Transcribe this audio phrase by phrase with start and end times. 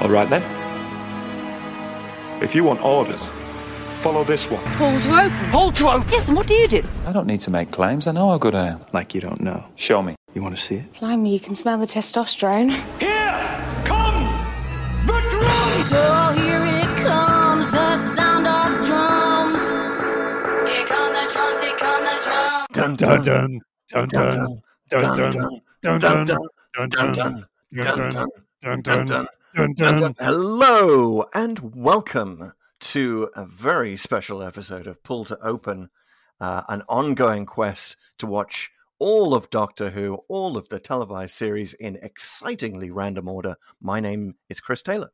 [0.00, 0.42] All right then.
[2.42, 3.30] If you want orders,
[3.94, 4.64] follow this one.
[4.76, 5.50] Pull to open.
[5.50, 6.08] Pull to open.
[6.10, 6.82] Yes, and what do you do?
[7.06, 8.06] I don't need to make claims.
[8.06, 8.80] I know how good I am.
[8.94, 9.66] Like you don't know.
[9.76, 10.14] Show me.
[10.32, 10.96] You want to see it?
[10.96, 12.70] Fly me, you can smell the testosterone.
[12.98, 14.26] Here come
[15.06, 15.88] the drums!
[15.90, 19.60] So here it comes, the sound of drums.
[20.70, 22.58] Here come the drums, here come the drums.
[22.72, 24.30] Dun dun dun dun dun
[24.88, 25.32] dun dun
[25.82, 27.12] dun dun dun dun dun
[27.72, 28.28] dun dun
[28.62, 29.26] dun dun dun.
[29.52, 35.90] Hello and welcome to a very special episode of Pull to Open,
[36.40, 41.72] uh, an ongoing quest to watch all of Doctor Who, all of the televised series
[41.74, 43.56] in excitingly random order.
[43.80, 45.10] My name is Chris Taylor.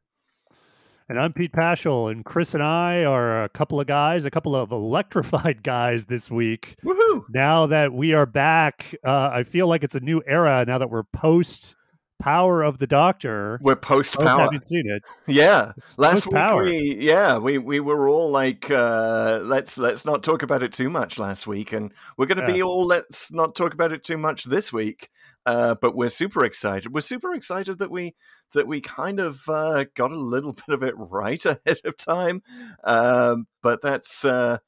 [1.08, 4.54] And I'm Pete Pachal, and Chris and I are a couple of guys, a couple
[4.54, 6.76] of electrified guys this week.
[6.84, 7.24] Woohoo!
[7.30, 10.90] Now that we are back, uh, I feel like it's a new era now that
[10.90, 11.74] we're post
[12.18, 13.58] Power of the Doctor.
[13.62, 14.40] We're post power.
[14.40, 15.02] haven't seen it.
[15.26, 16.64] Yeah, last week Post-power.
[16.64, 20.88] we yeah we we were all like uh, let's let's not talk about it too
[20.88, 24.16] much last week, and we're going to be all let's not talk about it too
[24.16, 25.10] much this week.
[25.44, 26.92] Uh, but we're super excited.
[26.92, 28.14] We're super excited that we
[28.54, 32.42] that we kind of uh, got a little bit of it right ahead of time.
[32.84, 34.58] Um, but that's uh,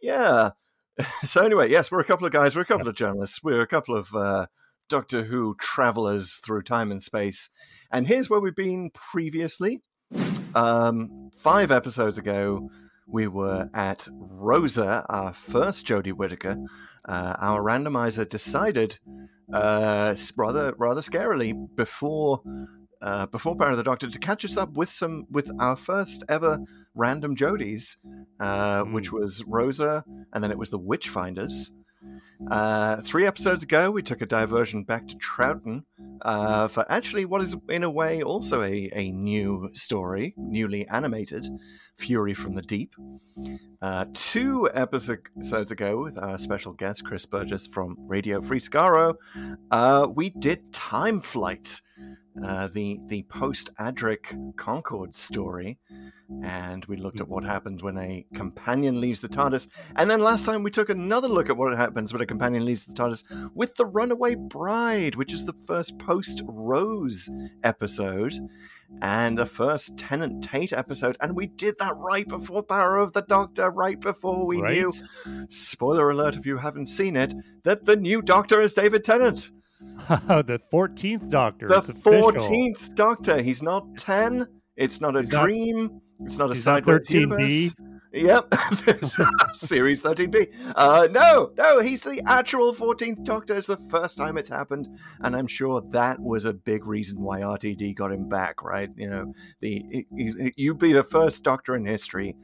[0.00, 0.50] yeah.
[1.24, 2.56] So anyway, yes, we're a couple of guys.
[2.56, 3.42] We're a couple of journalists.
[3.42, 4.46] We're a couple of uh,
[4.88, 7.50] Doctor Who travelers through time and space.
[7.90, 9.82] And here's where we've been previously.
[10.54, 12.70] Um, five episodes ago,
[13.06, 16.56] we were at Rosa, our first Jodie Whittaker.
[17.08, 18.98] Uh, our randomizer decided,
[19.52, 22.42] uh, rather rather scarily, before
[23.02, 26.24] uh, before Power of the Doctor, to catch us up with some with our first
[26.28, 26.60] ever
[26.94, 27.96] random Jodies,
[28.40, 31.70] uh, which was Rosa, and then it was the Witchfinders.
[32.50, 35.84] Uh, three episodes ago, we took a diversion back to Troughton
[36.22, 41.48] uh, for actually what is, in a way, also a, a new story, newly animated
[41.96, 42.94] Fury from the Deep.
[43.80, 49.14] Uh, two episodes ago, with our special guest, Chris Burgess from Radio Free Scaro,
[49.70, 51.80] uh, we did Time Flight,
[52.44, 55.78] uh, the, the post Adric Concorde story.
[56.42, 59.68] And we looked at what happens when a companion leaves the TARDIS.
[59.94, 62.84] And then last time we took another look at what happens when a companion leaves
[62.84, 67.30] the TARDIS with The Runaway Bride, which is the first post Rose
[67.62, 68.48] episode
[69.00, 71.16] and the first Tennant Tate episode.
[71.20, 74.78] And we did that right before Power of the Doctor, right before we Right?
[74.78, 74.92] knew,
[75.48, 79.50] spoiler alert if you haven't seen it, that the new Doctor is David Tennant.
[80.08, 81.68] the 14th Doctor.
[81.68, 82.32] The it's official.
[82.32, 83.42] 14th Doctor.
[83.42, 84.46] He's not 10.
[84.76, 86.00] It's not a He's not- dream.
[86.20, 87.12] it's not a not sideways 13B.
[87.20, 87.74] universe.
[88.12, 88.54] Yep,
[89.56, 90.54] series 13B.
[90.74, 93.58] Uh, no, no, he's the actual 14th Doctor.
[93.58, 94.88] It's the first time it's happened,
[95.20, 98.62] and I'm sure that was a big reason why RTD got him back.
[98.62, 98.88] Right?
[98.96, 102.36] You know, the he- he- you be the first Doctor in history.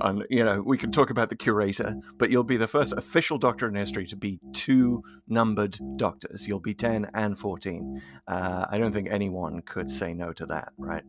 [0.00, 3.38] And you know, we can talk about the curator, but you'll be the first official
[3.38, 6.46] Doctor in history to be two numbered Doctors.
[6.46, 8.02] You'll be 10 and 14.
[8.28, 11.02] Uh, I don't think anyone could say no to that, right?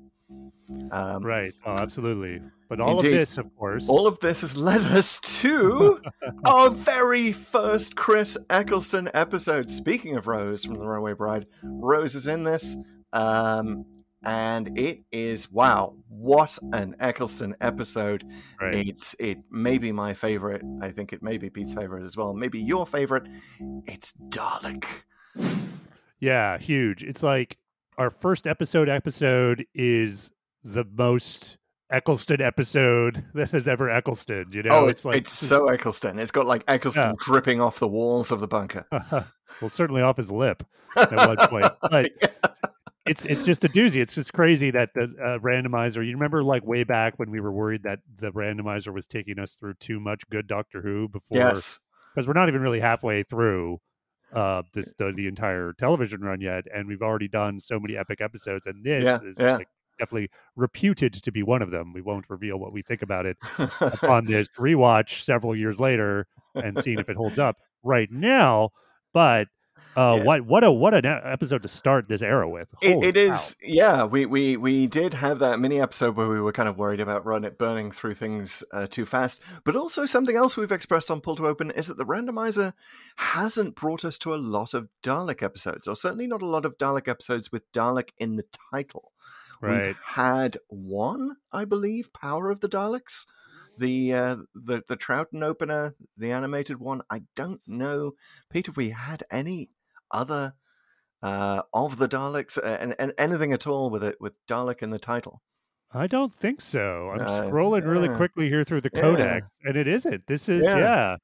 [0.92, 1.54] Um, Right.
[1.66, 2.42] Oh, absolutely.
[2.70, 3.14] But all Indeed.
[3.14, 3.88] of this, of course.
[3.88, 6.02] all of this has led us to
[6.46, 9.70] our very first Chris Eccleston episode.
[9.70, 12.76] Speaking of Rose from The Runaway Bride, Rose is in this.
[13.14, 13.86] Um,
[14.28, 18.26] and it is wow, what an Eccleston episode.
[18.62, 18.76] right.
[18.76, 20.62] It's it may be my favorite.
[20.82, 22.34] I think it may be Pete's favorite as well.
[22.34, 23.24] Maybe your favorite.
[23.88, 24.86] It's Dalek.
[26.20, 27.04] Yeah, huge.
[27.04, 27.58] It's like
[27.98, 30.32] our first episode episode is
[30.64, 31.58] the most
[31.90, 34.48] Eccleston episode that has ever Eccleston.
[34.52, 36.20] You know, oh, it's like it's so Eccleston.
[36.20, 37.14] It's got like Eccleston Yeah.
[37.20, 38.86] dripping off the walls of the bunker.
[39.12, 40.64] well, certainly off his lip
[40.98, 41.72] at one point.
[41.82, 42.12] But
[43.08, 44.02] it's it's just a doozy.
[44.02, 46.06] It's just crazy that the uh, randomizer.
[46.06, 49.56] You remember, like way back when we were worried that the randomizer was taking us
[49.56, 51.80] through too much good Doctor Who before, yes.
[52.14, 53.80] because we're not even really halfway through
[54.34, 58.22] uh this the, the entire television run yet, and we've already done so many epic
[58.22, 59.56] episodes, and this Yeah, is yeah.
[59.58, 59.68] like
[60.00, 61.94] definitely reputed to be one of them.
[61.94, 63.38] We won't reveal what we think about it
[63.82, 68.70] upon this rewatch several years later and seeing if it holds up right now.
[69.14, 69.48] But
[69.96, 70.24] uh, Yeah.
[70.24, 72.68] what what a what an episode to start this era with.
[72.82, 73.40] It, it cow.
[73.62, 74.04] yeah.
[74.06, 77.26] We, we we did have that mini episode where we were kind of worried about
[77.26, 79.42] run it burning through things uh, too fast.
[79.64, 82.74] But also something else we've expressed on Pull to Open is that the randomizer
[83.18, 86.78] hasn't brought us to a lot of Dalek episodes, or certainly not a lot of
[86.78, 89.12] Dalek episodes with Dalek in the title.
[89.62, 89.88] right.
[89.88, 93.26] We've had one, I believe, Power of the Daleks.
[93.78, 97.02] The uh, the the Troughton opener, the animated one.
[97.10, 98.14] I don't know,
[98.50, 98.72] Peter.
[98.72, 99.70] If we had any
[100.12, 100.54] other
[101.24, 104.90] uh, of the Daleks uh, and, and anything at all with it with Dalek in
[104.92, 105.42] the title?
[105.94, 107.10] I don't think so.
[107.12, 109.02] I'm Uh, scrolling really quickly here through the Yeah.
[109.02, 110.28] codex, and it isn't.
[110.28, 110.78] This is Yeah.
[110.78, 111.16] yeah.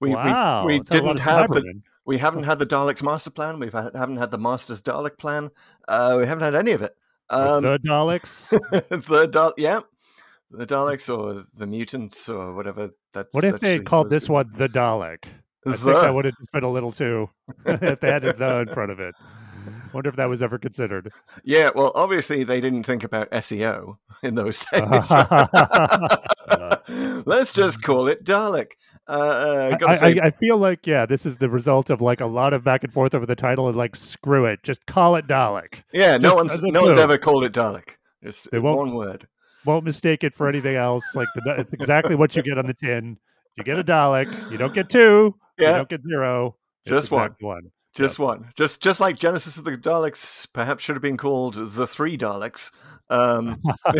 [0.00, 0.64] We, we- wow.
[0.66, 1.80] we, lot didn't have the.
[2.04, 3.60] We haven't had the Daleks master plan.
[3.60, 5.50] We haven't had the Master's Dalek plan.
[5.86, 6.96] Uh, we haven't had any of it.
[7.30, 8.48] Um, the Daleks.
[9.08, 9.80] the Dal- yeah,
[10.52, 12.90] the Daleks or the mutants or whatever.
[13.12, 15.24] That's What if they called this one the Dalek?
[15.66, 17.30] I think that would have just been a little too
[17.66, 19.14] if they had the in front of it.
[19.94, 21.12] Wonder if that was ever considered.
[21.44, 25.10] Yeah, well, obviously they didn't think about SEO in those days.
[27.26, 28.72] Let's just call it Dalek.
[29.08, 32.20] Uh, uh, I, gotta I, I feel like yeah, this is the result of like
[32.20, 35.14] a lot of back and forth over the title and like screw it, just call
[35.16, 35.82] it Dalek.
[35.92, 37.96] yeah, no one's no one's ever called it Dalek.
[38.24, 39.28] Just They won't- one word.
[39.64, 41.04] Won't mistake it for anything else.
[41.14, 43.18] Like the, it's exactly what you get on the tin.
[43.56, 44.50] You get a Dalek.
[44.50, 45.34] You don't get two.
[45.58, 46.56] You don't get zero.
[46.84, 47.26] It's Just one.
[47.26, 47.70] exactly one.
[47.94, 48.48] Just one.
[48.56, 52.70] Just just like Genesis of the Daleks perhaps should have been called the Three Daleks.
[53.10, 53.60] Um,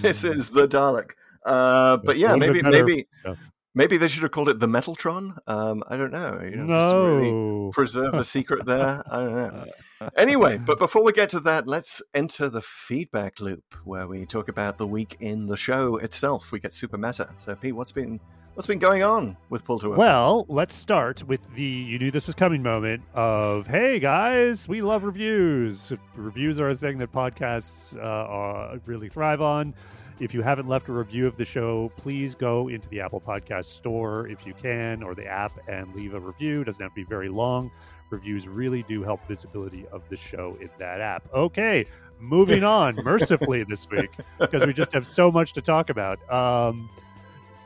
[0.00, 1.10] this is the Dalek.
[1.44, 3.34] Uh, but yeah, maybe maybe Yeah.
[3.74, 5.36] Maybe they should have called it the Metaltron.
[5.46, 6.40] Um, I don't know.
[6.42, 9.02] You know, just really preserve the secret there.
[9.10, 9.64] I don't know.
[10.16, 14.48] Anyway, but before we get to that, let's enter the feedback loop where we talk
[14.48, 16.52] about the week in the show itself.
[16.52, 17.30] We get super meta.
[17.38, 18.20] So, Pete, what's been
[18.54, 19.98] what's been going on with Pull to Open?
[19.98, 24.82] Well, let's start with the you knew this was coming moment of hey guys, we
[24.82, 25.90] love reviews.
[26.14, 29.74] Reviews are a thing that podcasts uh, are, really thrive on.
[30.20, 33.66] If you haven't left a review of the show, please go into the Apple Podcast
[33.66, 36.60] Store if you can, or the app, and leave a review.
[36.60, 37.70] It doesn't have to be very long.
[38.10, 41.24] Reviews really do help visibility of the show in that app.
[41.34, 41.84] Okay,
[42.20, 46.18] moving on mercifully this week because we just have so much to talk about.
[46.32, 46.88] Um,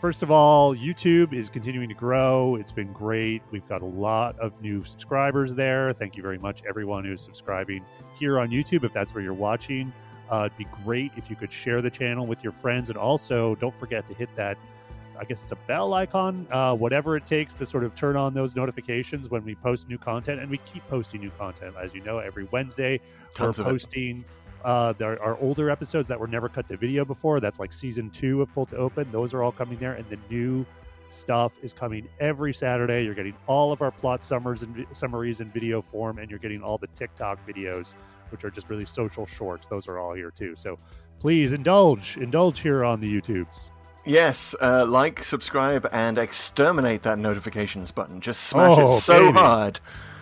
[0.00, 2.54] First of all, YouTube is continuing to grow.
[2.54, 3.42] It's been great.
[3.50, 5.92] We've got a lot of new subscribers there.
[5.92, 7.84] Thank you very much, everyone who's subscribing
[8.16, 8.84] here on YouTube.
[8.84, 9.92] If that's where you're watching,
[10.30, 12.90] uh, it'd be great if you could share the channel with your friends.
[12.90, 14.56] And also, don't forget to hit that,
[15.18, 18.34] I guess it's a bell icon, uh, whatever it takes to sort of turn on
[18.34, 20.40] those notifications when we post new content.
[20.40, 21.74] And we keep posting new content.
[21.80, 23.00] As you know, every Wednesday,
[23.34, 24.24] Tons we're posting
[24.64, 27.40] uh, there are older episodes that were never cut to video before.
[27.40, 29.10] That's like season two of Pull to Open.
[29.12, 30.66] Those are all coming there, and the new
[31.12, 33.04] stuff is coming every Saturday.
[33.04, 36.62] You're getting all of our plot summers and summaries in video form, and you're getting
[36.62, 37.94] all the TikTok videos,
[38.30, 39.66] which are just really social shorts.
[39.66, 40.54] Those are all here too.
[40.56, 40.78] So
[41.20, 43.70] please indulge, indulge here on the YouTubes.
[44.04, 48.20] Yes, uh, like, subscribe, and exterminate that notifications button.
[48.22, 49.38] Just smash Oh, it so baby.
[49.38, 49.80] hard.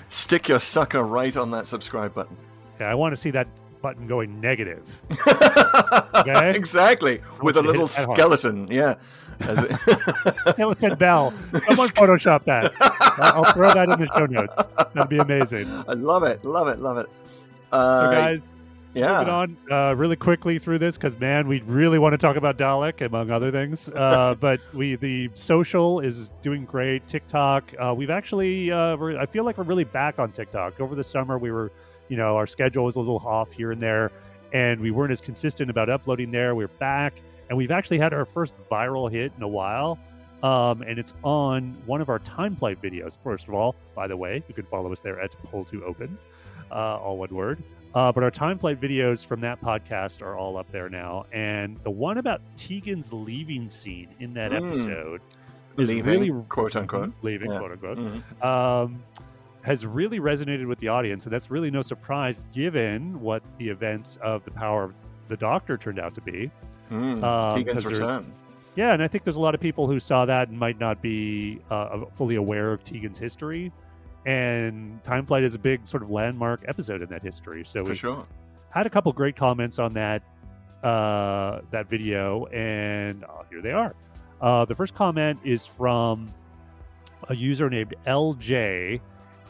[0.08, 2.36] Stick your sucker right on that subscribe button.
[2.80, 3.46] Yeah, I want to see that
[3.82, 4.82] button going negative.
[6.16, 6.50] Okay.
[6.56, 7.20] exactly.
[7.42, 8.16] With a you to hit little it that hard.
[8.18, 8.68] skeleton.
[8.70, 8.94] Yeah.
[9.40, 11.32] As it- Skeleton Bell.
[11.66, 12.72] Someone Photoshop that.
[13.18, 14.54] I'll throw that in the show notes.
[14.94, 15.66] That'd be amazing.
[15.88, 16.44] I love it.
[16.44, 16.78] Love it.
[16.80, 17.06] Love it.
[17.72, 18.44] Uh, So, guys,
[18.94, 19.18] yeah.
[19.18, 22.56] moving on uh, really quickly through this because man, we really want to talk about
[22.56, 23.88] Dalek among other things.
[23.90, 27.06] Uh, but we the social is doing great.
[27.06, 30.80] TikTok, uh, we've actually uh, we're, I feel like we're really back on TikTok.
[30.80, 31.72] Over the summer, we were,
[32.08, 34.12] you know, our schedule was a little off here and there,
[34.52, 36.54] and we weren't as consistent about uploading there.
[36.54, 39.98] We're back, and we've actually had our first viral hit in a while.
[40.42, 43.16] Um, and it's on one of our time flight videos.
[43.24, 46.16] First of all, by the way, you can follow us there at Pull to Open,
[46.70, 47.62] uh, all one word.
[47.94, 51.24] Uh, but our time flight videos from that podcast are all up there now.
[51.32, 54.66] And the one about Tegan's leaving scene in that Mm.
[54.68, 55.20] episode
[55.78, 57.12] is Leaving, really quote unquote.
[57.22, 57.58] leaving, Yeah.
[57.58, 58.44] quote unquote, Mhm.
[58.44, 59.02] um,
[59.66, 61.24] has really resonated with the audience.
[61.24, 64.94] And that's really no surprise given what the events of the power of
[65.26, 66.52] the doctor turned out to be.
[66.88, 67.24] Mm.
[67.24, 68.32] Um, Tegan's return.
[68.76, 71.02] Yeah, and I think there's a lot of people who saw that and might not
[71.02, 73.72] be uh, fully aware of Tegan's history.
[74.24, 77.64] And Time Flight is a big sort of landmark episode in that history.
[77.64, 78.24] So we sure.
[78.70, 80.22] had a couple great comments on that
[80.84, 83.96] uh, that video, and uh, here they are.
[84.40, 86.32] Uh, the first comment is from
[87.28, 89.00] a user named LJ,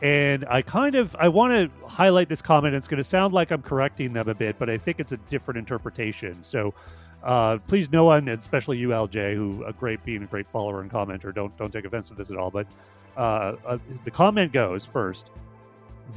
[0.03, 2.75] and I kind of I want to highlight this comment.
[2.75, 5.19] It's going to sound like I'm correcting them a bit, but I think it's a
[5.19, 6.43] different interpretation.
[6.43, 6.75] So.
[7.25, 10.81] Uh, please, no one, and especially you, LJ, who a great being a great follower
[10.81, 12.53] and commenter, don't don't take offense to this at all.
[12.53, 12.69] But
[13.17, 15.31] uh, uh, the comment goes first: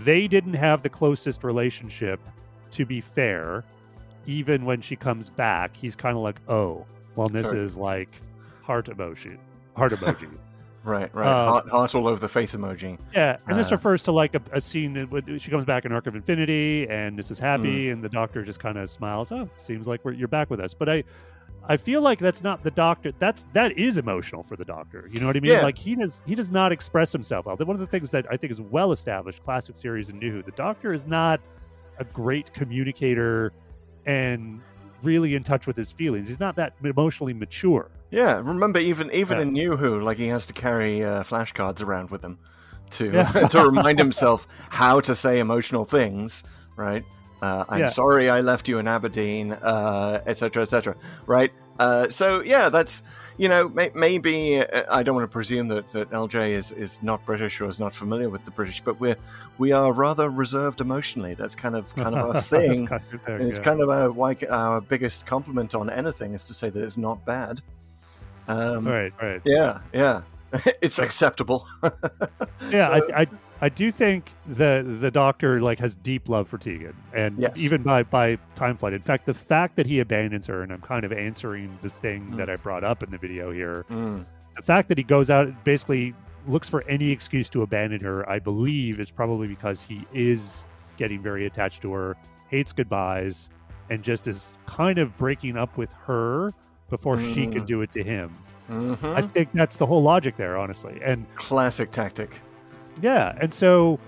[0.01, 2.19] they didn't have the closest relationship
[2.71, 3.63] to be fair,
[4.25, 7.59] even when she comes back, he's kind of like, oh, well, this Sorry.
[7.59, 8.09] is like
[8.63, 9.39] heart emotion,
[9.75, 10.29] heart emoji.
[10.83, 11.27] Right, right.
[11.27, 12.97] Uh, heart, heart all over the face emoji.
[13.13, 13.75] yeah, and this Uh.
[13.75, 17.17] refers to like a, a scene that she comes back in Arc of Infinity, and
[17.19, 17.93] this is happy, Mm.
[17.93, 19.31] and the Doctor just kind of smiles.
[19.31, 20.73] Oh, seems like we're, you're back with us.
[20.73, 21.03] But I,
[21.67, 23.11] I feel like that's not the doctor.
[23.19, 25.07] That's that is emotional for the doctor.
[25.11, 25.51] You know what I mean?
[25.51, 25.61] Yeah.
[25.63, 27.57] Like he does he does not express himself well.
[27.57, 30.41] One of the things that I think is well established, classic series and New Who,
[30.43, 31.41] the doctor is not
[31.99, 33.51] a great communicator
[34.05, 34.61] and
[35.03, 36.27] really in touch with his feelings.
[36.27, 37.89] He's not that emotionally mature.
[38.11, 39.43] Yeah, remember even even Yeah.
[39.43, 42.37] in New Who, like he has to carry uh, flashcards around with him
[42.91, 43.31] to Yeah.
[43.49, 46.43] to remind himself how to say emotional things,
[46.75, 47.03] right?
[47.41, 47.87] Uh, I'm Yeah.
[47.87, 50.95] sorry I left you in Aberdeen, uh, etc., etc.
[51.25, 51.51] Right?
[51.79, 53.01] Uh, so yeah, that's
[53.39, 57.01] you know may, maybe uh, I don't want to presume that, that LJ is, is
[57.01, 59.15] not British or is not familiar with the British, but we're
[59.57, 61.33] we are rather reserved emotionally.
[61.33, 62.87] That's kind of kind of our thing.
[62.87, 63.63] Kind of there, It's yeah.
[63.63, 67.25] kind of our, like our biggest compliment on anything is to say that it's not
[67.25, 67.61] bad.
[68.47, 69.41] Um, right, right.
[69.45, 70.21] Yeah, yeah.
[70.81, 71.65] it's acceptable.
[72.69, 73.27] Yeah, So- I, I
[73.61, 77.51] I do think the the doctor like has deep love for Tegan, and Yes.
[77.57, 78.93] even by by time flight.
[78.93, 82.31] In fact, the fact that he abandons her, and I'm kind of answering the thing
[82.31, 82.37] Mm.
[82.37, 83.85] that I brought up in the video here.
[83.89, 84.25] Mm,
[84.55, 86.13] The fact that he goes out basically
[86.47, 90.65] looks for any excuse to abandon her, I believe, is probably because he is
[90.97, 92.17] getting very attached to her,
[92.49, 93.49] hates goodbyes,
[93.89, 96.51] and just is kind of breaking up with her
[96.89, 97.67] before she can Mm.
[97.67, 98.31] do it to him.
[98.69, 99.15] mhm.
[99.15, 100.99] I think that's the whole logic there, honestly.
[101.03, 102.39] And Classic tactic.
[103.01, 103.99] Yeah, and so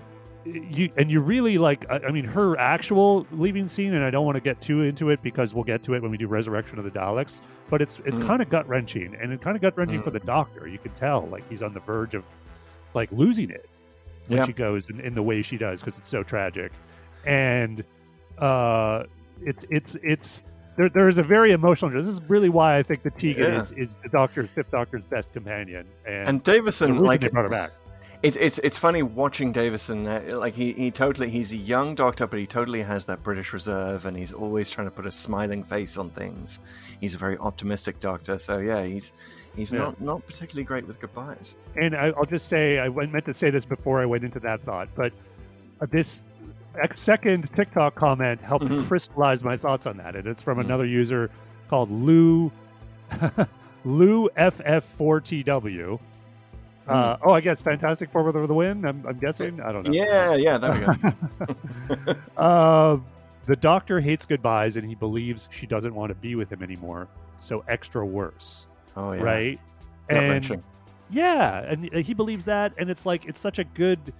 [0.44, 1.88] you and you really like.
[1.90, 5.10] I, I mean, her actual leaving scene, and I don't want to get too into
[5.10, 7.40] it because we'll get to it when we do Resurrection of the Daleks.
[7.70, 8.26] But it's it's Mm.
[8.26, 10.66] kind of gut wrenching, and it's kind of gut wrenching for the Doctor.
[10.68, 12.24] You can tell like he's on the verge of
[12.94, 13.68] like losing it
[14.28, 14.46] when Yeah.
[14.46, 16.72] she goes in, in the way she does because it's so tragic,
[17.26, 17.84] and
[18.38, 19.04] uh,
[19.42, 20.42] it's it's it's.
[20.74, 21.90] There, there is a very emotional.
[21.90, 23.60] This is really why I think that Tegan Yeah.
[23.60, 27.72] is, is the Doctor's fifth Doctor's best companion, and, And Davison, like brought her back.
[28.22, 30.06] It's it's it's funny watching Davison.
[30.06, 33.52] Uh, like he he totally he's a young doctor, but he totally has that British
[33.52, 36.58] reserve, and he's always trying to put a smiling face on things.
[37.00, 38.38] He's a very optimistic doctor.
[38.38, 39.12] So yeah, he's
[39.56, 39.80] he's Yeah.
[39.80, 41.56] not not particularly great with goodbyes.
[41.76, 44.60] and I, I'll just say I meant to say this before I went into that
[44.62, 45.12] thought, but
[45.80, 46.22] uh, this
[46.94, 48.86] second TikTok comment helped Mhm.
[48.86, 50.64] crystallize my thoughts on that, and it's from Mhm.
[50.66, 51.28] another user
[51.68, 52.52] called Lou
[53.84, 55.98] Lou FF4TW.
[56.88, 58.84] Uh, oh, I guess Fantastic Four with the win.
[58.84, 59.60] I'm, I'm guessing.
[59.60, 59.92] I don't know.
[59.92, 62.14] Yeah, yeah, there we go.
[62.36, 62.98] uh,
[63.46, 67.08] the doctor hates goodbyes, and he believes she doesn't want to be with him anymore.
[67.38, 69.60] So extra worse, Oh yeah, right?
[70.08, 70.62] And
[71.10, 74.12] yeah, and he believes that, and it's like it's such a good,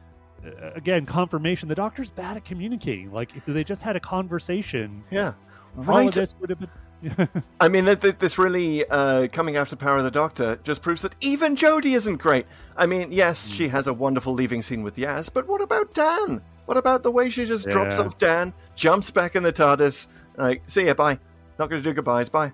[0.75, 1.69] again, confirmation.
[1.69, 3.13] The doctor's bad at communicating.
[3.13, 5.33] Like if they just had a conversation, Yeah,
[5.75, 6.69] right this would have been.
[7.61, 11.03] I mean, th- th- this really uh, coming after Power of the Doctor just proves
[11.03, 12.47] that even Jodie isn't great.
[12.77, 13.55] I mean, yes, Hmm.
[13.55, 16.41] she has a wonderful leaving scene with Yaz, but what about Dan?
[16.67, 20.07] What about the way she just drops off Dan, jumps back in the TARDIS,
[20.37, 21.19] like, see ya, bye.
[21.59, 22.53] Not going to do goodbyes, bye.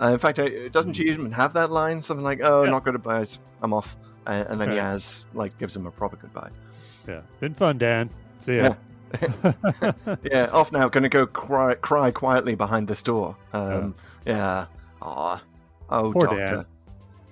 [0.00, 2.02] Uh, in fact, uh, doesn't she even have that line?
[2.02, 2.70] Something like, oh, Yeah.
[2.70, 3.96] not good goodbyes, I'm off.
[4.26, 4.78] Uh, and then Right.
[4.78, 6.50] Yaz, like, gives him a proper goodbye.
[7.06, 7.20] Yeah.
[7.40, 8.10] Been fun, Dan.
[8.40, 8.74] See ya.
[9.22, 9.92] Yeah.
[10.22, 10.88] yeah off now.
[10.88, 13.36] Going to go cry, cry quietly behind this door.
[13.52, 13.94] Um,
[14.26, 14.66] yeah.
[15.02, 15.38] yeah.
[15.90, 16.46] Oh, Poor doctor.
[16.46, 16.66] Dan.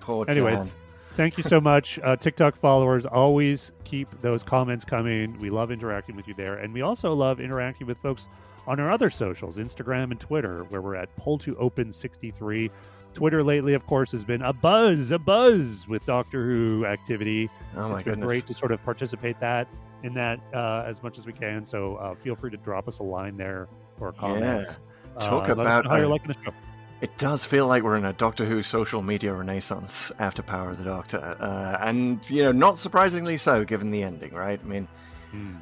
[0.01, 0.71] Poor Anyways, Dan.
[1.13, 1.99] thank you so much.
[2.03, 5.39] Uh, TikTok followers, always keep those comments coming.
[5.39, 6.57] We love interacting with you there.
[6.57, 8.29] And we also love interacting with folks
[8.67, 12.71] on our other socials, Instagram and Twitter, where we're at Pull2Open63.
[13.15, 17.51] Twitter lately, of course, has been a buzz, a buzz with Doctor Who activity.
[17.77, 18.29] Oh my it's been goodness.
[18.29, 19.69] great to sort of participate that
[20.03, 21.65] in that uh, as much as we can.
[21.65, 23.69] So uh, feel free to drop us a line there
[24.01, 24.69] or a comment.
[25.21, 26.53] Talk uh, about how you're liking the show.
[27.01, 30.79] It does feel like we're in a Doctor Who social media renaissance after Power of
[30.79, 34.61] the Doctor, uh, and you know, not surprisingly so, given the ending, right?
[34.63, 34.87] I mean,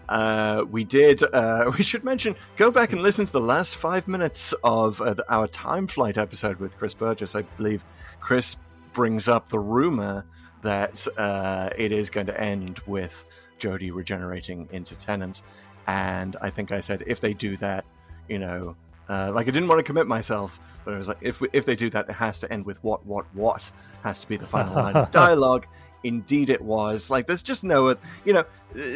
[0.08, 1.22] Uh, we did.
[1.22, 2.36] Uh, we should mention.
[2.56, 6.58] Go back and listen to the last five minutes of uh, our Time Flight episode
[6.58, 7.34] with Chris Burgess.
[7.34, 7.82] I believe
[8.20, 8.56] Chris
[8.92, 10.24] brings up the rumor
[10.62, 13.26] that uh, it is going to end with
[13.58, 15.42] Jodie regenerating into Tennant,
[15.86, 17.84] and I think I said if they do that,
[18.28, 18.76] you know,
[19.08, 21.66] uh, like I didn't want to commit myself, but it was like if we, if
[21.66, 23.70] they do that, it has to end with what what what
[24.02, 25.66] has to be the final line of dialogue.
[26.04, 27.10] Indeed, it was.
[27.10, 28.44] Like there's just no, you know,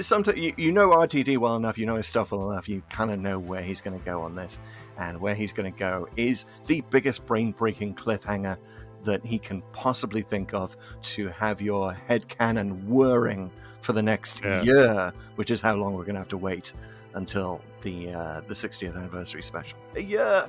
[0.00, 3.10] sometimes you, you know RTD well enough, you know his stuff well enough, you kind
[3.10, 4.58] of know where he's going to go on this,
[4.98, 8.56] and where he's going to go is the biggest brain breaking cliffhanger
[9.04, 13.50] that he can possibly think of to have your head canon whirring
[13.82, 14.62] for the next Yeah.
[14.62, 16.72] year, which is how long we're going to have to wait
[17.12, 19.78] until the uh, the 60th anniversary special.
[19.96, 20.48] A year.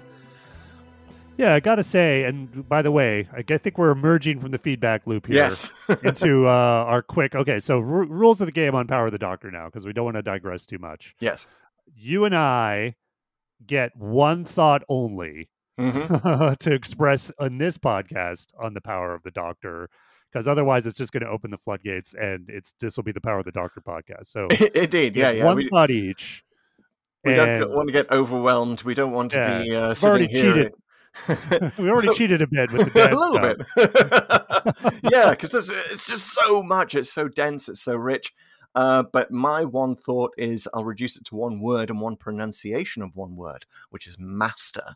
[1.37, 5.05] Yeah, I gotta say, and by the way, I think we're emerging from the feedback
[5.05, 5.69] loop here Yes.
[6.03, 7.35] into uh, our quick.
[7.35, 9.91] Okay, so ru rules of the game on Power of the Doctor now, because we
[9.91, 11.13] don't want to digress too much.
[11.19, 11.45] yes.
[11.93, 12.95] You and I
[13.65, 15.49] get one thought only
[15.79, 16.57] Mhm.
[16.59, 19.89] to express on this podcast on the power of the Doctor,
[20.31, 23.21] because otherwise it's just going to open the floodgates, and it's this will be the
[23.21, 24.27] power of the Doctor podcast.
[24.27, 25.45] So Indeed, yeah, yeah.
[25.45, 26.43] one We, thought each.
[27.25, 28.83] we don't want to get overwhelmed.
[28.83, 29.63] We don't want to Yeah.
[29.63, 30.53] be uh, sitting here.
[30.53, 30.73] cheated.
[31.77, 34.93] we already cheated a bit with the dad a little stuff.
[35.01, 35.03] bit.
[35.11, 36.95] yeah, because it's just so much.
[36.95, 37.69] It's so dense.
[37.69, 38.33] It's so rich.
[38.73, 43.01] Uh, but my one thought is I'll reduce it to one word and one pronunciation
[43.01, 44.95] of one word, which is master.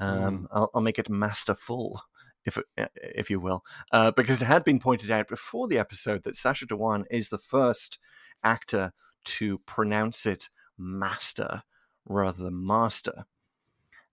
[0.00, 2.02] Um, I'll, I'll make it masterful,
[2.44, 6.22] if uh, if you will, uh, because it had been pointed out before the episode
[6.24, 7.98] that Sacha Dhawan is the first
[8.42, 8.92] actor
[9.24, 11.62] to pronounce it master
[12.04, 13.26] rather than master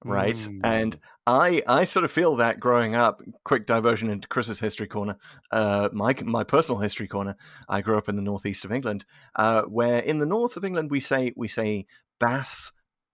[0.04, 0.36] right?
[0.36, 0.62] Mm.
[0.64, 3.22] And I I sort of feel that growing up.
[3.44, 5.18] Quick diversion into Chris's history corner.
[5.52, 7.36] Uh, my my personal history corner.
[7.68, 10.92] I grew up in the northeast of England, uh, where in the north of England
[10.92, 11.86] we say we say
[12.20, 12.72] Bath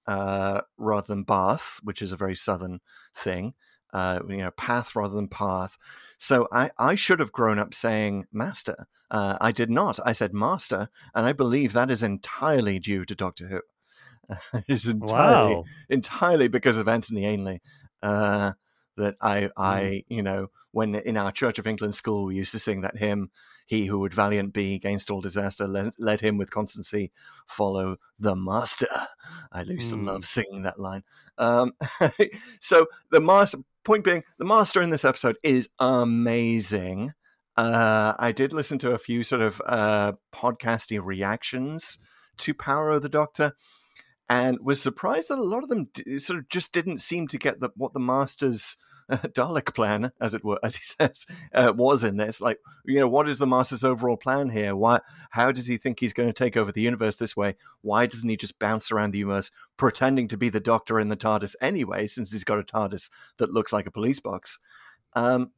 [0.07, 2.79] uh, rather than Bath, which is a very southern
[3.15, 3.53] thing.
[3.93, 5.77] Uh, you know, path rather than path.
[6.17, 8.87] So I, I should have grown up saying master.
[9.09, 9.99] Uh, I did not.
[10.05, 13.61] I said master, and I believe that is entirely due to Doctor Who.
[14.67, 15.63] it's entirely Wow.
[15.89, 17.61] entirely because of Anthony Ainley.
[18.01, 18.53] Uh,
[18.97, 19.51] that I, Mm.
[19.57, 22.97] I, you know, when in our Church of England school we used to sing that
[22.97, 23.29] hymn,
[23.65, 27.11] "He who would valiant be against all disaster, let, let him with constancy
[27.45, 28.87] follow the Master."
[29.51, 30.05] I used to Mm.
[30.05, 31.03] love singing that line.
[31.37, 31.73] Um,
[32.61, 37.13] so the master, point being, the Master in this episode is amazing.
[37.57, 41.97] Uh, I did listen to a few sort of uh, podcasty reactions
[42.37, 43.53] to Power of the Doctor
[44.29, 47.37] and was surprised that a lot of them d- sort of just didn't seem to
[47.37, 48.77] get the, what the master's
[49.09, 52.41] uh, Dalek plan, as it were, as he says, uh, was in this.
[52.41, 54.75] Like, you know, what is the master's overall plan here?
[54.75, 54.99] Why?
[55.31, 57.55] How does he think he's going to take over the universe this way?
[57.81, 61.17] Why doesn't he just bounce around the universe pretending to be the Doctor in the
[61.17, 64.59] TARDIS anyway, since he's got a TARDIS that looks like a police box?
[65.13, 65.51] Um,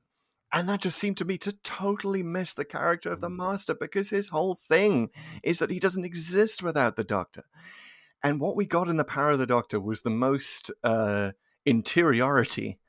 [0.54, 4.10] and that just seemed to me to totally miss the character of the master because
[4.10, 5.10] his whole thing
[5.44, 7.44] is that he doesn't exist without the Doctor.
[8.24, 11.32] And what we got in the Power of the Doctor was the most uh,
[11.66, 12.80] interiority,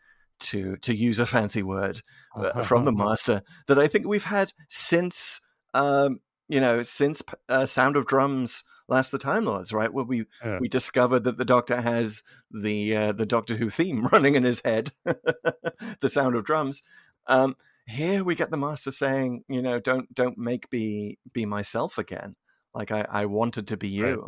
[0.40, 2.02] to to use a fancy word,
[2.36, 5.40] uh, from the Master that I think we've had since
[5.74, 9.92] um, you know since uh, Sound of Drums, Last of the Time Lords, right?
[9.92, 10.58] Where we Yeah.
[10.60, 14.60] we discovered that the Doctor has the uh, the Doctor Who theme running in his
[14.64, 16.82] head, the Sound of Drums.
[17.26, 21.98] Um, here we get the Master saying, you know, don't don't make me be myself
[21.98, 22.36] again.
[22.74, 24.18] Like I, I wanted to be Right.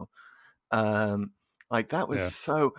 [0.71, 1.33] Um,
[1.71, 2.29] like that was Yeah.
[2.29, 2.75] so.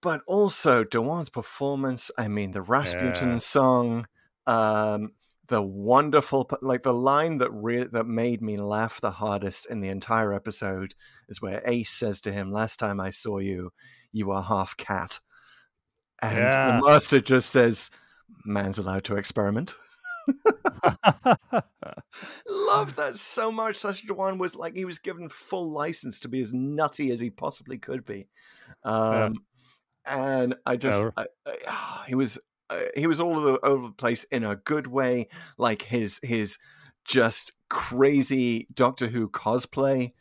[0.00, 2.10] But also Dhawan's performance.
[2.18, 3.38] I mean, the Rasputin Yeah.
[3.38, 4.06] song,
[4.46, 5.12] um,
[5.48, 9.88] the wonderful, like the line that re- that made me laugh the hardest in the
[9.88, 10.94] entire episode
[11.28, 13.70] is where Ace says to him, "Last time I saw you,
[14.12, 15.20] you were half cat,"
[16.20, 16.66] and Yeah.
[16.80, 17.90] the master just says,
[18.44, 19.76] "Man's allowed to experiment."
[22.48, 23.76] Love that so much.
[23.76, 27.30] Sacha Dhawan was like he was given full license to be as nutty as he
[27.30, 28.28] possibly could be,
[28.84, 29.44] um,
[30.04, 31.10] and I just Yeah.
[31.16, 31.26] I,
[31.66, 32.38] I, he was
[32.70, 36.20] uh, he was all over the, over the place in a good way, like his
[36.22, 36.58] his
[37.04, 40.12] just crazy Doctor Who cosplay.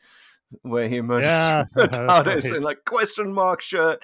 [0.64, 2.56] Where he emerges Yeah, from the that's TARDIS right.
[2.56, 4.04] in like question mark shirt,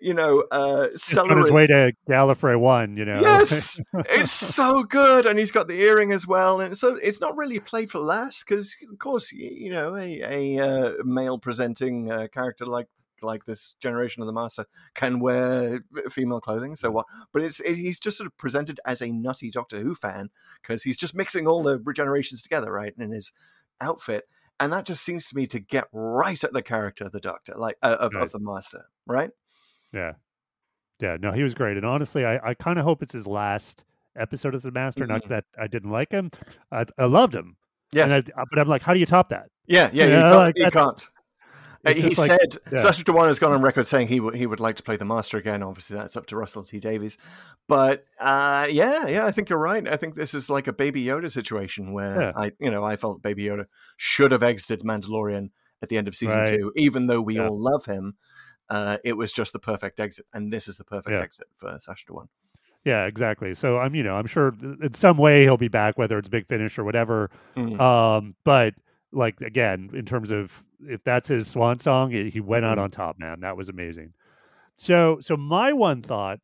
[0.00, 3.20] you know, uh, Just on his way to Gallifrey One, you know.
[3.20, 7.36] Yes, it's so good, and he's got the earring as well, and so it's not
[7.36, 12.28] really played for laughs because, of course, you know, a, a uh, male presenting uh,
[12.32, 12.86] character like
[13.22, 15.80] like this generation of the Master can wear
[16.10, 17.06] female clothing, so what?
[17.32, 20.30] But it's it, he's just sort of presented as a nutty Doctor Who fan
[20.62, 23.32] because he's just mixing all the generations together, right, in his
[23.80, 24.24] outfit.
[24.60, 27.54] And that just seems to me to get right at the character of the Doctor,
[27.56, 28.24] like uh, of, Right.
[28.24, 29.30] of the Master, right?
[29.92, 30.14] Yeah.
[31.00, 31.16] Yeah.
[31.20, 31.76] No, he was great.
[31.76, 33.84] And honestly, I, I kind of hope it's his last
[34.16, 35.06] episode as the master.
[35.06, 35.28] Not Mhm.
[35.28, 36.30] that I didn't like him.
[36.72, 37.56] I, I loved him.
[37.92, 39.46] Yes, And I, but I'm like, how do you top that?
[39.66, 40.36] Yeah, yeah, You you know, can't.
[40.46, 41.08] like, you can't.
[41.86, 42.78] He like- said yeah.
[42.78, 45.04] Sacha Dhawan has gone on record saying he would he would like to play the
[45.04, 45.62] master again.
[45.62, 47.16] Obviously, that's up to Russell T Davies.
[47.68, 49.86] But uh, yeah, yeah, I think you're right.
[49.88, 52.32] I think this is like a Baby Yoda situation where Yeah.
[52.36, 55.50] I, you know, I felt Baby Yoda should have exited Mandalorian
[55.82, 56.48] at the end of season Right.
[56.48, 57.46] two, even though we Yeah.
[57.48, 58.14] all love him.
[58.68, 62.04] Uh, it was just the perfect exit, and this is the perfect exit for Sacha
[62.10, 62.26] Dhawan.
[62.84, 63.54] Yeah, exactly.
[63.54, 66.46] So I'm, you know, I'm sure in some way he'll be back, whether it's Big
[66.48, 67.30] Finish or whatever.
[67.56, 67.80] Mm.
[67.80, 68.74] Um, but
[69.12, 72.82] like again, in terms of if that's his swan song, he he went out Mhm.
[72.82, 73.40] on top, man.
[73.40, 74.12] That was amazing.
[74.76, 76.38] So, so my one thought,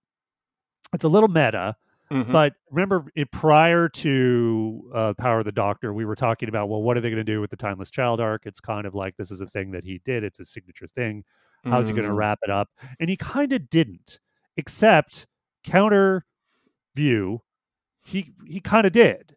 [0.92, 1.76] it's a little meta,
[2.10, 2.32] Mhm.
[2.32, 6.82] but remember it prior to uh, Power of the Doctor, we were talking about, well,
[6.82, 8.46] what are they going to do with the Timeless Child arc?
[8.46, 10.24] It's kind of like this is a thing that he did.
[10.24, 11.24] It's a signature thing.
[11.64, 12.68] How's he going to wrap it up?
[13.00, 14.20] And he kind of didn't.
[14.56, 15.26] except
[15.64, 16.24] counter
[16.94, 17.42] view,
[18.04, 19.33] he he kind of did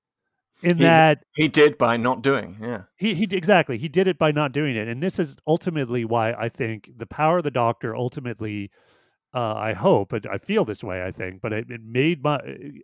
[0.64, 2.58] in He- that He did by not doing.
[2.62, 2.84] Yeah.
[2.98, 6.34] he he exactly he did it by not doing it, and this is ultimately why
[6.34, 8.72] I think the power of the Doctor ultimately.
[9.36, 11.04] Uh, I hope, but I feel this way.
[11.04, 12.40] I think, but it, it made my.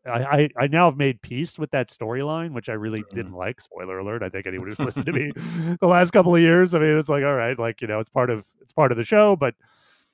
[0.05, 3.15] I, I I now have made peace with that storyline, which I really Mm-hmm.
[3.15, 3.61] didn't like.
[3.61, 4.21] Spoiler alert!
[4.21, 5.31] I think anyone who's listened to me
[5.79, 8.09] the last couple of years, I mean, it's like all right, like you know, it's
[8.09, 9.55] part of it's part of the show, but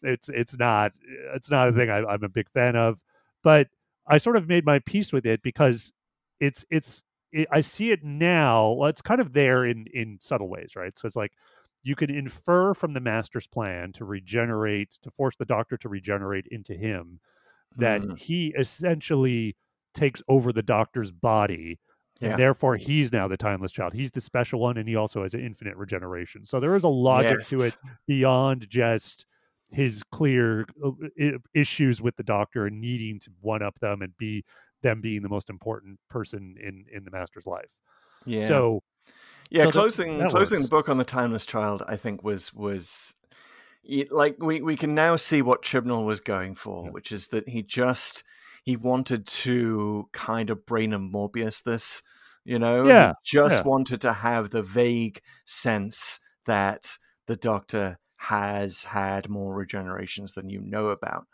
[0.04, 0.92] it's it's not
[1.36, 3.00] it's not a thing I, I'm a big fan of.
[3.44, 3.68] But
[4.08, 5.92] I sort of made my peace with it because
[6.40, 8.72] it's it's it, I see it now.
[8.72, 10.98] Well, it's kind of there in in subtle ways, right?
[10.98, 11.34] So it's like
[11.84, 16.46] you can infer from the master's plan to regenerate, to force the doctor to regenerate
[16.52, 17.20] into him,
[17.78, 18.18] that Mm.
[18.20, 19.56] he essentially
[19.94, 21.80] takes over the doctor's body.
[22.20, 22.32] Yeah.
[22.32, 23.94] And therefore, he's now the timeless child.
[23.94, 26.44] He's the special one, and he also has an infinite regeneration.
[26.44, 29.26] So there is a logic to it beyond just
[29.72, 30.92] his clear uh,
[31.54, 34.44] issues with the doctor and needing to one up them and be
[34.82, 37.70] them being the most important person in in the master's life.
[38.26, 38.48] Yeah.
[38.48, 38.84] So
[39.50, 40.64] Yeah, So closing that closing works.
[40.70, 43.14] the book on the timeless child, I think was was
[44.12, 46.92] like we we can now see what Chibnall was going for, Yeah.
[46.92, 48.24] which is that he just
[48.64, 52.02] he wanted to kind of brain of Morbius this,
[52.46, 53.70] you know, He Yeah, just yeah.
[53.70, 60.60] wanted to have the vague sense that the Doctor has had more regenerations than you
[60.60, 61.26] know about.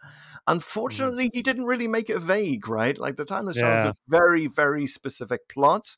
[0.48, 2.98] Unfortunately, he didn't really make it vague, right?
[2.98, 3.90] Like the Timeless Yeah.
[3.90, 5.98] a very, very specific plot.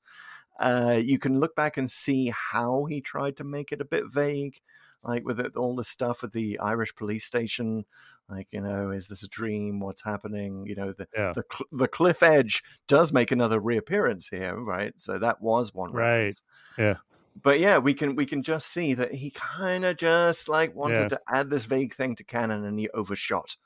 [0.59, 4.05] Uh, you can look back and see how he tried to make it a bit
[4.11, 4.61] vague,
[5.03, 7.85] like with it, all the stuff at the Irish police station.
[8.29, 9.81] Like, you know, is this a dream?
[9.81, 10.65] What's happening?
[10.67, 11.33] You know, the Yeah.
[11.35, 14.93] the, cl- the cliff edge does make another reappearance here, right?
[14.97, 16.15] So that was one Right.
[16.15, 16.41] reference.
[16.77, 16.95] Yeah.
[17.41, 20.99] But yeah, we can we can just see that he kind of just like wanted
[21.01, 21.07] Yeah.
[21.09, 23.57] to add this vague thing to canon, and he overshot.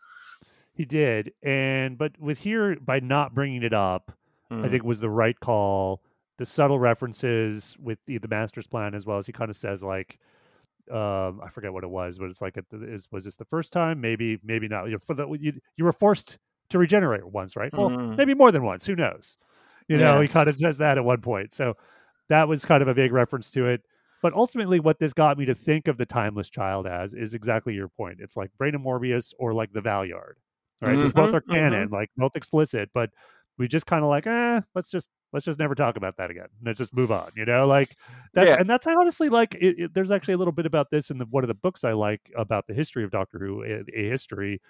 [0.73, 4.11] he did, and but with here by not bringing it up,
[4.49, 4.71] I Mm.
[4.71, 6.01] think was the right call.
[6.37, 9.83] The subtle references with the, the master's plan, as well as he kind of says
[9.83, 10.17] like,
[10.89, 13.71] um, I forget what it was, but it's like, it is, was this the first
[13.71, 14.01] time?
[14.01, 14.85] Maybe, maybe not.
[14.85, 17.71] You for the you, you were forced to regenerate once, right?
[17.73, 18.17] Well, Mhm.
[18.17, 18.85] maybe more than once.
[18.87, 19.37] Who knows?
[19.87, 21.53] You know, he kind of says that at one point.
[21.53, 21.75] So
[22.31, 23.81] that was kind of a vague reference to it.
[24.23, 27.73] But ultimately, what this got me to think of the timeless child as is exactly
[27.73, 28.19] your point.
[28.21, 30.35] It's like Brain of Morbius or like the Valeyard,
[30.81, 30.97] right?
[30.99, 33.09] Which both are canon, like both explicit, but
[33.57, 36.47] we just kind of like, eh, let's just let's just never talk about that again.
[36.63, 37.65] Let's just move on, you know?
[37.67, 37.97] Like
[38.33, 38.57] that's Yeah.
[38.59, 41.25] and that's honestly like it, it- there's actually a little bit about this in the
[41.25, 44.61] one of the books I like about the history of Doctor Who, a, a history,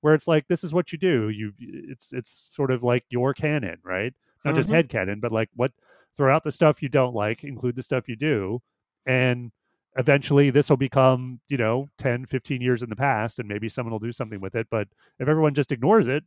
[0.00, 1.28] where it's like this is what you do.
[1.30, 4.14] You it's it's sort of like your canon, right?
[4.44, 4.74] Not just Mhm.
[4.74, 5.72] head canon, but like what
[6.16, 8.60] throw out the stuff you don't like, include the stuff you do,
[9.06, 9.50] and
[9.96, 13.92] eventually this will become, you know, 10, 15 years in the past and maybe someone
[13.92, 16.24] will do something with it, but if everyone just ignores it,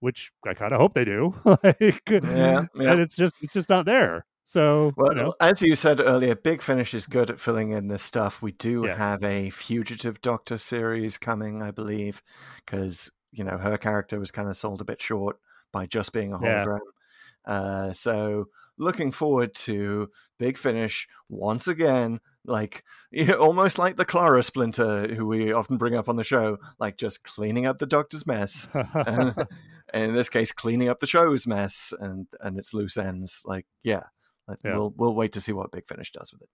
[0.00, 2.92] which I kind of hope they do, like Yeah, yeah.
[2.92, 4.24] and it's just it's just not there.
[4.44, 7.88] So, Well, you know, as you said earlier, Big Finish is good at filling in
[7.88, 8.40] this stuff.
[8.42, 8.98] We do Yes.
[8.98, 12.22] have a Fugitive Doctor series coming, I believe,
[12.64, 15.38] because you know her character was kind of sold a bit short
[15.72, 16.64] by just being a Yeah.
[16.64, 16.80] hologram.
[17.44, 18.46] Uh, so
[18.78, 22.84] looking forward to Big Finish once again, like
[23.38, 27.22] almost like the Clara Splinter, who we often bring up on the show, like just
[27.24, 28.68] cleaning up the Doctor's mess.
[28.74, 29.34] and
[29.94, 33.42] in this case, cleaning up the show's mess and and its loose ends.
[33.44, 34.04] Like, yeah,
[34.46, 34.76] like, Yeah.
[34.76, 36.48] we'll we'll wait to see what Big Finish does with it.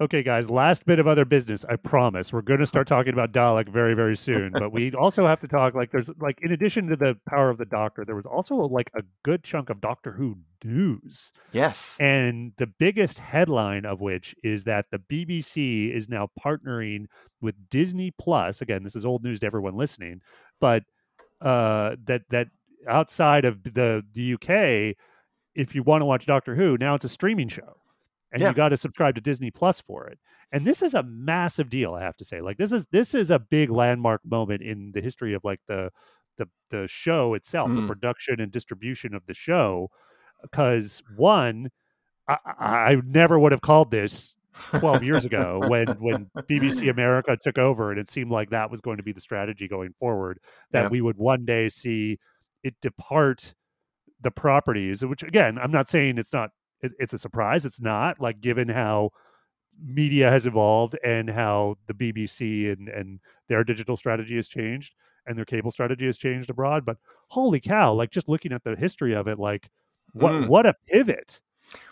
[0.00, 1.62] Okay, guys, last bit of other business.
[1.68, 2.32] I promise.
[2.32, 4.50] We're going to start talking about Dalek very, very soon.
[4.50, 7.58] But we also have to talk like there's like in addition to the power of
[7.58, 11.32] the Doctor, there was also like a good chunk of Doctor Who news.
[11.52, 11.98] Yes.
[12.00, 17.04] And the biggest headline of which is that the BBC is now partnering
[17.42, 18.62] with Disney Plus.
[18.62, 20.22] Again, this is old news to everyone listening,
[20.60, 20.82] but
[21.42, 22.48] uh, that that
[22.88, 24.96] outside of the the UK,
[25.54, 27.79] if you want to watch Doctor Who, now it's a streaming show,
[28.32, 28.48] and Yeah.
[28.48, 30.18] you got to subscribe to Disney Plus for it.
[30.52, 32.40] And this is a massive deal, I have to say.
[32.40, 35.90] Like this is this is a big landmark moment in the history of like the
[36.38, 37.86] the the show itself, the Mm.
[37.88, 39.90] production and distribution of the show.
[40.42, 41.70] Because one,
[42.28, 44.34] I, I I never would have called this
[44.78, 48.80] 12 years ago when when BBC America took over and it seemed like that was
[48.80, 50.38] going to be the strategy going forward
[50.72, 50.88] that Yeah.
[50.88, 52.18] we would one day see
[52.64, 53.54] it depart
[54.22, 56.50] the properties which again I'm not saying it's not
[56.82, 59.10] it, it's a surprise it's not like given how
[59.82, 64.94] media has evolved and how the BBC and and their digital strategy has changed
[65.26, 66.96] and their cable strategy has changed abroad but
[67.28, 69.70] holy cow like just looking at the history of it like
[70.12, 70.48] what Mm.
[70.48, 71.40] what a pivot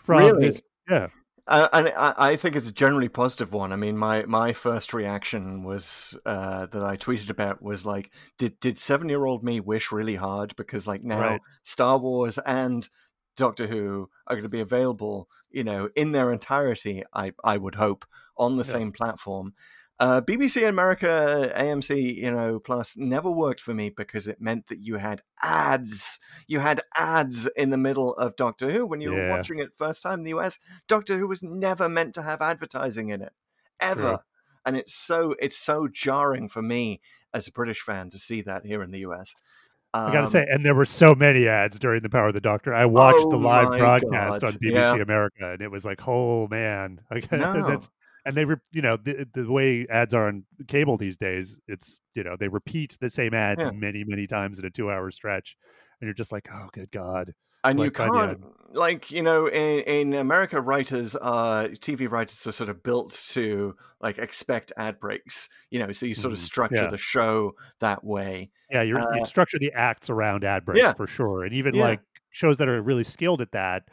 [0.03, 0.45] from Really?
[0.47, 1.07] this yeah
[1.47, 3.73] Uh, and I, think it's a generally positive one.
[3.73, 8.59] I mean, my, my first reaction was uh, that I tweeted about was like, did
[8.59, 11.41] did seven year old me wish really hard because like now Right.
[11.63, 12.87] Star Wars and
[13.39, 17.03] Doctor Who are going to be available, you know, in their entirety.
[17.13, 18.05] I I would hope
[18.37, 18.71] on the Yeah.
[18.77, 19.53] same platform.
[19.99, 24.79] Uh, BBC America, AMC, you know, Plus never worked for me because it meant that
[24.79, 26.19] you had ads.
[26.47, 30.03] You had ads in the middle of Doctor Who when you were watching it first
[30.03, 30.57] time in the US.
[30.87, 33.33] Doctor Who was never meant to have advertising in it,
[33.81, 34.19] ever.
[34.19, 34.23] True.
[34.65, 37.01] And it's so it's so jarring for me
[37.33, 39.35] as a British fan to see that here in the US.
[39.93, 42.41] I gotta Um, say, and there were so many ads during the Power of the
[42.41, 42.73] Doctor.
[42.73, 44.95] I watched Oh the live broadcast God, on BBC yeah.
[44.95, 47.53] America, and it was like, oh man, Like, No.
[47.67, 47.89] that's
[48.25, 51.99] and they, re- you know, the, the way ads are on cable these days, it's
[52.13, 53.71] you know they repeat the same ads Yeah.
[53.71, 55.57] many many times in a two hour stretch,
[56.01, 58.39] and you're just like, oh good god, and you like, the can't
[58.71, 63.75] like you know in, in america writers are tv writers are sort of built to
[63.99, 66.43] like expect ad breaks you know so you sort of Mhm.
[66.43, 66.87] structure Yeah.
[66.87, 70.93] the show that way yeah, you're, Uh, you structure the acts around ad breaks Yeah.
[70.93, 71.81] for sure, and even Yeah.
[71.81, 73.89] like shows that are really skilled at that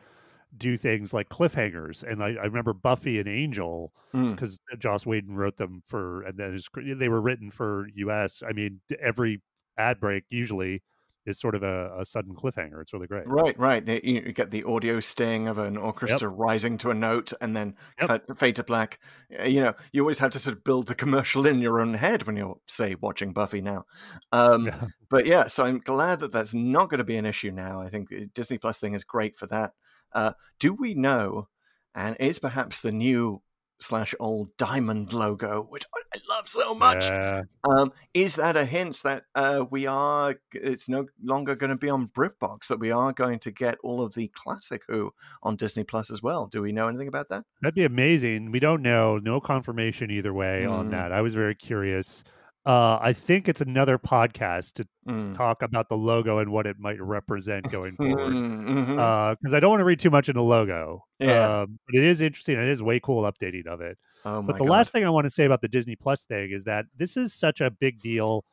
[0.57, 3.93] do things like cliffhangers, and I, I remember Buffy and Angel.
[4.15, 4.37] Mm.
[4.37, 6.59] because Joss Whedon wrote them for, and then
[6.99, 8.43] they were written for U.S.
[8.49, 9.43] I mean, every
[9.79, 10.83] ad break usually
[11.27, 12.81] is sort of a, a sudden cliffhanger.
[12.81, 13.27] It's really great.
[13.27, 17.33] right right you you get the audio sting of an orchestra rising to a note
[17.41, 18.09] and then Yep.
[18.09, 18.99] cut fade to black
[19.39, 21.95] Uh, you know you always have to sort of build the commercial in your own
[21.95, 23.85] head when you're say watching buffy now
[24.33, 24.85] um Yeah.
[25.11, 27.81] but yeah, so I'm glad that that's not going to be an issue now.
[27.81, 29.73] I think the Disney Plus thing is great for that.
[30.13, 31.49] Uh, do we know,
[31.95, 33.41] and is perhaps the new
[33.79, 37.43] slash old diamond logo, which I love so much, Yeah.
[37.69, 40.37] um, is that a hint that uh, we are?
[40.53, 42.69] It's no longer going to be on BritBox.
[42.69, 45.13] That we are going to get all of the classic Who
[45.43, 46.47] on Disney Plus as well.
[46.47, 47.45] Do we know anything about that?
[47.61, 48.51] That'd be amazing.
[48.51, 49.19] We don't know.
[49.19, 50.91] No confirmation either way on Mm.
[50.93, 51.13] that.
[51.13, 52.25] I was very curious.
[52.67, 55.37] Uh, I think it's another podcast to Mm.
[55.37, 58.33] talk about the logo and what it might represent going forward.
[58.33, 59.37] Mhm.
[59.41, 61.05] Because I don't want to read too much in the logo.
[61.21, 61.61] Yeah.
[61.63, 62.59] Um, but it is interesting.
[62.59, 63.97] It is way cool updating of it.
[64.25, 64.71] oh my but the God.
[64.73, 67.33] last thing I want to say about the Disney Plus thing is that this is
[67.33, 68.45] such a big deal.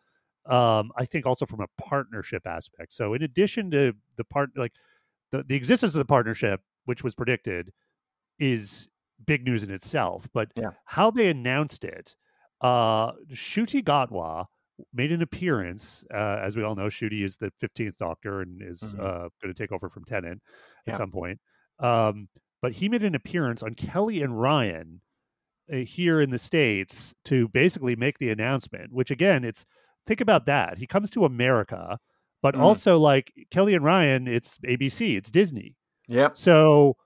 [0.45, 2.93] Um, I think also from a partnership aspect.
[2.93, 4.73] So in addition to the part, like
[5.31, 7.71] the, the existence of the partnership, which was predicted,
[8.37, 8.89] is
[9.25, 10.27] big news in itself.
[10.33, 10.71] But Yeah.
[10.85, 12.15] how they announced it,
[12.63, 14.45] uh, Ncuti Gatwa
[14.93, 16.03] made an appearance.
[16.13, 18.99] Uh, as we all know, Shuti is the fifteenth Doctor and is Mhm.
[18.99, 20.41] uh, going to take over from Tennant
[20.87, 21.39] at some point.
[21.79, 22.27] Um,
[22.61, 25.01] but he made an appearance on Kelly and Ryan
[25.71, 28.91] uh, here in the states to basically make the announcement.
[28.91, 29.65] Which again, it's
[30.07, 30.77] think about that.
[30.77, 31.99] He comes to America,
[32.41, 32.61] but Mm.
[32.61, 35.75] also like Kelly and Ryan, it's ABC, it's Disney.
[36.07, 36.35] Yep.
[36.37, 36.97] So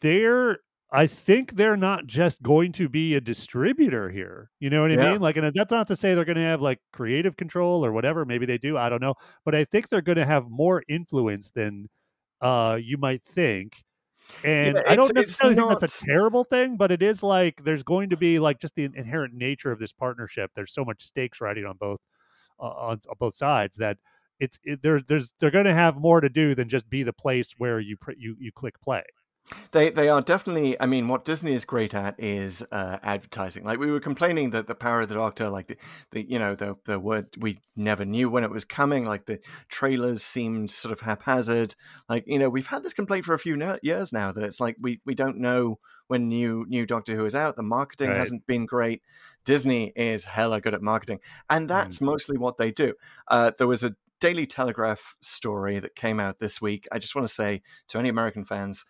[0.00, 0.58] they're
[0.92, 4.50] I think they're not just going to be a distributor here.
[4.58, 5.12] You know what I Yeah.
[5.12, 5.20] mean?
[5.20, 8.24] Like, and that's not to say they're going to have like creative control or whatever.
[8.24, 8.76] Maybe they do.
[8.76, 9.14] I don't know.
[9.44, 11.88] But I think they're going to have more influence than
[12.40, 13.82] uh, you might think.
[14.44, 17.82] And Yeah, I don't necessarily think that's a terrible thing, but it is like there's
[17.82, 20.50] going to be like just the inherent nature of this partnership.
[20.54, 22.00] There's so much stakes riding on both
[22.60, 23.98] uh, on, on both sides that
[24.40, 25.00] it's it, there.
[25.06, 27.96] There's they're going to have more to do than just be the place where you
[27.98, 29.02] pr- you you click play.
[29.72, 30.80] They they are definitely.
[30.80, 33.64] I mean, what Disney is great at is uh, advertising.
[33.64, 35.76] Like we were complaining that the Power of the Doctor, like the,
[36.12, 39.04] the you know the the word we never knew when it was coming.
[39.06, 41.74] Like the trailers seemed sort of haphazard.
[42.08, 44.60] Like you know we've had this complaint for a few no- years now that it's
[44.60, 47.56] like we we don't know when new new Doctor Who is out.
[47.56, 48.18] The marketing Right.
[48.18, 49.02] hasn't been great.
[49.44, 52.94] Disney is hella good at marketing, and that's mostly what they do.
[53.28, 56.86] Uh, there was a Daily Telegraph story that came out this week.
[56.92, 58.84] I just want to say to any American fans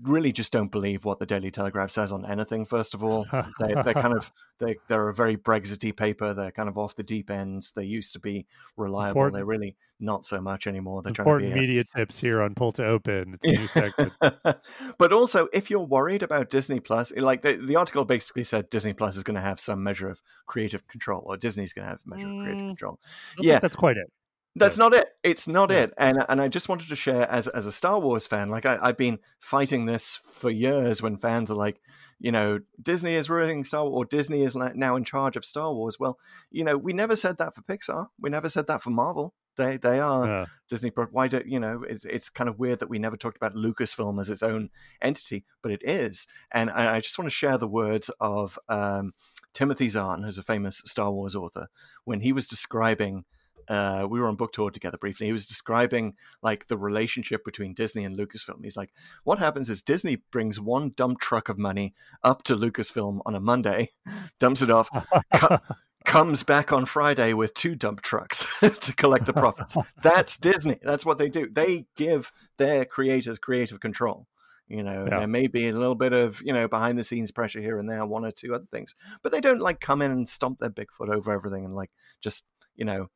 [0.00, 2.64] really just don't believe what the Daily Telegraph says on anything.
[2.64, 3.26] First of all,
[3.60, 6.32] they, they're kind of they they're a very Brexity paper.
[6.34, 7.66] They're kind of off the deep end.
[7.76, 9.20] They used to be reliable.
[9.20, 11.00] Important- They're really not so much anymore.
[11.02, 11.60] They're Important trying to be.
[11.68, 13.38] media tips here on Pull to Open.
[13.40, 14.12] It's a new segment.
[14.98, 18.94] but also, if you're worried about Disney Plus, like the, the article basically said, Disney
[18.94, 22.00] Plus is going to have some measure of creative control, or Disney's going to have
[22.04, 22.98] a measure of creative Mm, control.
[23.38, 23.60] Yeah.
[23.60, 24.10] that's quite it.
[24.54, 25.06] That's not it.
[25.22, 25.84] It's not Yeah.
[25.84, 25.94] it.
[25.96, 28.78] And and I just wanted to share as as a Star Wars fan, like I,
[28.82, 31.80] I've been fighting this for years when fans are like,
[32.18, 35.44] you know, Disney is ruining Star Wars or Disney is like now in charge of
[35.44, 35.98] Star Wars.
[35.98, 36.18] Well,
[36.50, 38.08] you know, we never said that for Pixar.
[38.20, 39.34] We never said that for Marvel.
[39.56, 40.90] They they are Uh, Disney.
[41.10, 41.82] Why do you know?
[41.88, 45.44] It's it's kind of weird that we never talked about Lucasfilm as its own entity,
[45.62, 46.26] but it is.
[46.50, 49.12] And I, I just want to share the words of um,
[49.54, 51.68] Timothy Zahn, who's a famous Star Wars author,
[52.04, 53.24] when he was describing
[53.68, 55.26] uh, we were on book tour together briefly.
[55.26, 58.62] He was describing like the relationship between Disney and Lucasfilm.
[58.62, 58.92] He's like,
[59.24, 63.40] what happens is Disney brings one dump truck of money up to Lucasfilm on a
[63.40, 63.90] Monday,
[64.38, 64.88] dumps it off,
[65.34, 65.58] co-
[66.04, 69.76] comes back on Friday with two dump trucks to collect the profits.
[70.02, 70.78] That's Disney.
[70.82, 71.48] That's what they do.
[71.50, 74.26] They give their creators creative control.
[74.68, 75.18] You know, Yeah.
[75.18, 77.90] there may be a little bit of, you know, behind the scenes pressure here and
[77.90, 80.70] there, one or two other things, but they don't like come in and stomp their
[80.70, 81.90] big foot over everything and like
[82.22, 83.10] just, you know,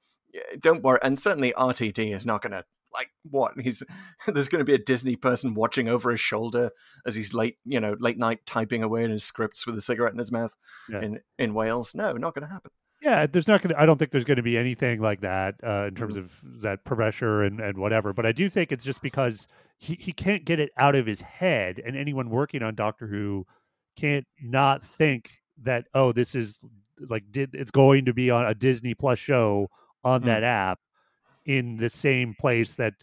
[0.60, 0.98] don't worry.
[1.02, 3.82] And certainly RTD is not going to like what he's
[4.26, 6.70] there's going to be a Disney person watching over his shoulder
[7.06, 10.12] as he's late, you know, late night typing away in his scripts with a cigarette
[10.12, 10.54] in his mouth
[10.88, 11.02] Yeah.
[11.02, 11.94] in in Wales.
[11.94, 12.70] No, not going to happen.
[13.02, 13.80] Yeah, there's not going to.
[13.80, 16.20] I don't think there's going to be anything like that uh, in terms Mhm.
[16.24, 18.12] of that pressure and and whatever.
[18.14, 19.46] But I do think it's just because
[19.78, 23.46] he he can't get it out of his head, and anyone working on Doctor Who
[23.96, 25.30] can't not think
[25.62, 26.58] that oh, this is
[27.10, 29.68] like did it's going to be on a Disney Plus show
[30.06, 30.24] on Mm.
[30.26, 30.78] that app
[31.44, 32.94] in the same place that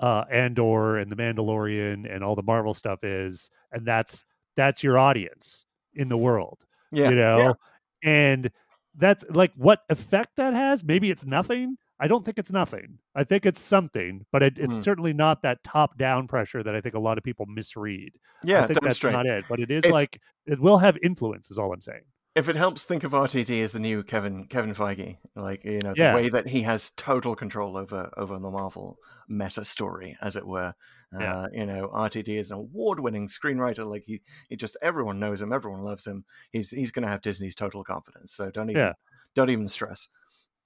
[0.00, 4.24] uh Andor and the Mandalorian and all the Marvel stuff is, and that's
[4.56, 6.58] that's your audience in the world
[6.92, 8.10] Yeah, you know yeah.
[8.10, 8.50] and
[8.96, 13.22] that's like what effect that has maybe it's nothing i don't think it's nothing i
[13.24, 14.84] think it's something but it, it's Mm.
[14.84, 18.12] certainly not that top down pressure that i think a lot of people misread
[18.44, 18.62] yeah.
[18.64, 21.58] i think that's not it but it is If- like it will have influence is
[21.58, 22.02] all i'm saying
[22.40, 25.92] if it helps, think of RTD as the new Kevin Kevin Feige, like you know
[25.94, 26.14] the Yeah.
[26.14, 28.98] way that he has total control over over the Marvel
[29.28, 30.74] meta story, as it were.
[31.12, 31.36] Yeah.
[31.36, 33.84] Uh, you know, RTD is an award-winning screenwriter.
[33.88, 36.24] Like he, he just everyone knows him, everyone loves him.
[36.50, 38.32] He's he's going to have Disney's total confidence.
[38.32, 38.92] So don't even Yeah.
[39.34, 40.08] don't even stress.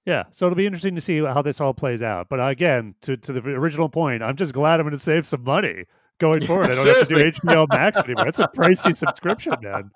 [0.05, 3.17] yeah so it'll be interesting to see how this all plays out but again to,
[3.17, 5.83] to the original point i'm just glad i'm going to save some money
[6.19, 9.91] going forward i don't have to do hbo max anymore it's a pricey subscription man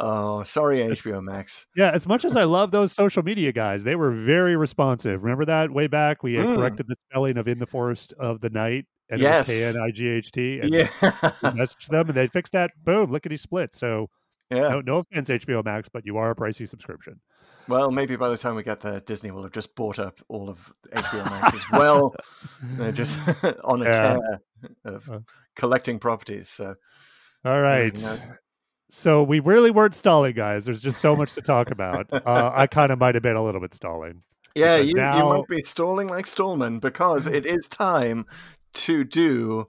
[0.00, 1.66] oh, sorry, HBO Max.
[1.76, 5.22] Yeah, as much as I love those social media guys, they were very responsive.
[5.22, 6.22] Remember that way back?
[6.22, 6.56] We had Mm.
[6.56, 9.48] corrected the spelling of "in the forest of the night" and Yes.
[9.48, 10.60] it was K N I G H T.
[10.60, 10.86] And Yeah,
[11.42, 12.70] messaged them, and they fixed that.
[12.84, 13.74] Boom, lickety split.
[13.74, 14.08] So,
[14.56, 14.68] yeah.
[14.68, 17.20] no, no offense, HBO Max, but you are a pricey subscription.
[17.68, 20.48] Well, maybe by the time we get there, Disney will have just bought up all
[20.50, 22.14] of HBO Max as well.
[22.76, 23.18] They're just
[23.64, 23.92] on a Yeah.
[24.18, 24.40] tear
[24.84, 25.18] of Uh.
[25.56, 26.48] collecting properties.
[26.48, 26.74] So
[27.44, 27.96] All right.
[28.02, 28.18] no.
[28.90, 30.64] So we really weren't stalling, guys.
[30.66, 32.06] There's just so much to talk about.
[32.12, 34.22] Uh, I kind of might have been a little bit stalling.
[34.54, 38.26] yeah, you, you might be stalling like Stallman because it is time
[38.74, 39.68] to do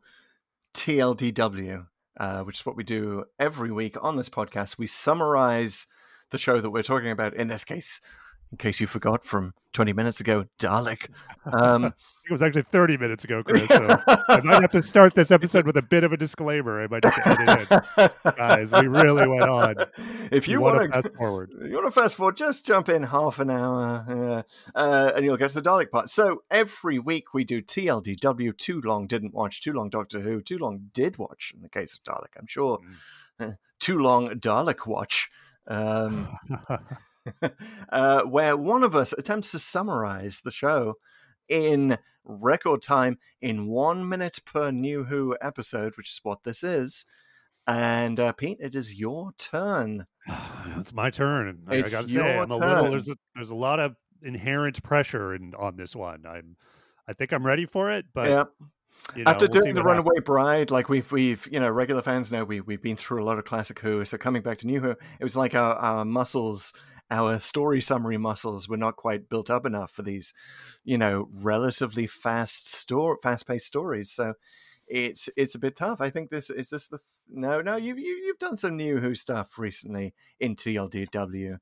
[0.74, 1.86] TLDW,
[2.18, 4.78] uh, which is what we do every week on this podcast.
[4.78, 5.88] We summarize
[6.32, 7.34] the show that we're talking about.
[7.34, 8.02] In this case,
[8.54, 11.10] in case you forgot from 20 minutes ago, Dalek.
[11.46, 13.68] Um, it was actually 30 minutes ago, Chris.
[13.68, 16.82] So I might have to start this episode with a bit of a disclaimer.
[16.82, 18.38] I might have to edit it.
[18.38, 19.76] Guys, we really went on.
[20.32, 21.52] If you, want want to fast forward.
[21.62, 22.38] You want to fast forward?
[22.38, 26.10] Just jump in half an hour, uh, uh, and you'll get to the Dalek part.
[26.10, 28.58] So every week we do TLDW.
[28.58, 29.62] Too long didn't watch.
[29.62, 30.42] Too long Doctor Who.
[30.42, 31.52] Too long did watch.
[31.54, 32.80] In the case of Dalek, I'm sure.
[33.38, 33.50] Mm.
[33.50, 35.30] Uh, too long Dalek watch.
[35.68, 36.30] Um,
[37.92, 40.96] uh, where one of us attempts to summarize the show
[41.50, 47.06] in record time in one minute per New Who episode, which is what this is.
[47.66, 50.06] And uh, Pete, it is your turn.
[50.78, 51.64] it's my turn.
[51.68, 52.84] I, I got to say, I'm a little.
[52.84, 52.92] turn.
[52.92, 56.24] There's a, there's a lot of inherent pressure in, on this one.
[56.28, 56.58] I'm.
[57.06, 58.44] I think I'm ready for it, but yeah.
[59.16, 60.06] You know, After we'll doing the what happens.
[60.06, 63.26] Runaway Bride, like we've we've you know regular fans know we we've been through a
[63.26, 66.06] lot of classic Who, so coming back to New Who, it was like our, our
[66.06, 66.74] muscles,
[67.12, 70.34] our story summary muscles were not quite built up enough for these,
[70.84, 74.10] you know, relatively fast store fast paced stories.
[74.12, 74.34] So
[74.88, 76.02] it's it's a bit tough.
[76.02, 79.16] I think this is this the no no you you you've done some New Who
[79.16, 81.60] stuff recently in TLDW.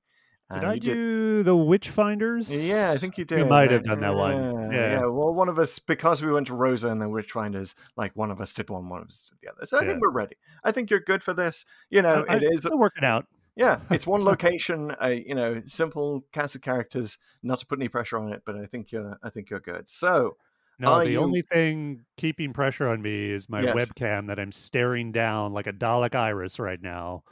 [0.54, 2.48] Did Uh, I do the Witchfinders?
[2.68, 3.40] yeah, I think you did.
[3.40, 4.72] You might have done that one.
[4.72, 5.00] Yeah, Yeah.
[5.00, 8.40] Well, one of us because we went to Rosa and the Witchfinders, like one of
[8.42, 9.66] us did one, one of us did the other.
[9.66, 9.90] So I Yeah.
[9.90, 10.36] think we're ready.
[10.64, 11.66] I think you're good for this.
[11.90, 12.66] You know, I, it is.
[12.66, 13.26] I'll work it out.
[13.56, 14.96] Yeah, it's one location.
[15.02, 17.18] uh, you know, simple cast of characters.
[17.44, 19.18] Not to put any pressure on it, but I think you're.
[19.24, 19.90] I think you're good.
[19.90, 20.38] So
[20.82, 23.76] No, Are the you- only thing keeping pressure on me is my Yes.
[23.76, 27.24] webcam that I'm staring down like a Dalek iris right now.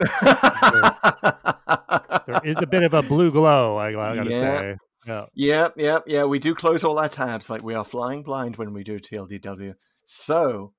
[2.26, 4.38] There is a bit of a blue glow, I, I gotta Yeah.
[4.40, 4.76] say.
[5.06, 5.26] Yeah.
[5.34, 6.24] Yep, yep, yeah.
[6.24, 9.74] We do close all our tabs, like we are flying blind when we do TLDW.
[10.04, 10.72] So,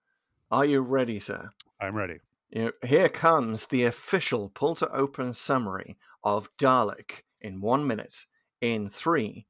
[0.51, 1.49] are you ready, sir?
[1.79, 2.19] I'm ready.
[2.51, 8.25] Here comes the official pull to open summary of Dalek in one minute.
[8.61, 9.47] In three,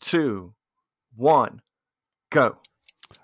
[0.00, 0.54] two,
[1.14, 1.62] one,
[2.30, 2.56] go.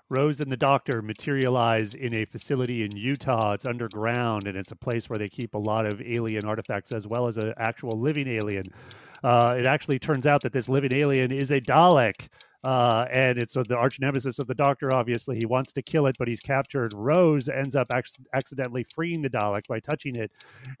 [0.09, 3.53] Rose and the doctor materialize in a facility in Utah.
[3.53, 7.07] It's underground and it's a place where they keep a lot of alien artifacts as
[7.07, 8.63] well as an actual living alien.
[9.23, 12.27] Uh, it actually turns out that this living alien is a Dalek.
[12.65, 14.93] Uh, and it's the arch nemesis of the Doctor.
[14.93, 16.91] Obviously, he wants to kill it, but he's captured.
[16.93, 20.31] Rose ends up ac- accidentally freeing the Dalek by touching it,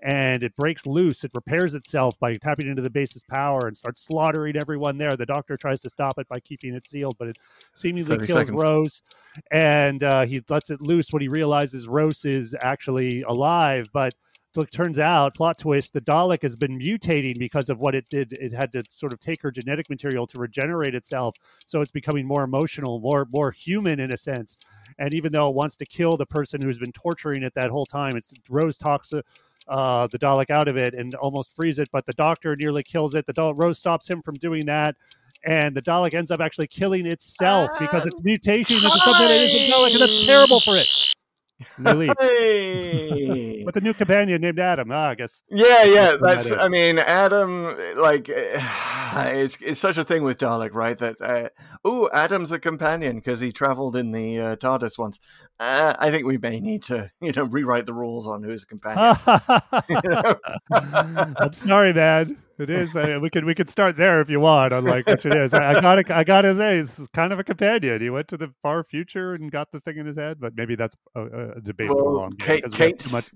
[0.01, 1.23] and it breaks loose.
[1.23, 5.11] It repairs itself by tapping into the base's power and starts slaughtering everyone there.
[5.11, 7.37] The Doctor tries to stop it by keeping it sealed, but it
[7.73, 8.61] seemingly kills seconds.
[8.61, 9.03] Rose,
[9.51, 14.13] and uh, he lets it loose when he realizes Rose is actually alive, but
[14.61, 18.33] it turns out, plot twist, the Dalek has been mutating because of what it did.
[18.33, 21.35] It had to sort of take her genetic material to regenerate itself.
[21.65, 24.59] So it's becoming more emotional, more more human in a sense.
[24.99, 27.85] And even though it wants to kill the person who's been torturing it that whole
[27.85, 29.21] time, it's Rose talks uh,
[29.67, 33.15] uh, the Dalek out of it and almost frees it, but the doctor nearly kills
[33.15, 33.25] it.
[33.25, 34.95] The Dalek, Rose stops him from doing that.
[35.45, 39.71] And the Dalek ends up actually killing itself because its mutation into something that isn't
[39.71, 40.87] Dalek, and that's terrible for it.
[41.79, 43.63] Leave Hey.
[43.65, 44.91] with a new companion named Adam.
[44.91, 46.17] Ah, I guess Yeah, yeah.
[46.21, 46.61] That's That's.
[46.61, 47.75] I mean, Adam.
[47.95, 48.29] Like,
[49.27, 50.97] it's it's such a thing with Dalek, right?
[50.97, 51.49] That uh,
[51.83, 55.19] oh, Adam's a companion because he travelled in the uh, TARDIS once.
[55.59, 58.67] Uh, I think we may need to, you know, rewrite the rules on who's a
[58.67, 59.15] companion.
[61.37, 62.37] I'm sorry, man.
[62.59, 62.95] It is.
[62.95, 65.53] Uh, we could we could start there if you want on like which it is.
[65.53, 68.01] I, I got I got his It's kind of a companion.
[68.01, 70.75] He went to the far future and got the thing in his head, but maybe
[70.75, 72.35] that's a, a debate well, long.
[72.37, 73.31] Kate, 'cause we have Kate, too much-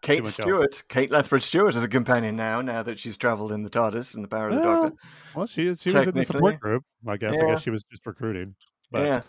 [0.00, 2.60] Kate Stewart, Kate Lethbridge Stewart is a companion now.
[2.60, 4.96] Now that she's travelled in the TARDIS and the Power of the Doctor.
[5.34, 5.80] Well, she is.
[5.82, 6.84] She was in the support group.
[7.06, 7.32] I guess.
[7.34, 7.54] I Yeah.
[7.54, 8.54] guess she was just recruiting.
[8.90, 9.20] But yeah.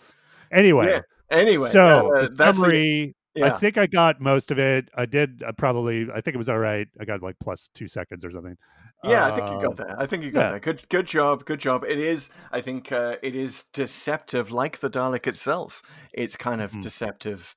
[0.52, 1.00] anyway, Yeah.
[1.30, 1.80] Anyway, so
[2.12, 3.14] uh, that's the- summary.
[3.40, 4.88] I think I got most of it.
[4.96, 6.06] I did uh, probably.
[6.12, 6.88] I think it was all right.
[7.00, 8.56] I got like plus two seconds or something.
[9.04, 10.00] Yeah, I think you Uh, got that.
[10.00, 10.62] I think you got that.
[10.62, 11.44] Good, good job.
[11.46, 11.84] Good job.
[11.84, 12.28] It is.
[12.52, 15.80] I think uh, it is deceptive, like the Dalek itself.
[16.12, 16.82] It's kind of Mhm.
[16.82, 17.54] deceptive,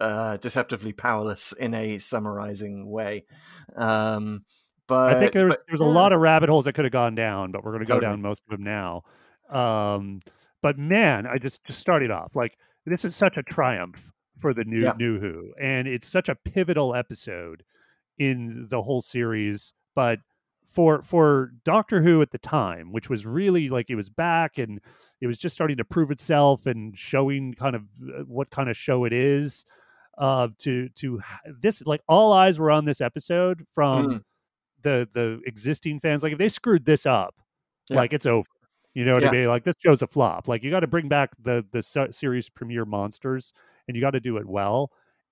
[0.00, 3.24] uh, deceptively powerless in a summarizing way.
[3.76, 4.44] Um,
[4.86, 7.14] but I think there's but, there's a lot of rabbit holes that could have gone
[7.14, 9.02] down, but we're going to go down most of them now.
[9.50, 10.20] Um,
[10.62, 14.10] but man, I just just started off like this is such a triumph
[14.40, 14.94] for the new Yeah.
[14.98, 17.62] new Who, and it's such a pivotal episode
[18.18, 19.74] in the whole series.
[19.94, 20.18] But
[20.70, 24.80] for for Doctor Who at the time, which was really like it was back and
[25.20, 27.82] it was just starting to prove itself and showing kind of
[28.16, 29.64] uh, what kind of show it is.
[30.18, 31.20] Uh, to to
[31.60, 34.22] this like all eyes were on this episode from Mm.
[34.82, 36.22] the the existing fans.
[36.24, 37.36] Like if they screwed this up,
[37.88, 37.96] Yeah.
[37.98, 38.48] like it's over.
[38.94, 39.28] You know what Yeah.
[39.28, 39.46] I mean?
[39.48, 40.48] Like this show's a flop.
[40.48, 43.52] Like you got to bring back the the series premiere monsters,
[43.86, 44.90] and you got to do it well.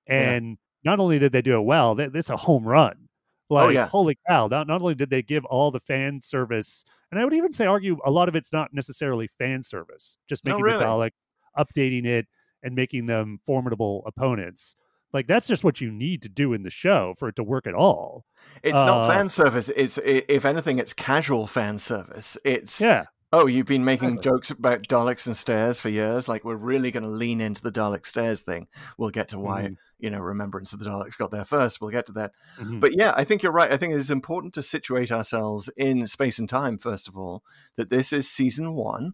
[0.08, 0.34] Yeah.
[0.34, 3.05] And not only did they do it well, th- this is a home run.
[3.48, 3.86] Like Oh, yeah.
[3.86, 4.48] holy cow!
[4.48, 7.66] Not not only did they give all the fan service, and I would even say
[7.66, 10.78] argue a lot of it's not necessarily fan service, just making really.
[10.78, 11.12] the Daleks,
[11.56, 12.26] updating it,
[12.62, 14.74] and making them formidable opponents.
[15.12, 17.66] Like that's just what you need to do in the show for it to work
[17.66, 18.24] at all.
[18.62, 19.70] It's not uh, fan service.
[19.76, 22.36] It's if anything, it's casual fan service.
[22.44, 23.04] It's Yeah.
[23.32, 24.30] Oh, you've been making Exactly.
[24.30, 26.28] jokes about Daleks and stairs for years.
[26.28, 28.68] Like we're really going to lean into the Dalek stairs thing.
[28.96, 29.76] We'll get to why Mhm.
[29.98, 31.80] you know Remembrance of the Daleks got there first.
[31.80, 32.32] We'll get to that.
[32.58, 32.80] Mhm.
[32.80, 33.72] But yeah, I think you're right.
[33.72, 37.42] I think it is important to situate ourselves in space and time first of all.
[37.76, 39.12] That this is season one.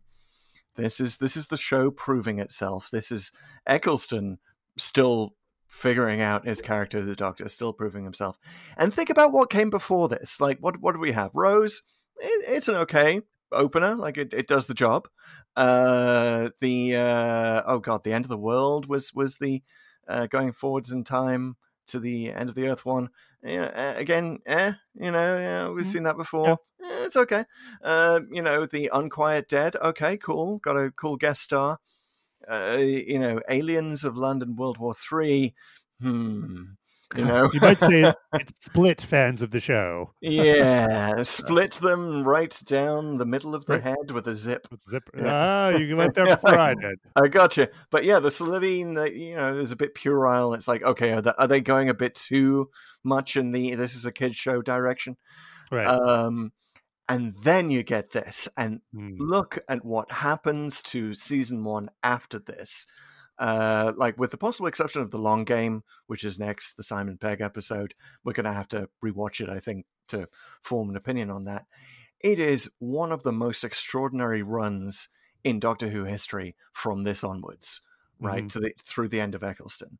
[0.77, 2.89] This is this is the show proving itself.
[2.91, 3.33] This is
[3.67, 4.39] Eccleston
[4.79, 5.35] still
[5.69, 8.39] figuring out his character, the Doctor, still proving himself.
[8.77, 10.41] And think about what came before this.
[10.41, 11.31] Like what what do we have?
[11.35, 11.83] Rose.
[12.19, 13.23] It, it's an okay
[13.53, 13.95] opener.
[13.95, 15.09] Like it, it does the job.
[15.57, 19.63] Uh, the uh, oh god, the end of the world was was the
[20.09, 21.57] uh, going forwards in time
[21.89, 23.11] to the end of the earth one.
[23.43, 25.93] Yeah, uh, again, eh, you know, yeah, we've Mhm.
[25.93, 26.59] seen that before.
[26.83, 27.45] Eh, it's okay.
[27.83, 29.77] Uh, you know, the Unquiet Dead.
[29.77, 30.59] Okay, cool.
[30.59, 31.79] Got a cool guest star.
[32.49, 35.55] Uh, you know, Aliens of London, World War Three.
[36.01, 36.65] Hmm.
[37.17, 40.15] You know, you might say it's split fans of the show.
[40.21, 44.67] yeah, split them right down the middle of the head with a zip.
[44.71, 45.11] With zip-.
[45.23, 46.99] Ah, you went there before I did.
[47.17, 47.69] I gotcha.
[47.91, 48.31] But yeah, the
[48.95, 50.55] the, you know, is a bit puerile.
[50.55, 52.71] It's like, okay, are they, are they going a bit too
[53.05, 55.17] much in the this is a kids show direction?
[55.71, 55.87] Right.
[55.87, 56.53] Um,
[57.09, 59.17] and then you get this, and Mm.
[59.19, 62.87] look at what happens to season one after this.
[63.39, 67.19] Uh, like with the possible exception of the long game, which is next, the Simon
[67.19, 70.29] Pegg episode, we're going to have to rewatch it, I think, to
[70.63, 71.67] form an opinion on that.
[72.21, 75.09] It is one of the most extraordinary runs
[75.43, 77.81] in Doctor Who history from this onwards,
[78.21, 78.53] right Mhm.
[78.53, 79.99] to the through the end of Eccleston.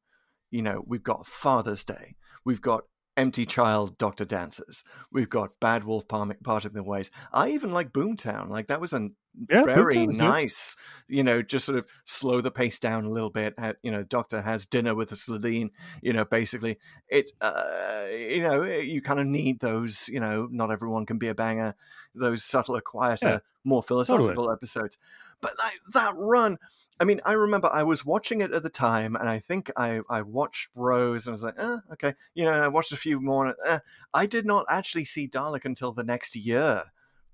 [0.51, 2.15] You know, we've got Father's Day,
[2.45, 2.85] we've got
[3.17, 7.11] Empty Child Doctor Dances, we've got Bad Wolf Parting the Ways.
[7.33, 9.11] I even like Boomtown, like that was a
[9.51, 10.25] Yeah, very was good.
[10.25, 10.77] nice.
[11.09, 13.55] You know, just sort of slow the pace down a little bit.
[13.83, 15.71] You know, Doctor has dinner with the Slitheen.
[16.03, 17.33] You know, basically, it.
[17.41, 20.09] Uh, you know, you kind of need those.
[20.09, 21.75] You know, not everyone can be a banger.
[22.15, 24.97] Those subtler, quieter, Yeah, more philosophical episodes.
[25.41, 26.59] But that that run.
[27.03, 30.03] I mean, I remember I was watching it at the time, and I think I,
[30.09, 32.15] I watched Rose and I was like, eh, okay.
[32.33, 33.57] You know, I watched a few more.
[33.67, 33.81] Eh.
[34.15, 36.85] I did not actually see Dalek until the next year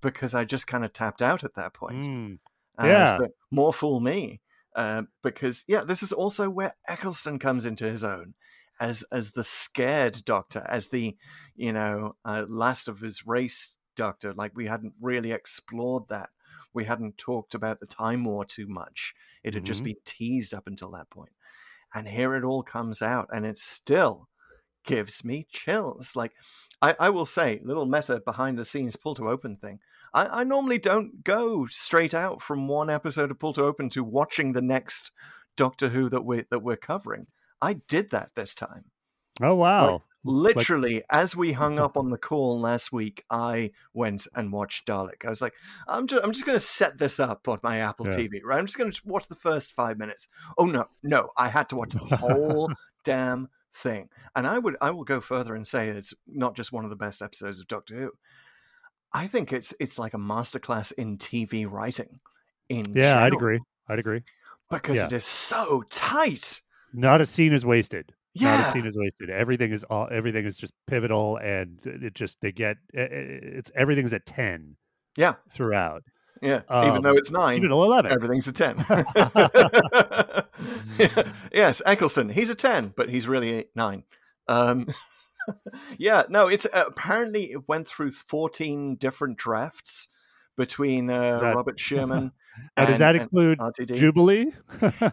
[0.01, 2.07] because I just kind of tapped out at that point.
[2.07, 2.39] Mm,
[2.79, 3.17] Uh, Yeah.
[3.19, 4.41] so more fool me.
[4.75, 8.33] Uh, because yeah, this is also where Eccleston comes into his own
[8.79, 11.15] as as the scared doctor, as the
[11.55, 14.33] you know uh, last of his race doctor.
[14.33, 16.29] Like we hadn't really explored that.
[16.73, 19.13] We hadn't talked about the time war too much.
[19.43, 19.85] It had just Mhm.
[19.85, 21.33] been teased up until that point,
[21.93, 24.27] and here it all comes out, and it still
[24.83, 26.15] gives me chills.
[26.15, 26.33] Like
[26.81, 29.79] I, I will say, little meta behind the scenes pull to open thing.
[30.13, 34.03] I, I normally don't go straight out from one episode of pull to open to
[34.03, 35.11] watching the next
[35.57, 37.27] Doctor Who that we that we're covering.
[37.61, 38.85] I did that this time.
[39.41, 40.03] oh wow!
[40.25, 45.25] Literally, as we hung up on the call last week, I went and watched Dalek.
[45.25, 45.53] I was like,
[45.87, 48.17] I'm just, I'm just going to set this up on my Apple Yeah.
[48.17, 48.59] TV, right?
[48.59, 50.27] I'm just going to watch the first five minutes.
[50.57, 52.71] Oh no, no, I had to watch the whole
[53.05, 54.09] damn thing.
[54.35, 56.95] And I would, I will go further and say it's not just one of the
[56.97, 58.11] best episodes of Doctor Who.
[59.13, 62.19] I think it's, it's like a masterclass in TV writing.
[62.67, 63.59] In yeah, I'd agree.
[63.87, 64.21] I'd agree.
[64.69, 65.05] because Yeah.
[65.07, 66.61] it is so tight.
[66.93, 68.13] Not a scene is wasted.
[68.35, 69.29] Not a scene is wasted.
[69.29, 70.07] Everything is all.
[70.11, 73.07] Everything is just pivotal, and it just they get i- i-
[73.57, 74.75] it's everything's at ten
[75.17, 76.03] yeah, throughout.
[76.41, 76.61] yeah.
[76.71, 78.11] Even Um, though it's nine, Even eleven.
[78.11, 78.85] Everything's a 10.
[81.53, 84.03] yes, Eccleston, he's a 10, but he's really a 9.
[84.47, 84.87] Um,
[85.97, 90.07] yeah, no, it's uh, apparently it went through 14 different drafts
[90.59, 92.31] between uh, that- Robert Shearman
[92.77, 93.59] Now, does and- that and include.
[93.95, 94.53] Jubilee?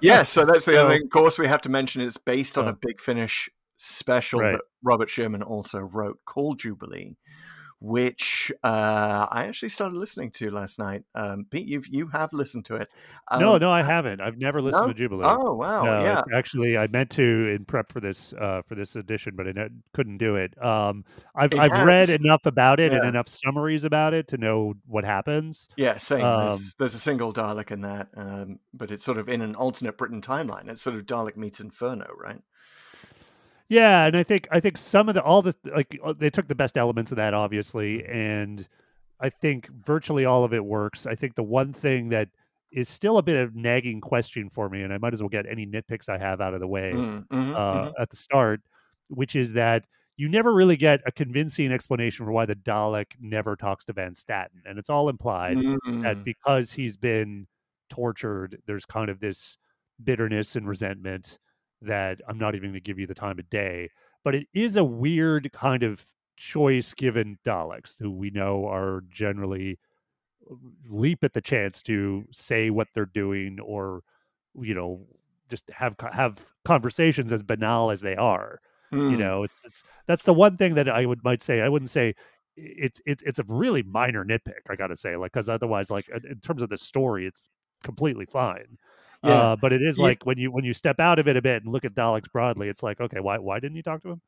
[0.03, 1.05] yes, so that's the other thing.
[1.05, 2.71] Of course, we have to mention it's based on Oh.
[2.71, 4.53] a Big Finish special Right.
[4.53, 7.17] that Robert Shearman also wrote called Jubilee,
[7.81, 11.05] which uh, I actually started listening to last night.
[11.15, 12.89] Um, Pete, you've, you have listened to it.
[13.39, 14.21] no, Um, no, I haven't.
[14.21, 14.93] I've never listened no?
[14.93, 15.27] to Jubilee.
[15.27, 15.85] Oh, wow.
[15.85, 16.23] No, yeah.
[16.35, 19.69] actually, I meant to in prep for this uh, for this edition, but I ne-
[19.93, 20.61] couldn't do it.
[20.63, 21.05] Um,
[21.35, 25.05] I've It I've read enough about it and enough summaries about it to know what
[25.05, 25.69] happens.
[25.77, 26.23] Yeah, same.
[26.25, 29.55] Um, there's, there's a single Dalek in that, um, but it's sort of in an
[29.55, 30.69] alternate Britain timeline.
[30.71, 32.41] It's sort of Dalek meets Inferno, right?
[33.69, 36.47] Yeah, and I think I think some of the all the like uh, they took
[36.47, 38.67] the best elements of that obviously, and
[39.21, 41.07] I think virtually all of it works.
[41.07, 42.29] I think the one thing that
[42.73, 45.47] is still a bit of nagging question for me, and I might as well get
[45.47, 48.61] any nitpicks I have out of the way Mm, mhm, uh, at the start,
[49.09, 49.87] which is that
[50.17, 54.15] you never really get a convincing explanation for why the Dalek never talks to Van
[54.15, 56.03] Staten, and it's all implied mhm.
[56.03, 56.25] that Mm.
[56.25, 57.47] because he's been
[57.91, 59.59] tortured, there's kind of this
[60.05, 61.39] bitterness and resentment
[61.83, 63.91] that I'm not even going to give you the time of day.
[64.25, 66.05] But it is a weird kind of
[66.37, 69.79] choice given Daleks, who we know are generally
[70.51, 70.55] uh,
[70.89, 74.03] leap at the chance to say what they're doing or,
[74.55, 75.07] you know,
[75.49, 78.61] just have have conversations as banal as they are
[79.09, 79.19] you Mm.
[79.19, 82.15] know it's, it's that's the one thing that i would might say i wouldn't say
[82.57, 86.41] it's it's it's a really minor nitpick i gotta say like because otherwise like in
[86.41, 87.51] terms of the story it's
[87.85, 88.79] completely fine
[89.25, 89.31] Yeah.
[89.31, 91.43] uh but it is You- like when you when you step out of it a
[91.43, 94.11] bit and look at daleks broadly it's like okay why why didn't you talk to
[94.11, 94.21] him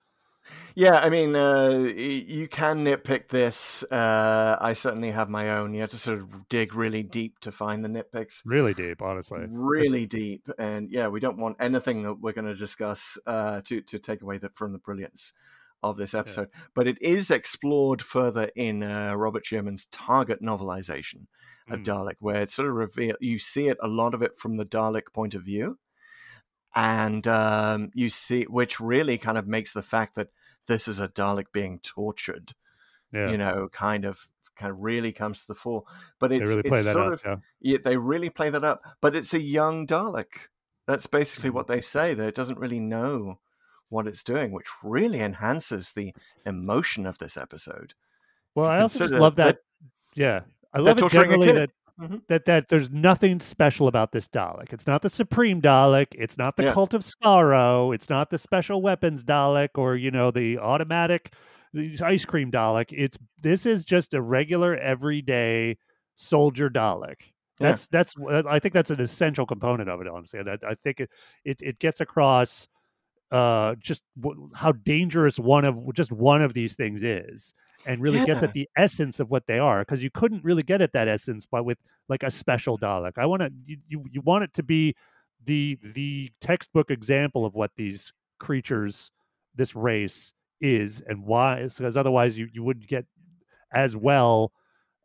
[0.74, 3.82] Yeah, I mean, uh, you can nitpick this.
[3.90, 5.74] Uh, I certainly have my own.
[5.74, 8.40] You have to sort of dig really deep to find the nitpicks.
[8.46, 12.46] really deep honestly It's- Really deep, and yeah, we don't want anything that we're going
[12.46, 15.32] to discuss uh, to to take away the, from the brilliance
[15.82, 16.48] of this episode.
[16.74, 21.26] But it is explored further in uh, Robert Shearman's Target novelization
[21.70, 21.84] of Mm.
[21.84, 23.16] Dalek, where it's sort of reveal.
[23.20, 25.78] You see it a lot of it from the Dalek point of view,
[26.74, 30.28] and um, you see which really kind of makes the fact that
[30.66, 32.52] this is a Dalek being tortured,
[33.12, 34.26] yeah you know, kind of
[34.56, 35.84] kind of really comes to the fore.
[36.18, 38.50] But it's they really play it's that sort up of yeah yeah, they really play
[38.50, 38.82] that up.
[39.00, 40.48] But it's a young Dalek.
[40.86, 41.54] That's basically Mhm.
[41.54, 42.14] what they say.
[42.14, 43.40] That it doesn't really know
[43.90, 46.14] what it's doing, which really enhances the
[46.46, 47.94] emotion of this episode.
[48.54, 49.58] well i also just love that that
[50.14, 50.40] yeah
[50.74, 51.70] i love it generally that
[52.00, 52.22] Mhm.
[52.28, 54.72] that that there's nothing special about this Dalek.
[54.72, 56.06] It's not the Supreme Dalek.
[56.12, 56.72] It's not the Yeah.
[56.72, 57.92] Cult of Skaro.
[57.92, 61.32] It's not the Special Weapons Dalek or you know the automatic
[61.74, 62.92] the ice cream Dalek.
[62.96, 65.76] It's this is just a regular everyday
[66.14, 67.20] soldier Dalek.
[67.58, 67.70] Yeah.
[67.70, 70.06] That's that's uh, I think that's an essential component of it.
[70.06, 71.10] Honestly, and I, I think it,
[71.44, 72.68] it it gets across
[73.30, 77.52] uh just w- how dangerous one of just one of these things is
[77.86, 80.80] and really gets at the essence of what they are because you couldn't really get
[80.80, 83.12] at that essence but with like a special Dalek.
[83.18, 84.94] I want to you, you you want it to be
[85.44, 89.10] the the textbook example of what these creatures
[89.54, 93.04] this race is and why because otherwise you you wouldn't get
[93.72, 94.52] as well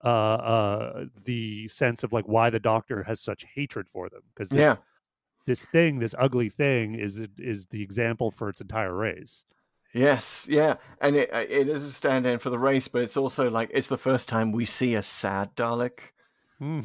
[0.03, 4.51] uh uh the sense of like why the doctor has such hatred for them because
[4.51, 4.77] Yeah.
[5.45, 9.45] This thing this ugly thing is is the example for its entire race
[9.93, 13.51] Yes, yeah, and it uh, it is a stand-in for the race, but it's also
[13.51, 16.12] like it's the first time we see a sad Dalek.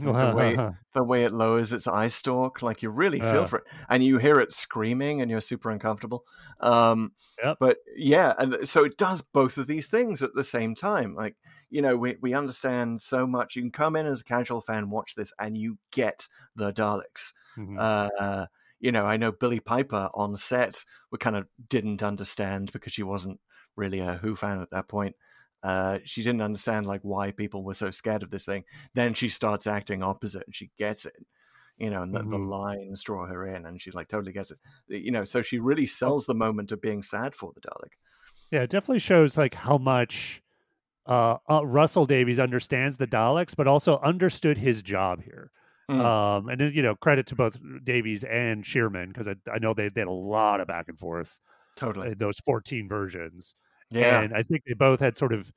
[0.02, 0.56] The way
[0.94, 3.46] the way it lowers its eye stalk, like you really feel Yeah.
[3.46, 6.24] for it, and you hear it screaming, and you're super uncomfortable.
[6.60, 7.12] Um,
[7.42, 7.58] Yep.
[7.60, 11.14] But yeah, and so it does both of these things at the same time.
[11.14, 11.36] Like
[11.70, 13.56] you know, we we understand so much.
[13.56, 17.32] You can come in as a casual fan, watch this, and you get the Daleks.
[17.56, 17.76] Mhm.
[17.78, 18.46] Uh,
[18.80, 23.02] you know, I know Billie Piper on set we kind of didn't understand because she
[23.02, 23.40] wasn't
[23.76, 25.16] really a Who fan at that point.
[25.62, 28.64] Uh, she didn't understand like why people were so scared of this thing.
[28.94, 31.16] Then she starts acting opposite, and she gets it.
[31.78, 32.48] You know, and the, the Mhm.
[32.48, 34.59] lines draw her in, and she's like totally gets it.
[34.88, 37.92] You know, so she really sells the moment of being sad for the Dalek.
[38.50, 40.42] Yeah, it definitely shows like how much
[41.06, 45.50] uh, uh, Russell Davies understands the Daleks, but also understood his job here.
[45.90, 46.04] Mm.
[46.04, 49.72] Um, and then, you know, credit to both Davies and Shearman because I, I know
[49.72, 51.38] they, they had a lot of back and forth
[51.76, 52.12] Totally.
[52.14, 53.54] those 14 versions.
[53.91, 54.20] Yeah.
[54.20, 55.51] And I think they both had sort of,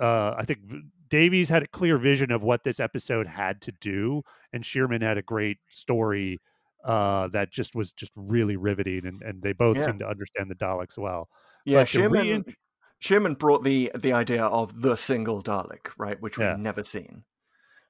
[0.00, 0.60] uh, I think
[1.08, 4.22] Davies had a clear vision of what this episode had to do,
[4.52, 6.40] and Shearman had a great story
[6.84, 9.86] uh, that just was just really riveting, and, and they both Yeah.
[9.86, 11.28] seem to understand the Daleks well.
[11.64, 12.54] Yeah, But to Shearman, rein-
[13.00, 16.50] Shearman brought the the idea of the single Dalek, right, which Yeah.
[16.54, 17.24] we've never seen.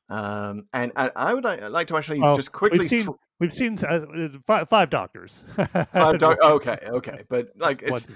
[0.08, 3.10] Um, and, and I would like, like to actually Well, just quickly we've seen thr-
[3.40, 5.42] we've seen uh, five, five doctors.
[5.92, 8.08] five doc- okay, okay, but like it's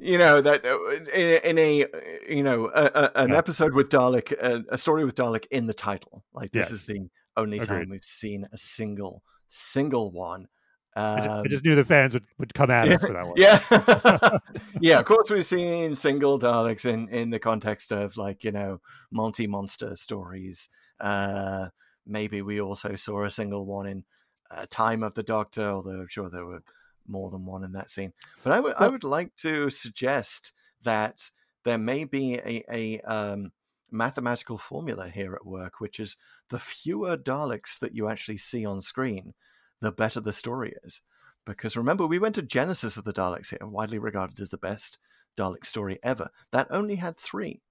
[0.00, 1.86] you know that uh, in, in a
[2.28, 3.38] you know a, a, an Yeah.
[3.38, 7.08] episode with Dalek, a, a story with Dalek in the title, like this is the
[7.36, 10.48] only time we've seen a single single one.
[10.96, 13.24] I, ju- I Um, just knew the fans would, would come at us for that
[13.24, 13.34] one.
[13.36, 14.38] Yeah.
[14.80, 18.80] yeah, of course we've seen single Daleks in, in the context of like, you know,
[19.12, 20.68] multi monster stories.
[21.00, 21.68] Uh
[22.06, 24.04] maybe we also saw a single one in
[24.50, 26.62] uh, Time of the Doctor, although I'm sure there were
[27.06, 28.12] more than one in that scene.
[28.42, 31.30] But I would I would like to suggest that
[31.64, 33.52] there may be a, a um
[33.90, 36.16] mathematical formula here at work, which is
[36.48, 39.34] the fewer Daleks that you actually see on screen,
[39.80, 41.00] the better the story is.
[41.46, 44.98] Because remember, we went to Genesis of the Daleks here, widely regarded as the best
[45.36, 46.30] Dalek story ever.
[46.52, 47.62] That only had three.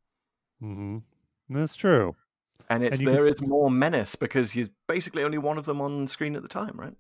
[0.62, 0.98] mm-hmm.
[1.50, 2.16] That's true.
[2.70, 6.08] And it's And can is more menace because you're basically only one of them on
[6.08, 6.94] screen at the time, right?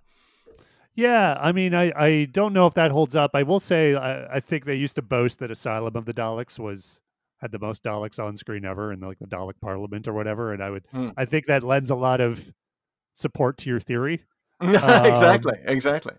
[0.95, 3.31] Yeah, I mean, I, I don't know if that holds up.
[3.33, 6.59] I will say, I, I think they used to boast that Asylum of the Daleks
[6.59, 6.99] was
[7.39, 10.51] had the most Daleks on screen ever in like the Dalek Parliament or whatever.
[10.51, 11.09] And I would, Hmm.
[11.15, 12.51] I think that lends a lot of
[13.13, 14.23] support to your theory.
[14.61, 16.13] exactly, exactly.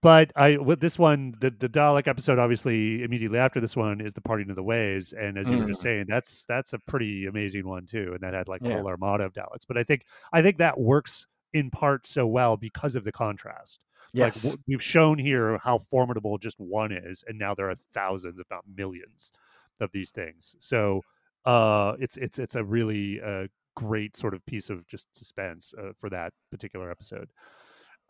[0.00, 4.14] But I with this one, the the Dalek episode, obviously immediately after this one is
[4.14, 7.26] the Parting of the Ways, and as you were just saying, that's that's a pretty
[7.26, 8.74] amazing one too, and that had like a Yeah.
[8.76, 9.66] whole armada of Daleks.
[9.66, 13.80] But I think I think that works in part so well because of the contrast.
[14.14, 14.42] Like Yes.
[14.42, 18.46] w- we've shown here how formidable just one is, and now there are thousands, if
[18.50, 19.32] not millions,
[19.80, 20.56] of these things.
[20.60, 21.02] So
[21.44, 23.46] uh, it's it's it's a really uh,
[23.76, 27.30] great sort of piece of just suspense uh, for that particular episode.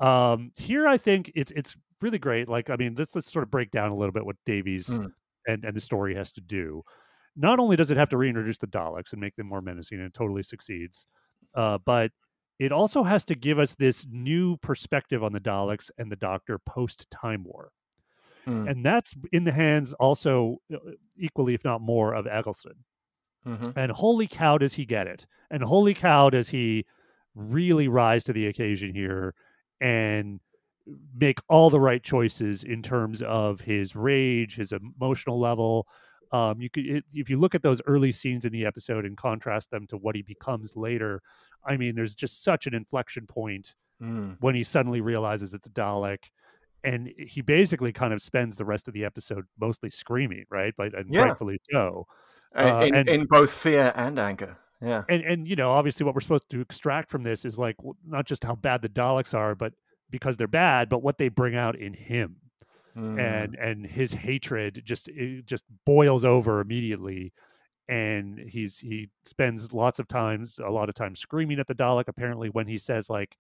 [0.00, 2.48] Um, here, I think it's it's really great.
[2.48, 5.12] Like, I mean, let's let's sort of break down a little bit what Davies Mm.
[5.46, 6.82] and and the story has to do.
[7.36, 10.06] Not only does it have to reintroduce the Daleks and make them more menacing, and
[10.06, 11.06] it totally succeeds,
[11.54, 12.12] uh, but
[12.58, 16.58] it also has to give us this new perspective on the Daleks and the Doctor
[16.58, 17.70] post Time War,
[18.46, 18.70] Mm.
[18.70, 20.78] and that's in the hands also uh,
[21.16, 22.84] equally, if not more, of Eccleston.
[23.46, 23.76] Mhm.
[23.76, 25.26] And holy cow, does he get it?
[25.50, 26.86] And holy cow, does he
[27.34, 29.34] really rise to the occasion here
[29.80, 30.40] and
[31.14, 35.86] make all the right choices in terms of his rage, his emotional level.
[36.32, 39.16] Um, you could, it, if you look at those early scenes in the episode and
[39.16, 41.22] contrast them to what he becomes later,
[41.66, 44.36] I mean, there's just such an inflection point Mm.
[44.38, 46.18] when he suddenly realizes it's a Dalek.
[46.84, 50.72] And he basically kind of spends the rest of the episode mostly screaming, right?
[50.76, 51.22] But and Yeah.
[51.24, 52.06] rightfully so.
[52.54, 54.56] Uh, in, and- in both fear and anger.
[54.80, 55.02] Yeah.
[55.08, 57.74] and and you know obviously what we're supposed to extract from this is like
[58.06, 59.72] not just how bad the daleks are but
[60.08, 62.36] because they're bad but what they bring out in him
[62.98, 63.20] Mm.
[63.20, 67.32] and and his hatred just it just boils over immediately
[67.88, 72.08] and he's he spends lots of times a lot of time screaming at the dalek
[72.08, 73.36] apparently when he says like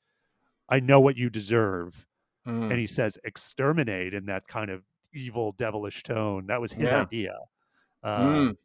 [0.68, 2.06] i know what you deserve
[2.46, 2.70] Mm.
[2.70, 4.82] and he says exterminate in that kind of
[5.12, 7.02] evil devilish tone that was his Yeah.
[7.02, 7.34] idea
[8.04, 8.56] uh, Mm.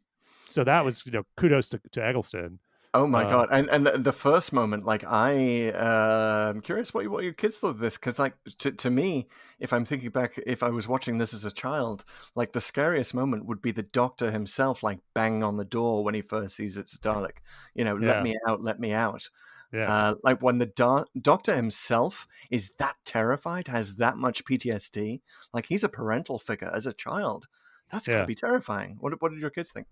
[0.46, 2.60] so that was you know kudos to, to Eccleston.
[2.96, 3.48] Oh my Uh, god!
[3.50, 7.58] And and the, the first moment, like I, uh, I'm curious what what your kids
[7.58, 9.26] thought of this because, like, to to me,
[9.58, 12.04] if I'm thinking back, if I was watching this as a child,
[12.36, 16.14] like the scariest moment would be the Doctor himself, like banging on the door when
[16.14, 17.38] he first sees it's a Dalek.
[17.74, 18.08] You know, Yeah.
[18.14, 19.28] let me out, let me out.
[19.72, 19.90] Yes.
[19.90, 25.20] Uh, like when the do- Doctor himself is that terrified, has that much PTSD.
[25.52, 27.48] Like he's a parental figure as a child.
[27.90, 28.14] That's Yeah.
[28.14, 28.98] gotta be terrifying.
[29.00, 29.88] What what did your kids think?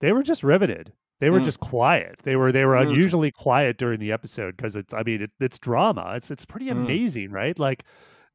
[0.00, 0.92] they were just riveted.
[1.20, 1.44] They were Mm.
[1.44, 2.18] just quiet.
[2.24, 2.88] They were they were Mm.
[2.88, 6.14] unusually quiet during the episode because it's I mean it, it's drama.
[6.16, 6.72] It's it's pretty Mm.
[6.84, 7.58] amazing, right?
[7.58, 7.84] Like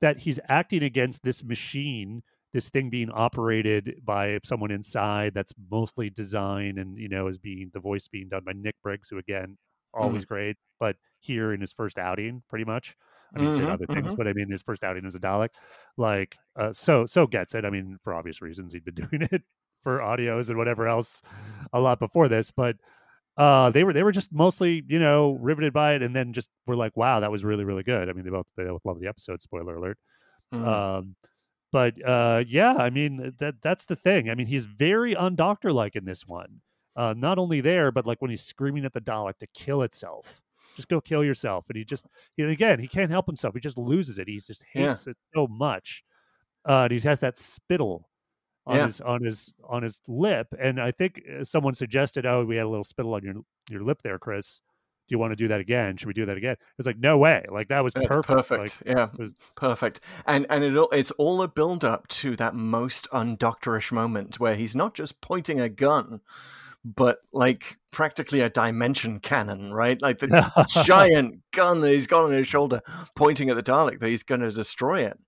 [0.01, 2.21] that he's acting against this machine,
[2.53, 7.71] this thing being operated by someone inside that's mostly designed and you know is being
[7.73, 9.57] the voice being done by Nick Briggs, who again
[9.93, 12.95] always great, but here in his first outing, pretty much.
[13.33, 14.17] I mean, he did other things, mhm.
[14.17, 15.49] but I mean, his first outing as a Dalek,
[15.97, 17.63] like, uh, so so gets it.
[17.65, 19.41] I mean, for obvious reasons, he'd been doing it
[19.85, 21.23] for audios and whatever else
[21.73, 22.77] a lot before this, but
[23.37, 26.49] uh, they were they were just mostly you know riveted by it, and then just
[26.67, 28.09] were like, wow, that was really really good.
[28.09, 29.41] I mean, they both they both love the episode.
[29.41, 29.97] Spoiler alert.
[30.51, 30.85] Mhm.
[30.99, 31.15] Um,
[31.71, 34.29] but uh, yeah, I mean that that's the thing.
[34.29, 36.61] I mean, he's very undoctor like in this one.
[36.95, 40.41] Uh, not only there, but like when he's screaming at the Dalek to kill itself,
[40.75, 42.07] just go kill yourself, and he just
[42.37, 43.53] you know, again he can't help himself.
[43.55, 44.27] He just loses it.
[44.29, 44.97] He just Yeah.
[44.97, 46.03] hates it so much.
[46.67, 48.09] Uh, and he has that spittle
[48.67, 48.85] on Yeah.
[48.87, 52.65] his on his on his lip, and I think uh, someone suggested, "Oh, we had
[52.65, 53.35] a little spittle on your
[53.69, 54.61] your lip there, Chris.
[55.07, 55.97] Do you want to do that again?
[55.97, 57.45] Should we do that again?" It was like, "No way!
[57.51, 58.27] Like that was That's perfect.
[58.27, 58.81] perfect.
[58.87, 59.99] Like, yeah, was- perfect.
[60.25, 64.55] And and it all, it's all a build up to that most undoctorish moment where
[64.55, 66.21] he's not just pointing a gun,
[66.83, 70.01] but like practically a dimension cannon, right?
[70.01, 70.51] Like the
[70.85, 72.81] giant gun that he's got on his shoulder,
[73.15, 75.19] pointing at the Dalek that he's going to destroy it.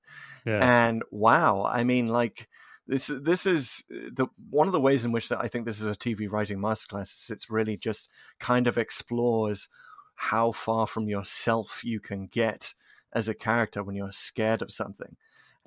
[0.46, 2.48] yeah, And wow, I mean, like
[2.88, 5.86] this this is the one of the ways in which that I think this is
[5.86, 7.14] a TV writing masterclass.
[7.14, 8.10] Is it's really just
[8.40, 9.70] kind of explores
[10.16, 12.74] how far from yourself you can get
[13.14, 15.16] as a character when you're scared of something.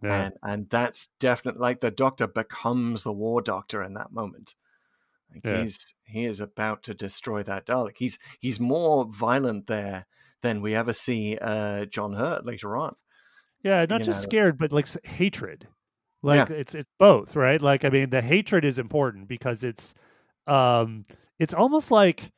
[0.02, 0.24] yeah.
[0.24, 4.54] And and that's definitely like the doctor becomes the war doctor in that moment.
[5.32, 5.62] Like Yeah.
[5.62, 7.98] he's he is about to destroy that Dalek.
[7.98, 10.06] He's he's more violent there
[10.42, 12.96] than we ever see uh, John Hurt later on.
[13.62, 14.28] Yeah, not you just know.
[14.28, 15.68] scared, but like hatred.
[16.22, 17.60] Like it's it's both, right?
[17.60, 19.94] Like I mean, the hatred is important because it's
[20.46, 21.04] um
[21.38, 22.30] it's almost like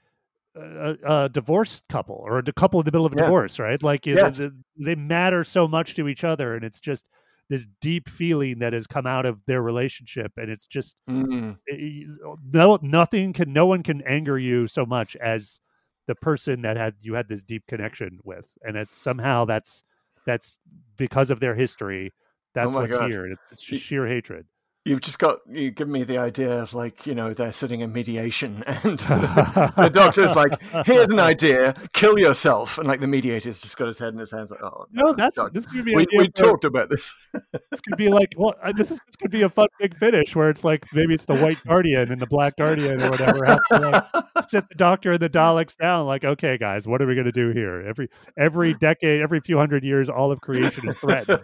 [0.55, 3.23] a, a divorced couple or a couple in the middle of a Yeah.
[3.23, 3.83] divorce, right?
[3.83, 4.39] Like Yes.
[4.39, 7.07] the- they matter so much to each other, and it's just
[7.49, 11.59] this deep feeling that has come out of their relationship, and it's just Mm.
[11.71, 15.59] y- y- no nothing can no one can anger you so much as
[16.07, 19.85] the person that had you had this deep connection with and it's somehow that's
[20.27, 20.59] that's
[20.97, 22.13] because of their history
[22.55, 24.47] that's Oh what's here it's, it's just sheer hatred
[24.85, 27.93] You've just got you give me the idea of like you know they're sitting in
[27.93, 32.79] mediation and the, the doctor's like here's an idea kill yourself.
[32.79, 35.39] And like the mediator's just got his head in his hands like oh no that's
[35.39, 35.55] God.
[35.55, 37.13] this could be we, we for- talked about this.
[37.33, 40.35] this could be like well uh, this is this could be a fun big finish
[40.35, 43.61] where it's like maybe it's the white guardian and the black guardian or whatever has
[43.69, 47.15] to like sit the doctor and the daleks down like okay guys what are we
[47.15, 47.83] going to do here?
[47.89, 51.43] Every every decade every few hundred years all of creation is threatened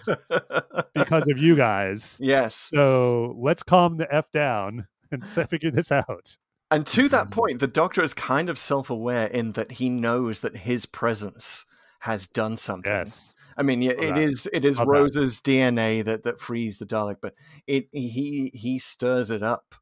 [0.95, 2.19] because of you guys.
[2.21, 2.55] Yes.
[2.55, 6.37] So let's calm the f down and figure this out.
[6.71, 10.59] and to that point the doctor is kind of self-aware in that he knows that
[10.59, 11.65] his presence
[12.01, 13.33] has done something Yes.
[13.57, 14.19] I mean, yeah, Love it that.
[14.19, 14.93] is it is Love that.
[14.93, 17.35] Rose's DNA that that frees the Dalek, but
[17.67, 19.75] it he he stirs it up,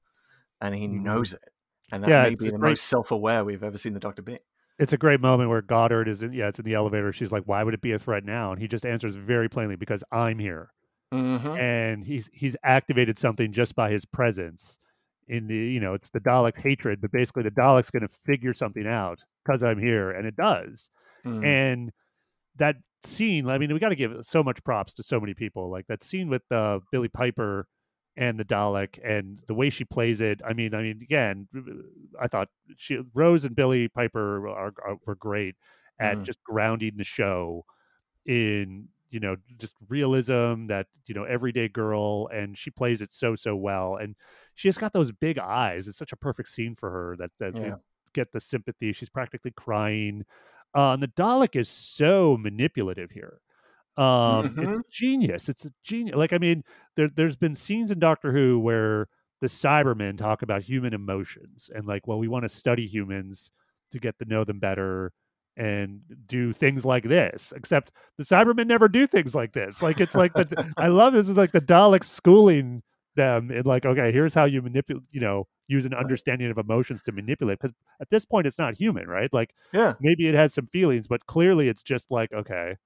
[0.63, 1.03] and he Mhm.
[1.03, 1.45] knows it,
[1.93, 4.23] and that Yeah, may it's be the great- most self-aware we've ever seen the Doctor
[4.23, 4.39] be.
[4.79, 7.13] It's a great moment where Goddard is in, yeah, it's in the elevator.
[7.13, 8.51] She's like, why would it be a threat now?
[8.53, 10.71] And he just answers very plainly, because I'm here.
[11.13, 11.57] Mm-hmm.
[11.57, 14.79] And he's he's activated something just by his presence.
[15.29, 18.55] In the, you know, it's the Dalek hatred, but basically the Dalek's going to figure
[18.55, 20.13] something out because I'm here.
[20.13, 20.91] And it does.
[21.25, 21.45] Mm.
[21.45, 21.93] and
[22.57, 25.69] that scene i mean we got to give so much props to so many people
[25.71, 27.67] like that scene with uh, billie piper
[28.17, 31.47] and the dalek and the way she plays it i mean i mean again
[32.21, 35.57] i thought she rose and billie piper are, are were great
[36.01, 36.23] at Mhm.
[36.23, 37.65] just grounding the show
[38.25, 43.35] in you know just realism that you know everyday girl and she plays it so
[43.35, 44.17] so well and
[44.55, 45.87] she has got those big eyes.
[45.89, 47.67] It's such a perfect scene for her that that Yeah.
[47.67, 47.77] you
[48.15, 48.93] get the sympathy.
[48.93, 50.25] She's practically crying.
[50.75, 53.41] Uh, and the dalek is so manipulative here.
[53.97, 55.49] Um it's genius.
[55.49, 56.63] It's a genius like i mean
[56.97, 59.09] there, there's been scenes in doctor who where
[59.41, 63.51] the cybermen talk about human emotions and like well we want to study humans
[63.93, 65.13] to get to know them better
[65.57, 70.15] and do things like this except the cybermen never do things like this like it's
[70.15, 72.83] like the i love this is like the daleks schooling
[73.15, 77.03] them in like okay here's how you manipulate you know use an understanding of emotions
[77.03, 77.59] to manipulate.
[77.59, 79.33] Because at this point, it's not human, right?
[79.33, 79.95] Like Yeah.
[80.01, 82.77] maybe it has some feelings, but clearly it's just like okay,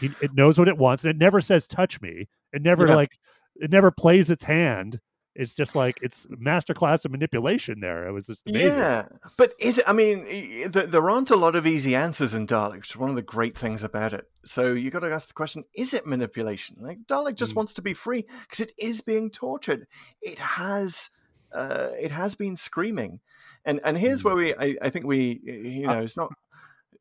[0.00, 2.94] he, it knows what it wants, and it never says "touch me." It never Yeah.
[2.94, 3.12] like
[3.56, 5.00] it never plays its hand.
[5.38, 7.80] It's just like it's masterclass of manipulation.
[7.80, 8.78] There, it was just amazing.
[8.78, 9.06] Yeah,
[9.36, 9.84] but is it?
[9.86, 12.78] I mean, there aren't a lot of easy answers in Dalek.
[12.78, 14.28] Which is one of the great things about it.
[14.44, 16.76] So you got to ask the question: Is it manipulation?
[16.80, 17.56] Like Dalek just Mm.
[17.56, 19.86] wants to be free because it is being tortured.
[20.22, 21.10] It has,
[21.52, 23.20] uh, it has been screaming,
[23.64, 24.24] and and here's Mm.
[24.24, 26.32] where we, I, I think we, you know, it's not.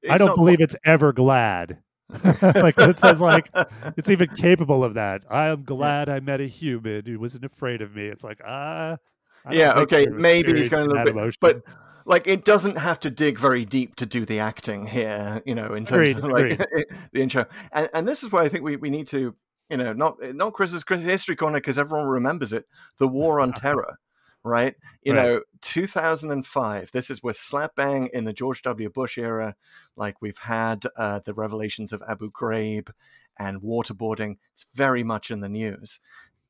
[0.10, 1.80] I don't believe it's ever glad.
[2.42, 3.50] like it says like
[3.98, 5.24] it's even capable of that.
[5.30, 8.06] I am glad I met a human who wasn't afraid of me.
[8.06, 8.98] It's like ah,
[9.46, 11.38] don't yeah, okay, maybe he's going a little bit, emotion.
[11.40, 11.62] but
[12.06, 15.74] like it doesn't have to dig very deep to do the acting here, you know,
[15.74, 16.70] in terms Agreed, of like
[17.12, 17.46] the intro.
[17.72, 19.36] And and this is why I think we, we need to,
[19.70, 22.66] you know, not not Chris's Chris history corner because everyone remembers it,
[23.00, 24.00] the War on Terror,
[24.46, 24.76] right?
[25.04, 25.24] You Right.
[25.24, 26.92] know, 2005.
[26.92, 28.90] This is we're slap bang in the George W.
[28.90, 29.56] Bush era.
[29.96, 32.92] Like we've had uh, the revelations of Abu Ghraib
[33.38, 34.38] and waterboarding.
[34.54, 36.00] It's very much in the news,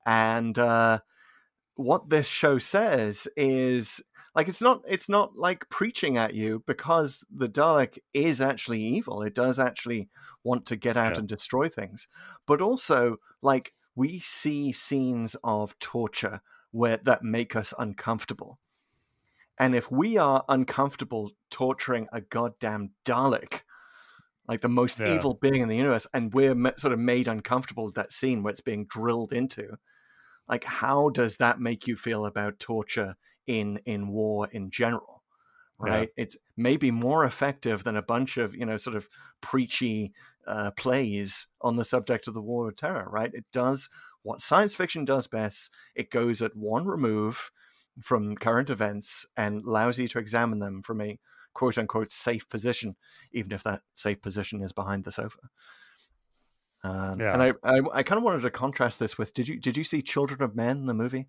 [0.05, 0.57] and.
[0.59, 0.99] uh
[1.77, 4.01] what this show says is
[4.33, 9.21] like it's not it's not like preaching at you because the Dalek is actually evil.
[9.21, 10.07] It does actually
[10.41, 11.19] want to get out Yeah.
[11.19, 12.07] and destroy things.
[12.47, 16.41] But also like we see scenes of torture
[16.75, 18.59] where that make us uncomfortable.
[19.57, 23.61] And if we are uncomfortable torturing a goddamn Dalek,
[24.47, 25.07] like the most Yeah.
[25.07, 28.51] evil being in the universe, and we're sort of made uncomfortable with that scene where
[28.51, 29.77] it's being drilled into,
[30.47, 33.15] like how does that make you feel about torture
[33.47, 35.23] in in war in general
[35.79, 35.91] Yeah.
[35.91, 39.09] right it's maybe more effective than a bunch of you know sort of
[39.41, 40.13] preachy
[40.47, 43.89] uh, plays on the subject of the war of terror right it does
[44.25, 47.51] what science fiction does best it goes at one remove
[48.01, 51.17] from current events and allows you to examine them from a
[51.53, 52.95] quote unquote safe position
[53.31, 55.39] even if that safe position is behind the sofa
[56.83, 57.33] um, Yeah.
[57.33, 59.83] and I, I, I kind of wanted to contrast this with did you did you
[59.83, 61.27] see Children of Men the movie?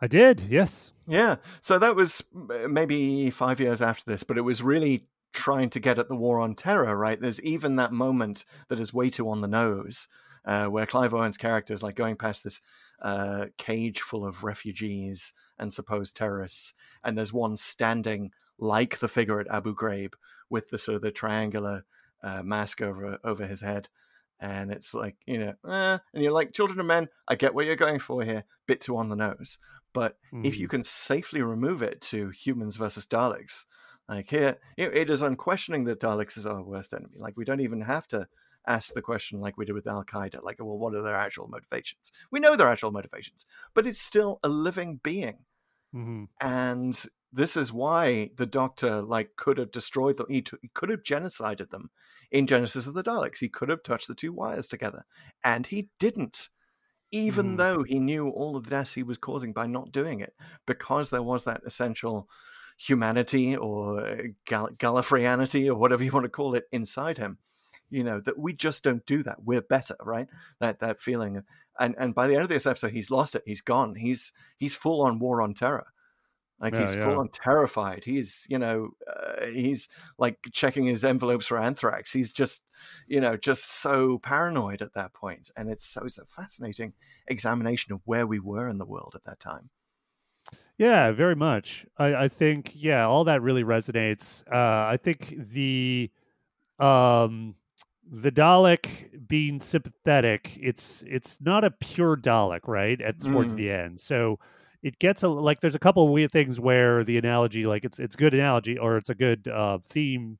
[0.00, 0.90] I did, yes.
[1.06, 2.24] Yeah, so that was
[2.68, 6.40] maybe five years after this, but it was really trying to get at the war
[6.40, 7.20] on terror, right?
[7.20, 10.08] There's even that moment that is way too on the nose,
[10.44, 12.60] uh, where Clive Owen's character is like going past this
[13.00, 19.40] uh, cage full of refugees and supposed terrorists, and there's one standing like the figure
[19.40, 20.14] at Abu Ghraib
[20.50, 21.84] with the sort of the triangular
[22.22, 23.88] uh, mask over over his head.
[24.40, 27.66] And it's like, you know, eh, and you're like, Children of Men, I get what
[27.66, 29.58] you're going for here, bit too on the nose.
[29.92, 30.58] But if Mhm.
[30.58, 33.64] you can safely remove it to humans versus Daleks,
[34.08, 37.16] like here, it, it is unquestioning that Daleks is our worst enemy.
[37.16, 38.26] Like we don't even have to
[38.66, 41.48] ask the question like we did with Al Qaeda, like, well, what are their actual
[41.48, 42.10] motivations?
[42.30, 45.44] We know their actual motivations, but it's still a living being,
[45.94, 46.28] Mhm.
[46.40, 50.26] and this is why the Doctor like could have destroyed them.
[50.28, 51.90] He, t- he could have genocided them
[52.30, 53.38] in Genesis of the Daleks.
[53.38, 55.04] He could have touched the two wires together,
[55.42, 56.48] and he didn't
[57.10, 57.58] even Mm.
[57.58, 60.34] though he knew all of the deaths he was causing by not doing it,
[60.66, 62.28] because there was that essential
[62.76, 67.38] humanity or Gal- Gallifreyanity or whatever you want to call it inside him.
[67.94, 69.44] You know that we just don't do that.
[69.44, 70.28] We're better, right?
[70.60, 71.42] That that feeling,
[71.78, 73.42] and and by the end of this episode, he's lost it.
[73.46, 73.94] He's gone.
[73.94, 75.86] He's he's full on war on terror.
[76.60, 77.04] Like Yeah, he's yeah.
[77.04, 78.04] full on terrified.
[78.04, 79.88] He's you know uh, he's
[80.18, 82.12] like checking his envelopes for anthrax.
[82.12, 82.62] He's just
[83.06, 86.94] you know just so paranoid at that point, and it's so it's a fascinating
[87.26, 89.70] examination of where we were in the world at that time.
[90.78, 91.86] Yeah, very much.
[91.96, 94.42] I, I think yeah, all that really resonates.
[94.50, 96.10] Uh, I think the
[96.80, 97.54] um
[98.10, 103.00] the Dalek being sympathetic, it's it's not a pure Dalek, right?
[103.00, 103.56] At towards Mm.
[103.56, 104.38] the end, so
[104.82, 105.60] it gets a like.
[105.60, 108.96] There's a couple of weird things where the analogy, like it's it's good analogy or
[108.96, 110.38] it's a good uh, theme,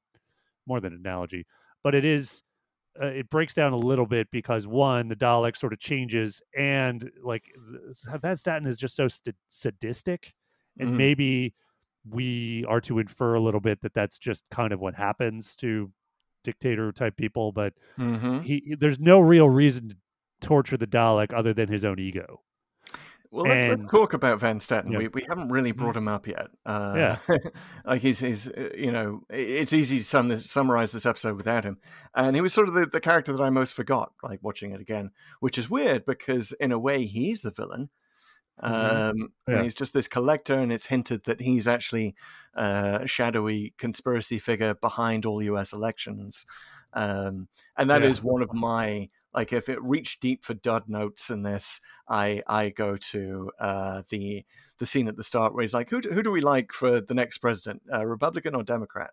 [0.66, 1.46] more than analogy,
[1.82, 2.42] but it is
[3.02, 7.10] uh, it breaks down a little bit because one, the Dalek sort of changes, and
[7.22, 7.50] like
[8.22, 10.34] Van Staten is just so st- sadistic,
[10.78, 10.96] and Mhm.
[10.96, 11.54] maybe
[12.08, 15.90] we are to infer a little bit that that's just kind of what happens to
[16.44, 18.40] dictator type people, but Mm-hmm.
[18.40, 19.96] he he- there's no real reason to
[20.40, 22.42] torture the Dalek other than his own ego.
[23.30, 24.92] Well, let's, let's talk about Van Staten.
[24.92, 24.98] Yeah.
[24.98, 26.46] We, we haven't really brought him up yet.
[26.64, 26.94] Uh,
[27.28, 27.38] Yeah.
[27.84, 31.64] like he's, he's, uh, you know, it's easy to sum this, summarize this episode without
[31.64, 31.78] him.
[32.14, 34.80] And he was sort of the, the character that I most forgot, like watching it
[34.80, 37.90] again, which is weird because in a way he's the villain.
[38.60, 39.54] Um, Yeah.
[39.56, 42.14] and he's just this collector, and it's hinted that he's actually
[42.54, 45.72] uh, a shadowy conspiracy figure behind all U.S.
[45.72, 46.46] elections.
[46.92, 48.30] Um, and that is Yeah.
[48.30, 52.68] one of my like if it reached deep for dud notes in this, I I
[52.70, 54.44] go to uh, the
[54.78, 57.00] the scene at the start where he's like, who do, who do we like for
[57.00, 59.10] the next president, uh, Republican or Democrat?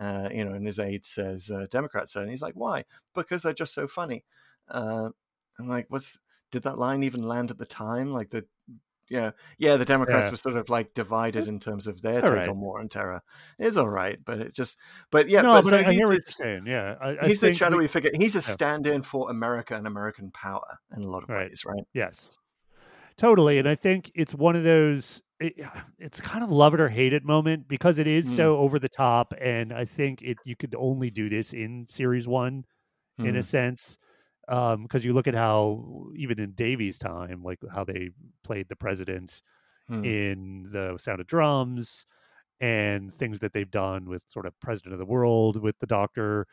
[0.00, 2.84] Uh, you know, and his aide says uh, Democrat, sir, and he's like, why?
[3.14, 4.24] Because they're just so funny.
[4.68, 5.10] Uh,
[5.58, 6.18] I'm like, was
[6.50, 8.12] did that line even land at the time?
[8.12, 8.46] Like the
[9.14, 10.30] yeah, yeah, the Democrats Yeah.
[10.32, 12.48] were sort of like divided It's- in terms of their take right.
[12.48, 13.20] on war and terror.
[13.58, 14.76] It's all right, but it just,
[15.10, 16.66] but yeah, no, but, but, so I, I he's hear what this- you're saying.
[16.66, 18.10] Yeah, I, I he's the think we- shadowy figure.
[18.18, 18.54] He's a yeah.
[18.56, 21.48] stand-in for America and American power in a lot of Right.
[21.50, 21.84] ways, right?
[21.94, 22.38] Yes,
[23.16, 23.58] totally.
[23.58, 25.22] And I think it's one of those.
[25.40, 25.54] It,
[25.98, 28.36] it's kind of love it or hate it moment because it is Mm.
[28.36, 32.26] so over the top, and I think it you could only do this in series
[32.28, 32.64] one
[33.18, 33.44] in a Mm.
[33.44, 33.98] sense
[34.46, 38.10] because you look at how even in Davies' time, like how they
[38.42, 39.42] played the president
[39.90, 40.06] Mm.
[40.06, 42.06] in the Sound of Drums
[42.58, 46.46] and things that they've done with sort of President of the World with the Doctor.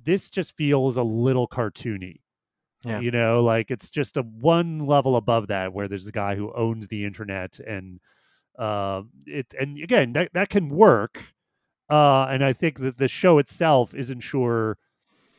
[0.00, 2.20] This just feels a little cartoony.
[2.84, 3.00] Yeah.
[3.00, 6.52] You know, like it's just a one level above that where there's a guy who
[6.54, 7.98] owns the internet and
[8.56, 11.34] uh, it and again that that can work.
[11.90, 14.78] Uh, and I think that the show itself isn't sure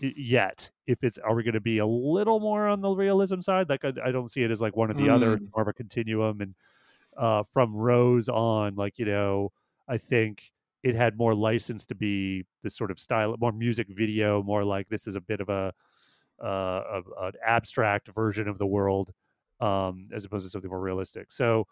[0.01, 3.69] yet if it's are we going to be a little more on the realism side
[3.69, 5.67] like I, I don't see it as like one or the other it's more of
[5.67, 6.55] a continuum and
[7.17, 9.51] uh from rose on like you know
[9.87, 10.51] i think
[10.83, 14.87] it had more license to be this sort of style more music video more like
[14.89, 15.73] this is a bit of a
[16.43, 19.11] uh a, an abstract version of the world
[19.59, 21.65] um as opposed to something more realistic so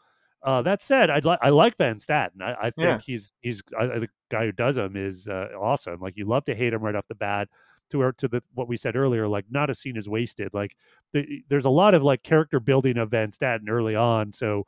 [0.44, 2.40] uh, that said, I like I like Van Statten.
[2.44, 2.98] I, I think Yeah.
[3.00, 6.00] he's he's I, I- the guy who does him is uh, awesome.
[6.00, 7.48] Like you love to hate him right off the bat.
[7.92, 10.54] To our, to the what we said earlier, like not a scene is wasted.
[10.54, 10.76] Like
[11.14, 14.64] the, there's a lot of like character building of Van Statten early on, so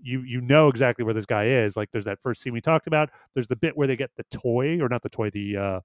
[0.00, 1.76] you you know exactly where this guy is.
[1.76, 3.10] Like there's that first scene we talked about.
[3.34, 5.80] There's the bit where they get the toy or not the toy, the uh,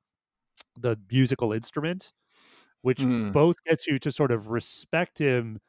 [0.78, 2.14] the musical instrument,
[2.82, 3.34] which Mm.
[3.34, 5.60] both gets you to sort of respect him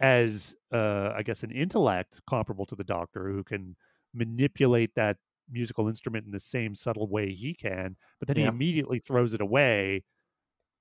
[0.00, 3.76] as uh, I guess an intellect comparable to the Doctor, who can
[4.14, 5.18] manipulate that
[5.50, 9.40] musical instrument in the same subtle way he can, but then he immediately throws it
[9.42, 10.04] away.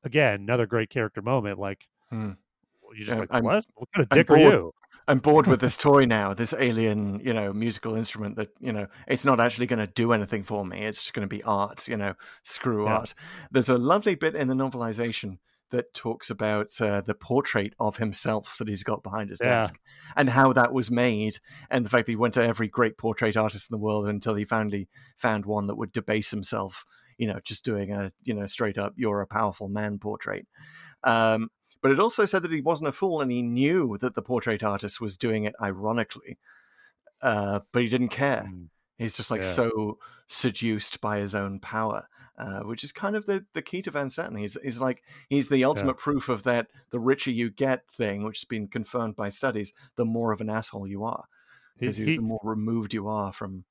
[0.04, 1.60] Again, another great character moment.
[1.60, 2.32] Like Hmm.
[2.94, 3.66] you just Yeah, like I'm- what?
[3.76, 4.54] What kind of I'm dick are bored.
[4.54, 4.74] you?
[5.08, 8.88] I'm bored with this toy now, this alien, you know, musical instrument that, you know,
[9.08, 10.84] it's not actually going to do anything for me.
[10.84, 12.98] It's just going to be art, you know, screw Yeah.
[12.98, 13.14] art.
[13.52, 15.40] There's a lovely bit in the novelization
[15.72, 19.62] that talks about uh, the portrait of himself that he's got behind his Yeah.
[19.62, 19.80] desk
[20.18, 21.40] and how that was made
[21.70, 24.36] and the fact that he went to every great portrait artist in the world until
[24.36, 24.88] he finally
[25.18, 26.86] found one that would debase himself,
[27.22, 30.48] you know, just doing a, you know, straight up, you're a powerful man portrait.
[31.04, 31.52] Um,
[31.84, 34.64] but it also said that he wasn't a fool and he knew that the portrait
[34.64, 36.40] artist was doing it ironically,
[37.22, 38.46] uh, but he didn't care.
[38.48, 39.54] Mm, He's just like Yeah.
[39.54, 42.08] so seduced by his own power,
[42.40, 44.38] uh, which is kind of the, the key to Van Statten.
[44.38, 48.40] He's, he's like he's the ultimate proof of that the richer you get thing, which
[48.40, 51.26] has been confirmed by studies, the more of an asshole you are
[51.80, 53.66] because the more removed you are from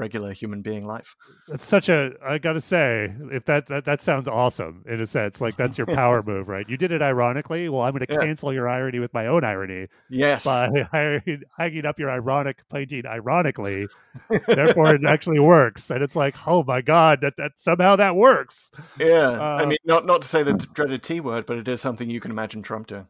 [0.00, 1.14] regular human being life.
[1.46, 5.40] That's such a I gotta say, if that, that that sounds awesome in a sense.
[5.40, 6.68] Like that's your power move, right?
[6.68, 7.68] You did it ironically.
[7.68, 8.18] Well, I'm gonna Yeah.
[8.20, 13.04] cancel your irony with my own irony Yes, by hiring- hanging up your ironic painting
[13.06, 13.86] ironically.
[14.46, 15.90] Therefore it actually works.
[15.90, 18.70] And it's like, oh my god, that, that somehow that works.
[18.98, 19.30] yeah.
[19.38, 22.08] I uh, mean, not not to say the dreaded T word, but it is something
[22.08, 23.06] you can imagine Trump doing.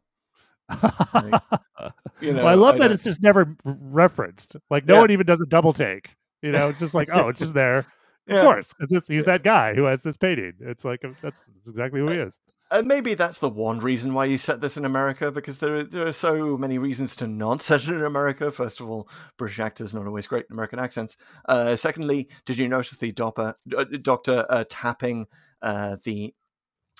[2.20, 4.56] You know, well, I love that don't- it's just never referenced.
[4.70, 5.00] Like no Yeah.
[5.00, 6.10] one even does a double take.
[6.42, 7.86] You know, it's just like, oh, it's just there.
[8.28, 8.36] Yeah.
[8.36, 10.52] Of course, 'cause it's, he's that guy who has this painting.
[10.60, 12.38] It's like uh, that's, that's exactly who he is.
[12.70, 15.82] And maybe that's the one reason why you set this in America, because there are,
[15.82, 18.52] there are so many reasons to not set it in America.
[18.52, 21.16] First of all, British actors not always great in American accents.
[21.48, 25.26] Uh, secondly, did you notice the doctor, uh, doctor uh, tapping
[25.62, 26.32] uh, the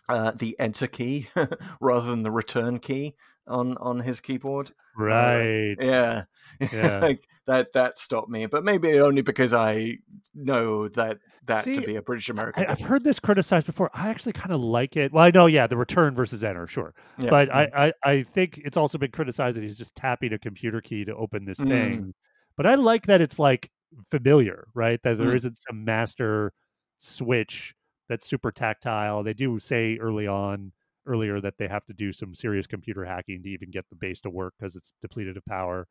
[0.08, 1.28] uh, the enter key
[1.80, 3.14] rather than the return key
[3.50, 4.70] on on his keyboard?
[4.96, 5.76] Right.
[5.80, 6.24] Yeah,
[6.72, 6.98] Yeah.
[7.00, 9.98] like that that stopped me, but maybe only because I
[10.34, 12.66] know that that to be a British American.
[12.66, 13.90] I've heard this criticized before.
[13.94, 15.12] I actually kind of like it.
[15.12, 16.94] Well, I know, yeah, the return versus enter, sure.
[17.18, 17.66] Yeah, but yeah.
[17.74, 21.04] I, I, I think it's also been criticized that he's just tapping a computer key
[21.04, 21.68] to open this Mm.
[21.68, 22.14] thing.
[22.56, 23.70] But I like that it's like
[24.10, 25.00] familiar, right?
[25.02, 25.44] That there Mm.
[25.44, 26.52] not some master
[26.98, 27.74] switch
[28.08, 29.22] that's super tactile.
[29.22, 30.72] They do say early on,
[31.06, 34.20] earlier, that they have to do some serious computer hacking to even get the base
[34.22, 35.86] to work because it's depleted of power.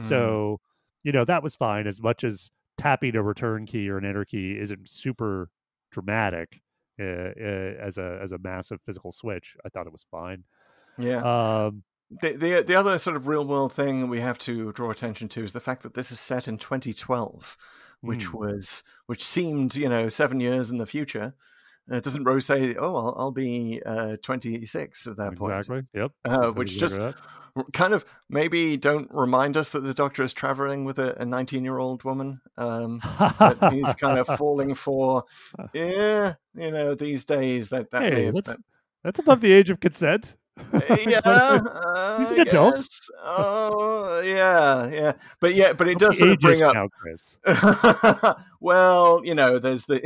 [0.00, 0.08] Mm.
[0.08, 0.60] So,
[1.02, 4.24] you know, that was fine as much as tapping a return key or an enter
[4.24, 5.50] key isn't super
[5.92, 6.60] dramatic
[7.00, 9.56] uh, uh, as a as a massive physical switch.
[9.64, 10.44] I thought it was fine.
[10.98, 11.18] yeah.
[11.66, 11.82] Um,
[12.20, 15.44] the, the the other sort of real world thing we have to draw attention to
[15.44, 17.56] is the fact that this is set in 2012,
[18.00, 18.36] which Hmm.
[18.36, 21.34] was which seemed you know seven years in the future.
[21.90, 25.52] Uh, doesn't Rose say, "Oh, I'll, I'll be uh, 26 at that point"?
[25.52, 25.82] Exactly.
[25.94, 26.12] Yep.
[26.24, 27.14] Uh, which just that.
[27.74, 31.78] kind of maybe don't remind us that the Doctor is traveling with a 19 year
[31.78, 32.40] old woman.
[32.56, 33.00] Um,
[33.38, 35.24] that he's kind of falling for.
[35.74, 38.58] Yeah, you know, these days that that Hey, let's- that,
[39.02, 40.36] That's above the age of consent.
[40.72, 42.80] yeah, uh, He's an adult.
[43.22, 46.74] Oh, yeah, yeah, but yeah, but it does sort of bring up.
[46.74, 47.36] now, Chris.
[48.60, 50.00] well, you know, there's the,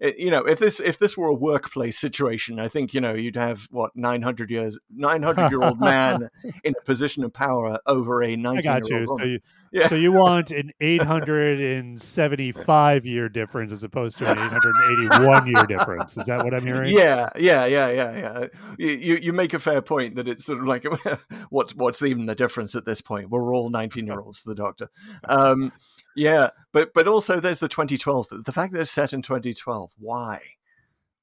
[0.00, 3.14] it, you know, if this if this were a workplace situation, I think you know
[3.14, 6.28] you'd have what 900 years, 900 year old man
[6.64, 9.38] in a position of power over a 19 I got year old So you,
[9.72, 9.88] Yeah.
[9.88, 16.16] so you want an 875 year difference as opposed to an 881 year difference.
[16.16, 16.92] Is that what I'm hearing?
[16.92, 18.46] Yeah, yeah, yeah, yeah, yeah.
[18.78, 20.84] You, you you make a fair point that it's sort of like
[21.50, 23.30] what's what's even the difference at this point?
[23.30, 24.90] We're all nineteen year olds, the Doctor.
[25.24, 25.72] Um,
[26.20, 28.44] yeah, but but also there's the 2012.
[28.44, 29.90] The fact that it's set in 2012.
[29.98, 30.40] Why?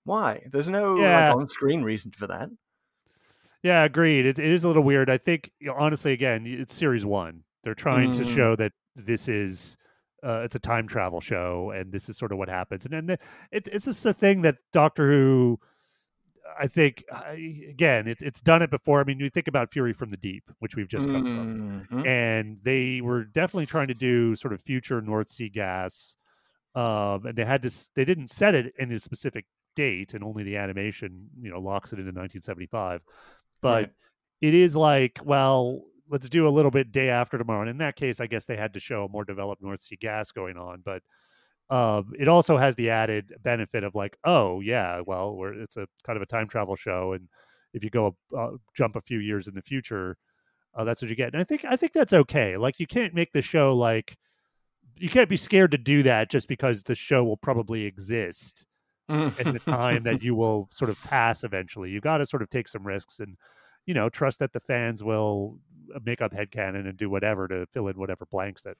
[0.03, 0.43] Why?
[0.51, 1.19] There's no Yeah.
[1.29, 2.49] like on screen reason for that.
[3.63, 4.25] Yeah, agreed.
[4.25, 5.09] It, it is a little weird.
[5.09, 7.43] I think, you know, honestly, again, it's series one.
[7.63, 8.35] They're trying to Mm.
[8.35, 9.77] show that this is.
[10.23, 12.85] Uh, it's a time travel show, and this is sort of what happens.
[12.85, 13.19] And then the,
[13.51, 15.59] it, it's just a thing that Doctor Who,
[16.59, 17.03] I think,
[17.69, 18.99] again, it's it's done it before.
[19.01, 21.87] I mean, you think about Fury from the Deep, which we've just come from.
[22.03, 22.07] Mhm.
[22.07, 26.15] and they were definitely trying to do sort of future North Sea gas.
[26.75, 29.45] Um, and they had to, they didn't set it in a specific
[29.75, 33.01] date, and only the animation, you know, locks it into 1975.
[33.61, 33.91] But Right.
[34.41, 37.61] it is like, well, let's do a little bit day after tomorrow.
[37.61, 39.95] And in that case, I guess they had to show a more developed North Sea
[39.97, 40.81] gas going on.
[40.85, 41.01] But
[41.69, 45.87] um, it also has the added benefit of like, oh yeah, well, we're, it's a
[46.03, 47.27] kind of a time travel show, and
[47.73, 50.17] if you go uh, jump a few years in the future,
[50.77, 51.33] uh, that's what you get.
[51.33, 52.55] And I think I think that's okay.
[52.55, 54.15] Like you can't make the show like
[54.95, 58.65] you can't be scared to do that just because the show will probably exist
[59.09, 61.89] at the time that you will sort of pass eventually.
[61.89, 63.35] You got to sort of take some risks and
[63.85, 65.57] you know trust that the fans will
[65.93, 68.77] uh, make up headcanon and do whatever to fill in whatever blanks that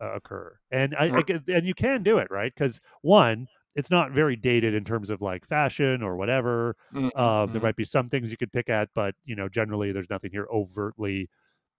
[0.00, 0.58] uh, occur.
[0.70, 4.74] And I, I and you can do it right because one, it's not very dated
[4.74, 6.76] in terms of like fashion or whatever.
[6.92, 9.92] Mhm, Uh, there might be some things you could pick at, but you know, generally
[9.92, 11.28] there's nothing here overtly,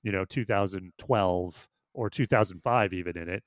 [0.04, 3.44] you know, 2012 or 2005 even in it.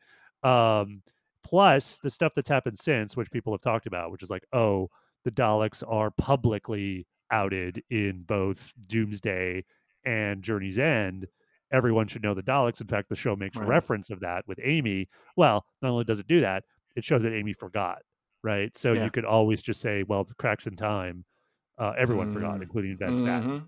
[0.49, 1.03] Um,
[1.43, 4.89] plus the stuff that's happened since, which people have talked about, which is like, oh,
[5.25, 9.64] the Daleks are publicly outed in both Doomsday
[10.05, 11.27] and Journey's End.
[11.75, 12.81] Everyone should know the Daleks.
[12.81, 13.68] In fact, the show makes Right.
[13.68, 15.09] reference of that with Amy.
[15.37, 16.64] Well, not only does it do that,
[16.97, 17.99] it shows that Amy forgot,
[18.43, 18.77] right?
[18.77, 19.05] So Yeah.
[19.05, 21.25] you could always just say, well, the cracks in time,
[21.79, 22.62] uh, everyone forgot, Mm.
[22.62, 23.51] including Van Statten.
[23.51, 23.59] hmm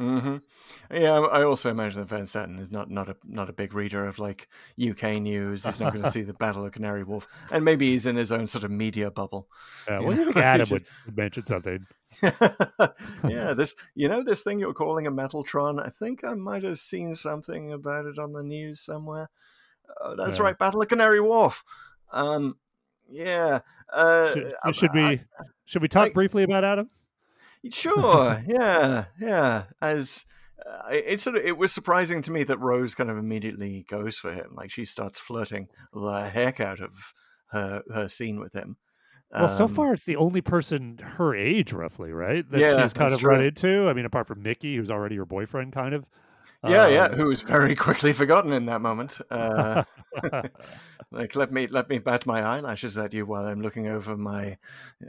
[0.00, 0.36] hmm
[0.90, 4.06] Yeah, I also imagine that Van Statten is not not a not a big reader
[4.06, 4.48] of like
[4.80, 5.64] UK news.
[5.64, 8.32] He's not going to see the Battle of Canary Wharf, and maybe he's in his
[8.32, 9.48] own sort of media bubble.
[9.88, 11.86] Uh, You well, you think Adam should- would, mention something.
[13.28, 15.84] yeah, this you know this thing you're calling a Metaltron.
[15.84, 19.28] I think I might have seen something about it on the news somewhere.
[20.00, 20.44] Oh, that's Yeah.
[20.44, 21.62] right, Battle of Canary Wharf.
[22.12, 22.56] Um,
[23.10, 23.60] yeah.
[23.92, 25.24] Uh, Should, should we I-
[25.66, 26.90] should we talk I- briefly about Adam?
[27.70, 28.42] Sure.
[28.48, 29.06] yeah.
[29.20, 29.64] Yeah.
[29.80, 30.24] As
[30.64, 33.84] uh, it it sort of it was surprising to me that Rose kind of immediately
[33.88, 34.54] goes for him.
[34.54, 36.92] Like she starts flirting the heck out of
[37.50, 38.76] her her scene with him.
[39.36, 42.48] Well, so Um, far it's the only person her age, roughly, right?
[42.50, 43.40] That Yeah, she's kind of run true.
[43.40, 43.88] into.
[43.88, 46.04] I mean, apart from Mickey, who's already her boyfriend, kind of.
[46.68, 47.04] Yeah, yeah.
[47.04, 49.18] Um, Who was very quickly forgotten in that moment.
[49.30, 49.82] Uh,
[51.10, 54.56] like let me let me bat my eyelashes at you while I'm looking over my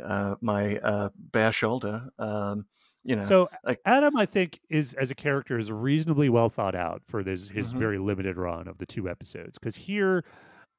[0.03, 2.09] uh, my uh, bare shoulder.
[2.19, 2.65] Um,
[3.03, 3.23] you know.
[3.23, 7.23] so like- Adam, I think, is as a character is reasonably well thought out for
[7.23, 7.79] this his Mhm.
[7.79, 9.57] very limited run of the two episodes.
[9.57, 10.23] Because here,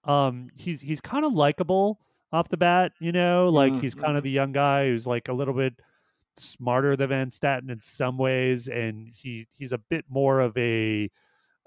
[0.04, 1.98] um, he's he's kind of likable
[2.32, 2.92] off the bat.
[3.00, 5.74] You know, like he's kind of the young guy who's like a little bit
[6.36, 11.10] smarter than Van Statten in some ways, and he he's a bit more of a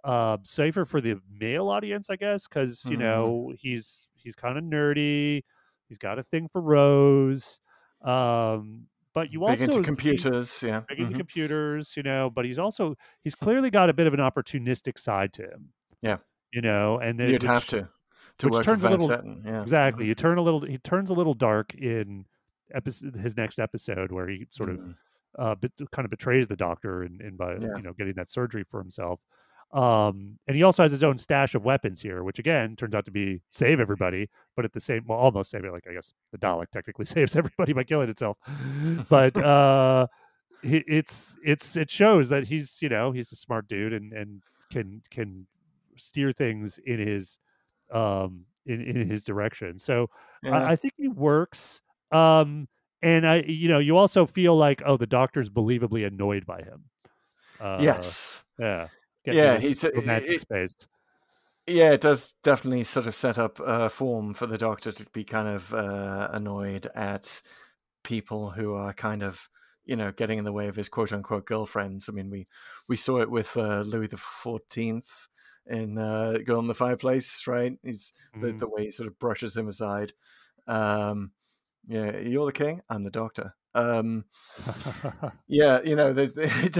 [0.03, 2.99] uh, safer for the male audience, I guess, because you Mhm.
[2.99, 5.43] know he's he's kind of nerdy.
[5.89, 7.59] He's got a thing for Rose,
[8.01, 10.61] um, but you big also into computers.
[10.63, 10.83] Yeah.
[10.87, 11.15] big into mhm.
[11.15, 15.33] computers, you know, but he's also he's clearly got a bit of an opportunistic side
[15.33, 15.73] to him.
[16.01, 16.17] Yeah.
[16.53, 17.89] You know, and then You'd have to
[18.39, 19.19] to which work turns a little-.
[19.45, 19.63] Yeah.
[19.63, 20.05] Exactly.
[20.05, 20.07] Mhm.
[20.07, 22.25] You turn a little he turns a little dark in
[22.73, 24.95] episode his next episode where he sort of Mhm.
[25.37, 27.75] uh bet kind of betrays the doctor and, and by Yeah.
[27.77, 29.19] you know getting that surgery for himself.
[29.73, 33.05] Um and he also has his own stash of weapons here, which again turns out
[33.05, 36.13] to be save everybody, but at the same well almost save it like I guess
[36.31, 38.37] the Dalek technically saves everybody by killing itself.
[39.09, 40.07] but uh
[40.63, 45.01] it's it's it shows that he's you know he's a smart dude and and can
[45.11, 45.45] can
[45.97, 47.39] steer things in his
[47.91, 49.77] um in, in his direction.
[49.77, 50.09] So
[50.43, 50.57] Yeah.
[50.57, 51.81] I, I think he works.
[52.11, 52.67] Um,
[53.01, 56.85] and I, you know, you also feel like, oh, the doctor's believably annoyed by him.
[57.59, 58.43] Uh, yes.
[58.59, 58.89] Yeah.
[59.25, 60.75] Getting Yeah, he's romantic space.
[61.67, 65.23] Yeah, it does definitely sort of set up a form for the doctor to be
[65.23, 67.41] kind of uh, annoyed at
[68.03, 69.49] people who are kind of,
[69.85, 72.07] you know, getting in the way of his quote unquote girlfriends.
[72.09, 72.47] I mean, we
[72.87, 75.29] we saw it with uh, Louis the Fourteenth
[75.67, 77.77] in uh, Girl in the Fireplace, right?
[77.83, 78.59] He's the, Mhm.
[78.59, 80.13] the way he sort of brushes him aside.
[80.67, 81.31] Um,
[81.87, 82.81] yeah, you're the king.
[82.89, 83.55] I'm the doctor.
[83.73, 84.25] Um,
[85.47, 86.77] yeah, you know, there's, it,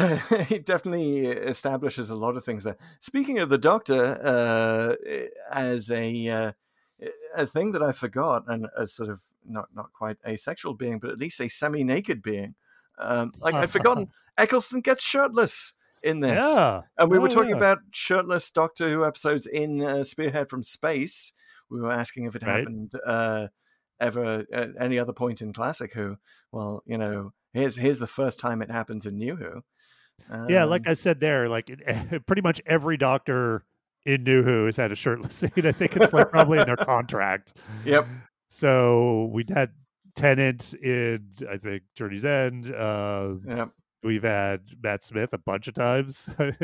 [0.51, 2.77] it definitely establishes a lot of things there.
[2.99, 4.95] Speaking of the Doctor, uh,
[5.51, 6.51] as a uh,
[7.35, 10.99] a thing that I forgot, and as sort of not not quite a sexual being,
[10.99, 12.55] but at least a semi-naked being.
[12.97, 14.07] Um, like I'd forgotten,
[14.37, 16.83] Eccleston gets shirtless in this, yeah.
[16.97, 17.57] and we were Oh, talking yeah.
[17.57, 21.33] about shirtless Doctor Who episodes in uh, Spearhead from Space.
[21.69, 22.59] We were asking if it Right.
[22.59, 23.47] happened uh,
[23.99, 26.17] ever at any other point in Classic Who.
[26.51, 29.61] Well, you know, here's here's the first time it happens in New Who.
[30.49, 33.63] yeah, Um, like I said there, like it, pretty much every doctor
[34.05, 35.51] in New Who has had a shirtless scene.
[35.65, 37.53] I think it's like probably in their contract.
[37.85, 38.05] Yep.
[38.51, 39.71] So we had
[40.15, 42.71] Tennant in, I think, Journey's End.
[42.73, 43.69] Uh, Yep.
[44.03, 46.29] we've had Matt Smith a bunch of times.
[46.37, 46.55] and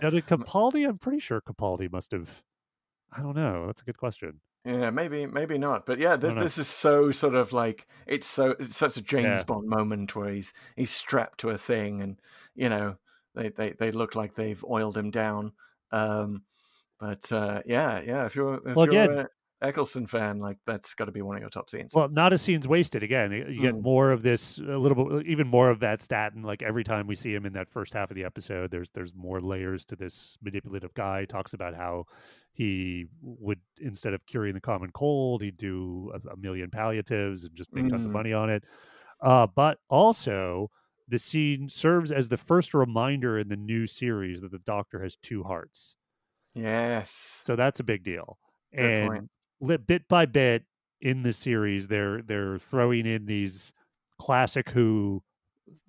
[0.00, 0.86] now did Capaldi?
[0.88, 2.28] I'm pretty sure Capaldi must have.
[3.12, 3.66] I don't know.
[3.66, 4.40] That's a good question.
[4.64, 5.86] Yeah, maybe, maybe not.
[5.86, 9.24] But yeah, this this is so sort of like it's so it's such a James
[9.40, 9.42] Yeah.
[9.44, 12.20] Bond moment where he's he's strapped to a thing, and
[12.54, 12.96] you know
[13.34, 15.52] they they, they look like they've oiled him down.
[15.92, 16.42] Um,
[16.98, 18.26] but uh, yeah, yeah.
[18.26, 19.26] If you're if Well, you're again- an
[19.62, 21.94] Eccleston fan, like that's got to be one of your top scenes.
[21.94, 23.02] Well, not a scene's wasted.
[23.02, 23.82] Again, you get Mm.
[23.82, 26.42] more of this, a little bit, even more of Van Statten.
[26.42, 29.14] Like every time we see him in that first half of the episode, there's there's
[29.14, 31.20] more layers to this manipulative guy.
[31.20, 32.06] He talks about how
[32.52, 37.54] he would instead of curing the common cold, he'd do a, a million palliatives and
[37.54, 38.14] just make tons of Mm.
[38.14, 38.64] money on it.
[39.20, 40.70] Uh, but also,
[41.08, 45.16] the scene serves as the first reminder in the new series that the Doctor has
[45.16, 45.96] two hearts.
[46.54, 48.38] yes, So that's a big deal.
[48.74, 49.30] Good and point.
[49.86, 50.64] Bit by bit
[51.00, 53.72] in the series, they're they're throwing in these
[54.18, 55.22] classic Who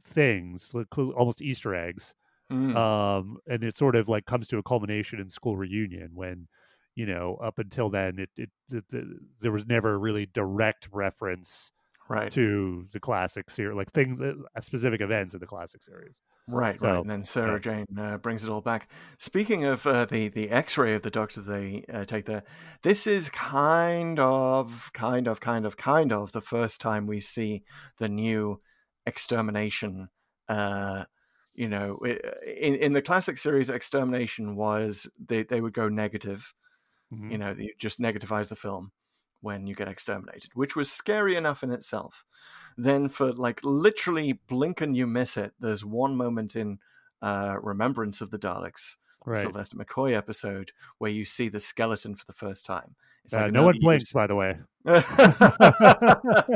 [0.03, 0.73] things,
[1.13, 2.15] almost Easter eggs.
[2.51, 2.75] Mm.
[2.75, 6.47] Um, and it sort of like comes to a culmination in school reunion when,
[6.95, 11.71] you know, up until then, it, it, it, the- there was never really direct reference
[12.11, 16.21] right, to the classic series, like things, uh, specific events in the classic series.
[16.47, 16.99] right, so, right.
[16.99, 18.89] And then Sarah Jane uh, brings it all back.
[19.17, 22.43] Speaking of uh, the the X-ray of the Doctor they uh, take there,
[22.83, 27.63] this is kind of, kind of, kind of, kind of the first time we see
[27.97, 28.61] the new
[29.05, 30.09] extermination.
[30.47, 31.05] Uh,
[31.53, 31.97] you know,
[32.45, 36.53] in in the classic series, extermination was they they would go negative.
[37.13, 37.31] Mhm.
[37.31, 38.91] You know, you just negativize the film
[39.41, 42.23] when you get exterminated, which was scary enough in itself.
[42.77, 45.53] Then for like literally blink and you miss it.
[45.59, 46.79] There's one moment in
[47.21, 49.37] uh, Remembrance of the Daleks, Right.
[49.37, 52.95] Sylvester McCoy episode, where you see the skeleton for the first time.
[53.23, 54.57] It's Uh, like no one blinks, by the way.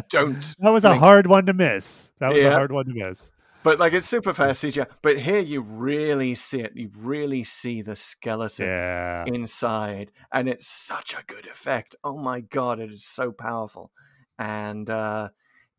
[0.09, 0.55] Don't.
[0.59, 2.11] That was a hard one to miss.
[2.19, 3.31] That was a hard one to miss.
[3.65, 4.85] But like it's super fast CGI.
[5.01, 6.73] But here you really see it.
[6.75, 9.23] You really see the skeleton Yeah.
[9.25, 11.95] inside, and it's such a good effect.
[12.03, 13.91] Oh my god, it is so powerful,
[14.37, 15.29] and uh,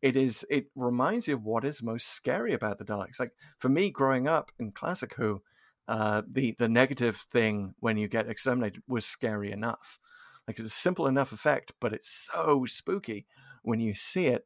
[0.01, 0.45] it is.
[0.49, 3.21] It reminds you of what is most scary about the Daleks.
[3.21, 5.41] Like for me, growing up in Classic Who,
[5.87, 9.97] uh, the the negative thing when you get exterminated was scary enough.
[10.45, 13.27] Like it's a simple enough effect, but it's so spooky
[13.63, 14.45] when you see it.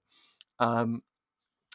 [0.59, 1.01] Um,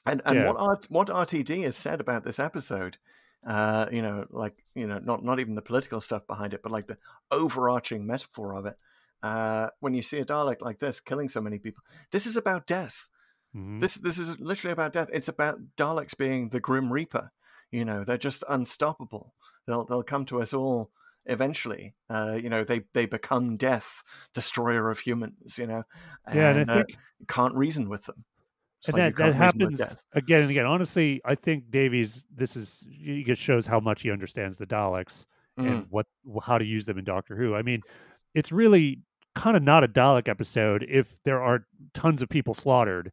[0.06, 0.52] and and Yeah.
[0.52, 2.98] what what RTD has said about this episode,
[3.46, 6.72] uh, you know, like you know, not not even the political stuff behind it, but
[6.72, 6.98] like the
[7.30, 8.78] overarching metaphor of it.
[9.22, 12.66] Uh, when you see a Dalek like this killing so many people, this is about
[12.66, 13.08] death.
[13.54, 13.80] Mhm.
[13.80, 15.08] This this is literally about death.
[15.12, 17.32] It's about Daleks being the Grim Reaper.
[17.70, 19.34] You know, they're just unstoppable.
[19.66, 20.90] They'll they'll come to us all
[21.24, 21.94] eventually.
[22.08, 24.02] Uh, you know, they they become death,
[24.34, 25.58] destroyer of humans.
[25.58, 25.82] You know,
[26.32, 28.24] Yeah, and I uh, think- you can't reason with them.
[28.86, 30.66] And like that, that can't reason with happens again and again.
[30.66, 32.24] Honestly, I think Davies.
[32.34, 35.26] This is he just shows how much he understands the Daleks
[35.58, 35.66] Mm.
[35.70, 36.04] and what
[36.42, 37.54] how to use them in Doctor Who.
[37.54, 37.80] I mean,
[38.34, 39.00] it's really
[39.34, 43.10] kind of not a Dalek episode if there are tons of people slaughtered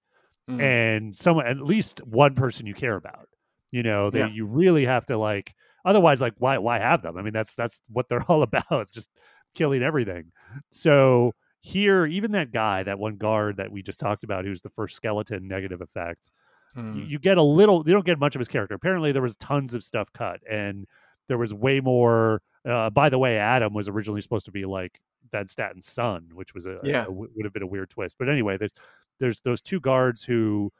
[0.49, 0.61] Mm.
[0.61, 3.29] and someone at least one person you care about.
[3.71, 4.33] You know, that Yeah.
[4.33, 5.53] you really have to like.
[5.85, 7.17] Otherwise, like why why have them?
[7.17, 8.91] I mean, that's that's what they're all about.
[8.91, 9.09] Just
[9.55, 10.31] killing everything.
[10.69, 11.31] So
[11.65, 14.95] here, even that guy, that one guard that we just talked about, who's the first
[14.97, 16.29] skeleton negative effect,
[16.75, 16.97] Hmm.
[16.97, 17.83] you, you get a little.
[17.87, 18.73] You don't get much of his character.
[18.75, 20.85] Apparently, there was tons of stuff cut, and
[21.29, 22.41] there was way more.
[22.67, 24.99] Uh, by the way, Adam was originally supposed to be like
[25.31, 27.05] Van Statten's son, which was a, Yeah.
[27.05, 28.17] a- would have been a weird twist.
[28.19, 28.73] But anyway, there's
[29.19, 30.73] there's those two guards who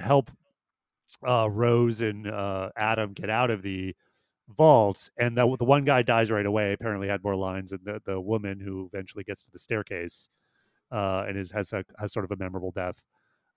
[0.00, 0.30] help
[1.28, 3.94] uh, Rose and uh, Adam get out of the
[4.48, 6.72] vault, and the the one guy dies right away.
[6.72, 10.28] Apparently, had more lines, and the the woman who eventually gets to the staircase
[10.92, 12.96] uh, and is has a, has sort of a memorable death.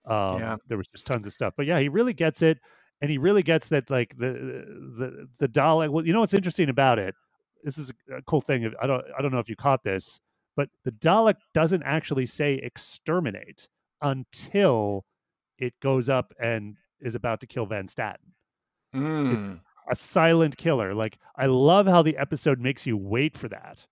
[0.06, 0.58] Um, Yeah.
[0.68, 2.60] there was just tons of stuff, but yeah, he really gets it,
[3.02, 4.66] and he really gets that like the
[4.98, 5.90] the the Dalek.
[5.90, 7.16] Well, you know what's interesting about it?
[7.64, 8.72] This is a, cool thing.
[8.82, 10.20] I don't I don't know if you caught this,
[10.56, 13.68] but the Dalek doesn't actually say exterminate
[14.02, 15.06] until
[15.58, 18.34] it goes up and is about to kill Van Statten
[18.96, 19.60] Mm.
[19.90, 20.94] A silent killer.
[20.94, 23.86] Like I love how the episode makes you wait for that.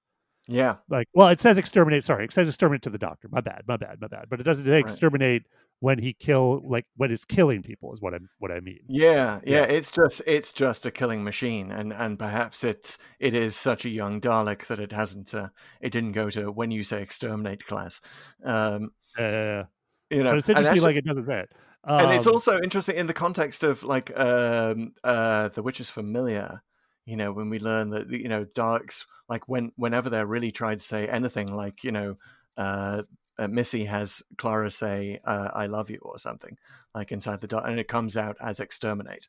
[0.49, 0.75] Yeah.
[0.89, 2.05] Like, well, it says exterminate.
[2.05, 3.27] Sorry, it says exterminate to the doctor.
[3.29, 4.27] My bad, my bad, my bad.
[4.29, 5.43] But it doesn't say exterminate
[5.79, 8.79] when he kill like when it's killing people is what I what I mean.
[8.87, 9.63] Yeah, yeah, Yeah.
[9.65, 13.89] it's just it's just a killing machine, and and perhaps it's it is such a
[13.89, 15.49] young Dalek that it hasn't uh,
[15.81, 17.99] it didn't go to when you say exterminate class,
[18.45, 19.63] um, Uh,
[20.09, 20.31] you know.
[20.31, 21.49] but it's interesting, actually- like it doesn't say it.
[21.83, 26.61] and it's Um, also interesting in the context of like um uh the Witch's Familiar
[27.05, 30.77] you know when we learn that you know Daleks like when whenever they're really trying
[30.79, 32.17] to say anything like you know
[32.57, 33.03] uh,
[33.39, 36.57] uh missy has clara say uh, i love you or something
[36.95, 39.27] like inside the Dalek and it comes out as exterminate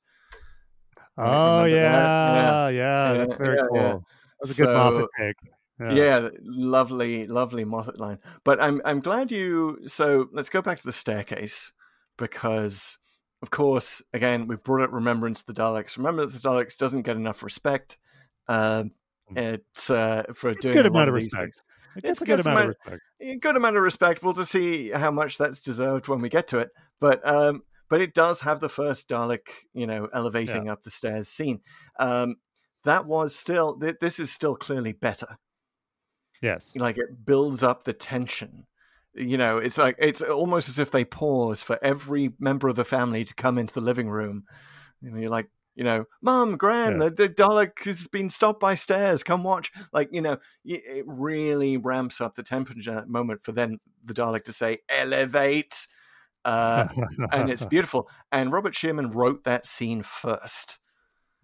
[1.18, 2.02] oh yeah, that?
[2.02, 3.76] yeah, Yeah, that's very yeah, cool.
[3.76, 3.98] yeah.
[4.40, 5.36] That's a good Moffat So- take.
[5.80, 6.28] Yeah.
[6.42, 8.18] lovely lovely moffat line.
[8.44, 11.72] But i'm i'm glad you so let's go back to the staircase
[12.16, 12.98] because
[13.42, 15.96] of course again we brought up remembrance of the daleks.
[15.96, 17.96] Remembrance of the daleks doesn't get enough respect
[18.48, 18.92] um
[19.36, 21.62] it's uh for It's a doing good amount of these respect.
[21.96, 23.02] It's a good gets amount of amount- respect.
[23.20, 24.22] a good amount of respect.
[24.22, 26.70] We'll to see how much that's deserved when we get to it.
[27.00, 31.28] But um but it does have the first dalek you know elevating up the stairs
[31.28, 31.60] scene.
[31.98, 32.36] Um
[32.84, 35.38] that was still th- this is still clearly better
[36.42, 36.72] Yes.
[36.76, 38.66] like it builds up the tension.
[39.14, 42.84] You know it's like it's almost as if they pause for every member of the
[42.84, 44.44] family to come into the living room.
[45.02, 47.08] And you're like you know mom gran Yeah.
[47.08, 49.22] the, the dalek has been stopped by stairs.
[49.22, 49.72] Come watch.
[49.92, 54.14] Like you know it really ramps up the temperature at that moment for then the
[54.14, 55.86] dalek to say elevate.
[56.44, 56.86] Uh,
[57.32, 58.08] and it's beautiful.
[58.30, 60.78] And robert Shearman wrote that scene first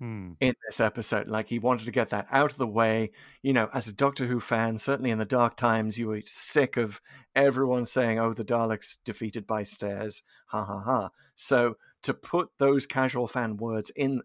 [0.05, 0.33] Hmm.
[0.39, 1.29] in this episode.
[1.29, 3.11] Like he wanted to get that out of the way.
[3.43, 6.77] You know, as a Doctor Who fan, certainly in the dark times, you were sick
[6.77, 7.01] of
[7.35, 11.11] everyone saying, "Oh, the Daleks defeated by stairs." Ha ha ha.
[11.35, 14.21] So to put those casual fan words in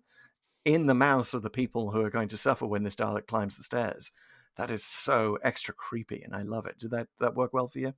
[0.66, 3.56] in the mouths of the people who are going to suffer when this Dalek climbs
[3.56, 4.12] the stairs,
[4.58, 6.78] that is so extra creepy, and I love it.
[6.78, 7.94] Did that that work well for you?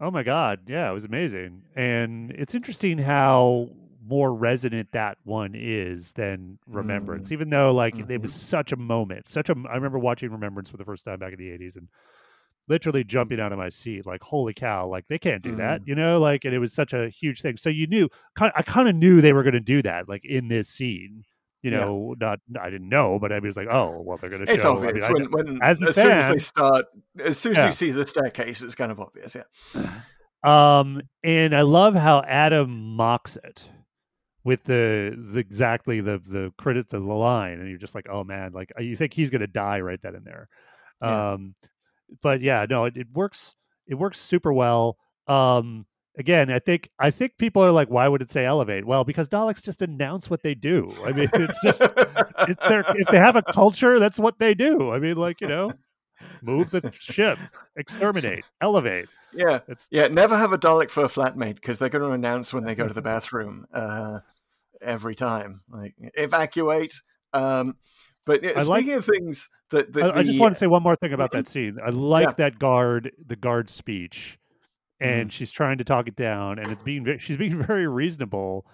[0.00, 1.62] Oh my god, yeah, it was amazing.
[1.74, 3.70] And it's interesting how
[4.08, 7.28] more resonant that one is than Remembrance.
[7.28, 7.34] Mm-hmm.
[7.34, 8.22] Even though like it mm-hmm.
[8.22, 11.32] was such a moment, such a I remember watching Remembrance for the first time back
[11.32, 11.88] in the 80s and
[12.68, 15.90] literally jumping out of my seat like holy cow, like they can't do that, mm-hmm.
[15.90, 16.20] you know?
[16.20, 17.56] Like and it was such a huge thing.
[17.56, 18.08] So you knew
[18.40, 21.24] I kind of knew they were going to do that like in this scene.
[21.62, 21.80] You Yeah.
[21.80, 24.62] know, not I didn't know, but I was like, oh, well, they're going to It's
[24.62, 24.78] show.
[24.78, 26.84] I obvious mean, when, when as as, a soon as they start,
[27.18, 27.66] as soon as Yeah.
[27.66, 29.34] you see the staircase, it's kind of obvious.
[29.34, 29.90] Yeah.
[30.44, 33.68] Um, and I love how Adam mocks it
[34.48, 38.52] with the, the exactly the the credit the line, and you're just like, oh man,
[38.52, 40.48] like you think he's gonna die right then and there.
[41.02, 41.32] Yeah.
[41.32, 41.54] Um,
[42.22, 43.54] but yeah, no, it, it works.
[43.86, 44.96] It works super well.
[45.26, 45.84] Um,
[46.18, 48.86] again, I think I think people are like, why would it say elevate?
[48.86, 50.88] Well, because Daleks just announce what they do.
[51.04, 54.90] I mean, it's just it's their if they have a culture, that's what they do.
[54.92, 55.72] I mean, like you know,
[56.40, 57.38] move the ship,
[57.76, 59.08] exterminate, elevate.
[59.34, 60.08] Yeah, It's yeah.
[60.08, 62.88] Never have a Dalek for a flatmate because they're going to announce when they go
[62.88, 64.20] to the bathroom uh,
[64.82, 66.92] every time, like evacuate.
[67.32, 67.76] Um,
[68.26, 70.66] but yeah, I like- speaking of things that, that I, I just want to say
[70.66, 71.78] one more thing about that scene.
[71.84, 72.32] I like Yeah.
[72.38, 74.38] that guard, the guard speech,
[75.02, 75.12] Mm-hmm.
[75.12, 78.66] and she's trying to talk it down, and it's being she's being very reasonable,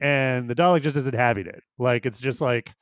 [0.00, 1.62] and the Dalek just isn't having it.
[1.78, 2.72] Like it's just like,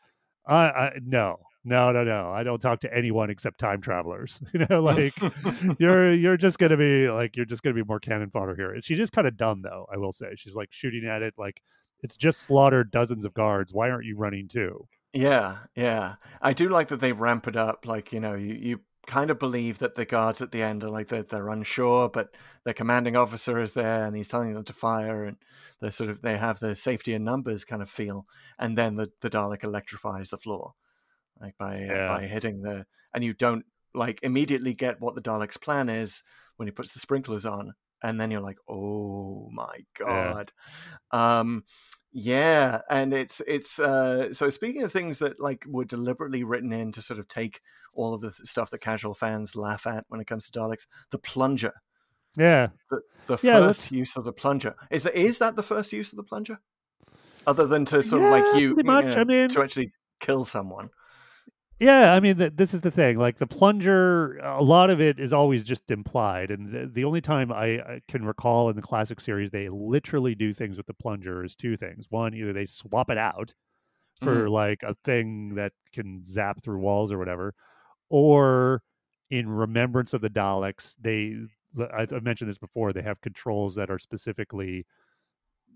[0.47, 2.31] I, I no, no, no, no.
[2.31, 4.39] I don't talk to anyone except time travelers.
[4.53, 5.15] You know, like
[5.79, 8.73] you're you're just gonna be like you're just gonna be more cannon fodder here.
[8.75, 9.87] And she's just kind of dumb though.
[9.93, 11.61] I will say she's like shooting at it like
[12.03, 13.73] it's just slaughtered dozens of guards.
[13.73, 14.89] Why aren't you running too?
[15.13, 16.17] Yeah, yeah.
[16.41, 17.87] I do like that they ramp it up.
[17.87, 20.89] Like, you know, you, you kind of believe that the guards at the end are
[20.89, 22.35] like they're, they're unsure, but
[22.65, 25.37] their commanding officer is there and he's telling them to fire and
[25.81, 28.27] they're sort of they have the safety in numbers kind of feel.
[28.59, 30.73] And then the, the Dalek electrifies the floor.
[31.41, 33.65] Like by uh, by hitting the and you don't
[33.95, 36.23] like immediately get what the Dalek's plan is
[36.57, 37.75] when he puts the sprinklers on.
[38.03, 40.33] And then you're like, oh my Yeah.
[40.33, 40.53] god.
[41.11, 41.65] Um
[42.15, 46.93] Yeah, and it's it's uh so speaking of things that like were deliberately written in
[46.93, 47.61] to sort of take
[47.95, 51.19] all of the stuff that casual fans laugh at when it comes to Daleks, the
[51.19, 51.73] plunger,
[52.37, 52.69] Yeah.
[52.91, 54.75] the, the Yeah, 1st let's- use of the plunger.
[54.91, 56.61] Is that is that the first use of the plunger?
[57.47, 60.91] Other than to sort of like you, you know, I mean- to actually kill someone.
[61.83, 63.19] Yeah, I mean, th- this is the thing.
[63.19, 67.21] Like the plunger, a lot of it is always just implied, and the, the only
[67.21, 70.95] time I, I can recall in the classic series they literally do things with the
[70.95, 72.07] plunger is two things.
[72.09, 73.53] One, either they swap it out
[74.23, 77.53] for like a thing that can zap through walls or whatever,
[78.09, 78.83] or
[79.31, 81.35] in remembrance of the Daleks, they
[81.93, 82.93] I, I mentioned this before.
[82.93, 84.87] They have controls that are specifically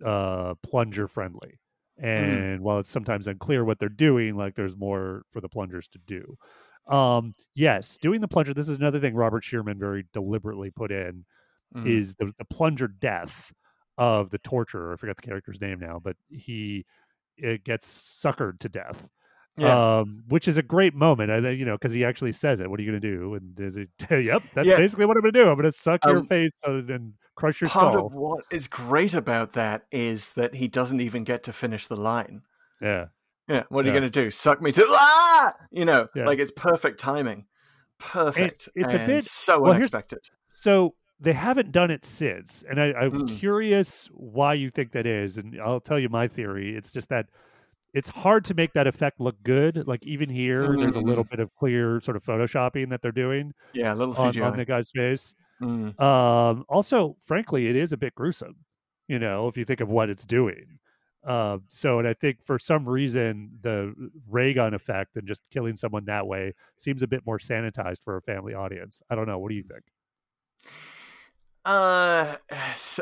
[0.04, 1.58] uh, plunger friendly.
[1.98, 5.98] And while it's sometimes unclear what they're doing, like there's more for the plungers to
[5.98, 6.36] do.
[6.92, 8.54] Um, yes, doing the plunger.
[8.54, 11.24] This is another thing Robert Shearman very deliberately put in
[11.74, 12.00] Mhm.
[12.00, 13.52] is the, the plunger death
[13.98, 14.92] of the torturer.
[14.92, 16.86] I forgot the character's name now, but he
[17.36, 17.88] it gets
[18.24, 19.08] suckered to death.
[19.58, 19.82] Yes.
[19.82, 22.68] Um, which is a great moment, I, you know, because he actually says it.
[22.68, 23.34] What are you going to do?
[23.34, 23.88] And
[24.26, 24.76] yep, that's Yeah.
[24.76, 25.48] basically what I'm going to do.
[25.48, 28.06] I'm going to suck your Um, face and, and crush your Part skull.
[28.08, 31.96] of what is great about that is that he doesn't even get to finish the
[31.96, 32.42] line.
[32.82, 33.06] yeah,
[33.48, 34.30] Yeah, what are you going to do?
[34.30, 35.54] Suck me to ah!
[35.70, 36.26] You know, Yeah.
[36.26, 37.46] like it's perfect timing,
[37.98, 38.68] perfect.
[38.74, 40.20] it's a bit- so well, unexpected.
[40.54, 43.38] So they haven't done it since, and I, I'm Mm.
[43.38, 45.38] curious why you think that is.
[45.38, 46.76] And I'll tell you my theory.
[46.76, 47.26] It's just that
[47.94, 49.84] it's hard to make that effect look good.
[49.86, 53.52] Like even here, there's a little bit of clear sort of photoshopping that they're doing
[53.72, 54.50] Yeah, a little on, CGI.
[54.50, 55.34] on the guy's face.
[55.62, 55.98] Mm.
[56.00, 58.56] Um, also, frankly, it is a bit gruesome.
[59.08, 60.78] You know, if you think of what it's doing.
[61.26, 63.94] Uh, so, and I think for some reason, the
[64.28, 68.16] ray gun effect and just killing someone that way seems a bit more sanitized for
[68.16, 69.02] a family audience.
[69.10, 69.38] I don't know.
[69.38, 69.82] What do you think?
[71.66, 72.36] Uh,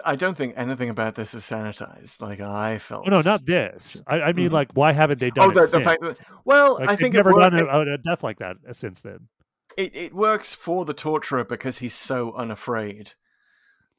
[0.06, 2.22] I don't think anything about this is sanitized.
[2.22, 3.04] Like I felt.
[3.06, 4.00] Oh no, not this.
[4.06, 4.52] I, I mean, Mhm.
[4.52, 7.14] like, why haven't they done Oh, it the, the fact that well, Like, I think
[7.14, 9.28] never done a, a death like that uh, since then.
[9.76, 13.12] it, it works for the torturer because he's so unafraid.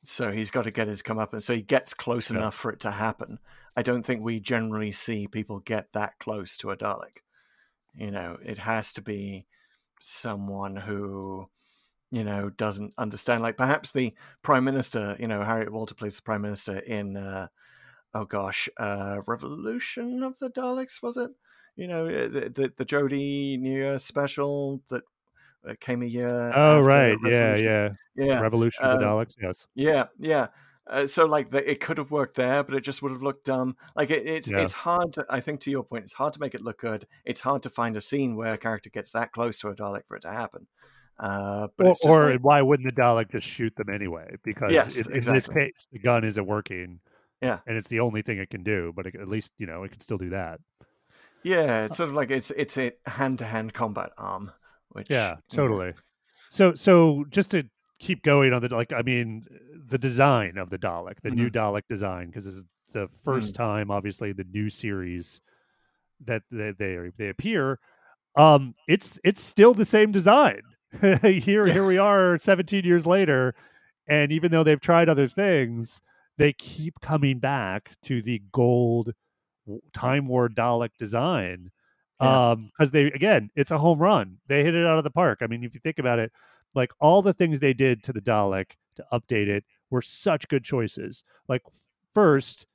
[0.04, 1.44] So he's got to get his comeuppance.
[1.44, 2.38] So he gets close Yeah.
[2.38, 3.38] enough for it to happen.
[3.76, 7.18] I don't think we generally see people get that close to a Dalek.
[7.96, 9.46] You know, it has to be
[10.00, 11.50] someone who,
[12.12, 13.42] you know, doesn't understand.
[13.42, 17.48] Like perhaps the Prime Minister, you know, Harriet Walter plays the Prime Minister in, uh,
[18.14, 21.32] oh gosh, uh, Revolution of the Daleks, was it?
[21.76, 25.04] You know, uh, the, the, the Jodie New Year special that
[25.68, 26.54] uh, came a year.
[26.56, 27.90] Oh right, yeah, yeah.
[28.16, 29.36] yeah, Revolution of the uh, Daleks.
[29.42, 29.68] Yes.
[29.76, 30.48] yeah, yeah.
[30.88, 33.46] Uh, so like the, it could have worked there, but it just would have looked
[33.46, 33.76] dumb.
[33.96, 34.62] Like it, it's Yeah.
[34.62, 35.14] it's hard.
[35.14, 37.08] To, I think to your point, it's hard to make it look good.
[37.26, 40.04] It's hard to find a scene where a character gets that close to a Dalek
[40.08, 40.68] for it to happen.
[41.20, 44.36] Uh, but Or, or like- why wouldn't the Dalek just shoot them anyway?
[44.44, 47.00] Because Yes, in, in this case, the gun isn't working.
[47.42, 47.60] Yeah.
[47.68, 48.92] and it's the only thing it can do.
[48.96, 50.60] But it, at least you know it can still do that.
[51.44, 54.52] yeah, it's sort of like it's it's a hand to hand combat arm.
[54.90, 55.94] Which Yeah, you know, totally.
[56.50, 57.64] So, so just to
[58.00, 59.46] keep going on the like, I mean,
[59.88, 63.92] the design of the Dalek, the new Dalek design, because this is the first time,
[63.92, 65.42] obviously, the new series
[66.26, 67.80] that they they, they appear.
[68.38, 70.62] Um, it's it's still the same design.
[71.22, 73.56] here, here we are, seventeen years later,
[74.08, 76.02] and even though they've tried other things,
[76.38, 79.14] they keep coming back to the gold
[79.94, 81.72] Time War Dalek design
[82.22, 82.52] Yeah.
[82.52, 84.38] um because they again it's a home run.
[84.48, 85.40] They hit it out of the park.
[85.42, 86.32] I mean if you think about it
[86.76, 90.64] like all the things they did to the dalek to update it were such good
[90.64, 91.24] choices.
[91.48, 91.62] Like
[92.14, 92.68] first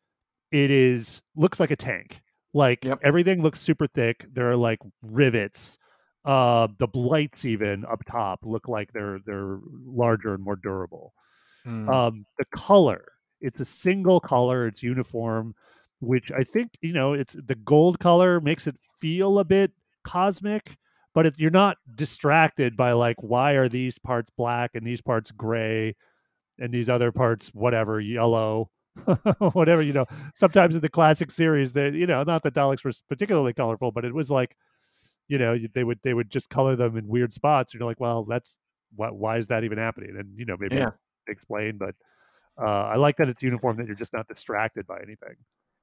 [0.51, 2.22] it is looks like a tank.
[2.52, 2.98] Like Yep.
[3.05, 4.26] everything looks super thick.
[4.32, 5.78] There are like rivets
[6.24, 11.14] uh the blights even up top look like they're they're larger and more durable.
[11.66, 13.05] Mm, um the color
[13.40, 15.55] it's a single color it's uniform
[16.01, 19.72] which i think you know it's the gold color makes it feel a bit
[20.05, 20.76] cosmic
[21.14, 25.30] but it, you're not distracted by like why are these parts black and these parts
[25.30, 25.94] gray
[26.59, 28.70] and these other parts whatever yellow
[29.52, 32.92] whatever you know sometimes in the classic series that you know not that daleks were
[33.09, 34.56] particularly colorful but it was like
[35.31, 38.01] you know they would they would just color them in weird spots and you're like
[38.01, 38.59] well that's
[38.97, 40.90] why, why is that even happening and you know maybe Yeah.
[41.28, 41.94] explain but
[42.61, 45.36] uh, i like that it's uniform that you're just not distracted by anything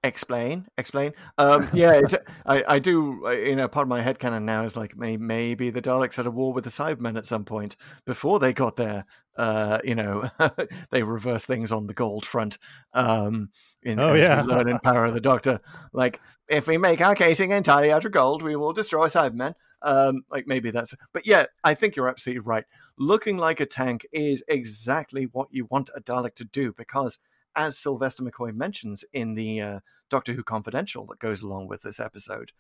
[0.04, 1.12] explain explain.
[1.38, 2.16] Um yeah it's,
[2.46, 5.18] i i do uh, you know part of my head canon now is like may,
[5.18, 7.76] maybe the daleks had a war with the cybermen at some point
[8.06, 9.06] before they got there
[9.38, 10.30] uh you know
[10.92, 12.58] they reverse things on the gold front
[12.94, 13.50] um
[13.82, 14.42] in, Oh, yeah.
[14.42, 15.62] we learn in power of the doctor.
[15.94, 19.56] Like if we make our casing entirely out of gold we will destroy cybermen.
[19.82, 22.66] Um like maybe that's but yeah i think you're absolutely right.
[23.00, 27.20] Looking like a tank is exactly what you want a dalek to do because
[27.58, 29.80] as Sylvester McCoy mentions in the uh,
[30.10, 32.52] Doctor Who Confidential that goes along with this episode,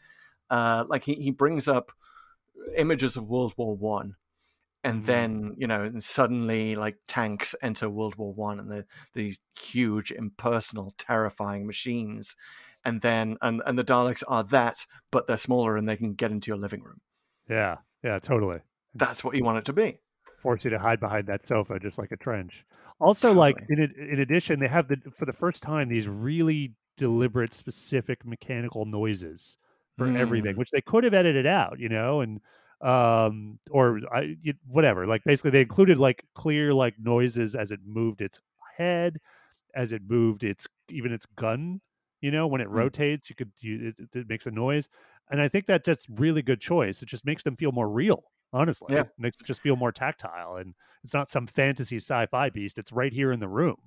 [0.49, 1.91] uh, like he, he brings up
[2.75, 4.15] images of World War One,
[4.83, 9.39] and then you know, and suddenly like tanks enter World War One, and the, these
[9.57, 12.35] huge, impersonal, terrifying machines,
[12.83, 16.31] and then and and the Daleks are that, but they're smaller and they can get
[16.31, 17.01] into your living room.
[17.49, 18.59] Yeah, yeah, totally.
[18.95, 19.99] That's what you want it to be.
[20.37, 22.63] Force you to hide behind that sofa, just like a trench.
[22.99, 27.53] Also, like in in addition, they have the for the first time these really deliberate,
[27.53, 29.57] specific mechanical noises
[29.97, 30.15] for Mm.
[30.15, 32.39] everything, which they could have edited out, you know, and
[32.81, 34.35] um or I
[34.67, 35.07] whatever.
[35.07, 38.39] Like basically, they included like clear like noises as it moved its
[38.77, 39.17] head,
[39.75, 41.81] as it moved its even its gun.
[42.21, 42.87] You know, when it Mm.
[42.87, 44.89] rotates, you could you, it, it makes a noise,
[45.31, 47.01] and I think that that's really good choice.
[47.03, 48.25] It just makes them feel more real.
[48.53, 49.01] Honestly, Yeah.
[49.01, 52.77] it makes it just feel more tactile, and it's not some fantasy sci-fi beast.
[52.77, 53.77] It's right here in the room.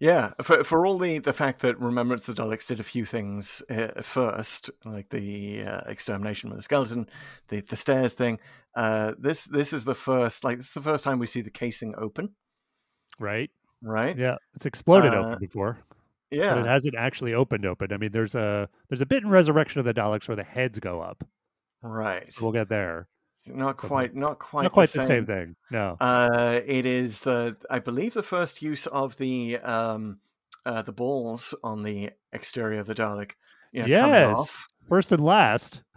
[0.00, 3.04] Yeah, for for all the the fact that Remembrance of the Daleks did a few
[3.06, 7.08] things uh, first, like the uh, extermination with the skeleton,
[7.48, 8.40] the the stairs thing.
[8.74, 11.50] Uh, this this is the first, like this is the first time we see the
[11.50, 12.34] casing open,
[13.20, 13.50] Right?
[13.80, 14.16] right?
[14.18, 15.96] Yeah, it's exploded Uh, open before, but
[16.38, 17.64] Yeah, it hasn't actually opened.
[17.64, 17.92] Open.
[17.92, 20.80] I mean, there's a there's a bit in Resurrection of the Daleks where the heads
[20.80, 21.22] go up.
[21.82, 22.28] right.
[22.40, 23.06] We'll get there.
[23.46, 23.88] Not something.
[23.88, 25.56] quite, not quite, Not quite the same thing.
[25.70, 25.96] No.
[26.00, 30.18] Uh, it is the, I believe, the first use of the um,
[30.64, 33.32] uh, the balls on the exterior of the Dalek.
[33.72, 34.58] You know, yes.
[34.88, 35.82] First and last.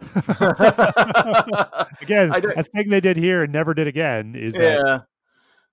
[2.00, 4.82] Again, I a thing they did here and never did again is that.
[4.86, 4.98] yeah.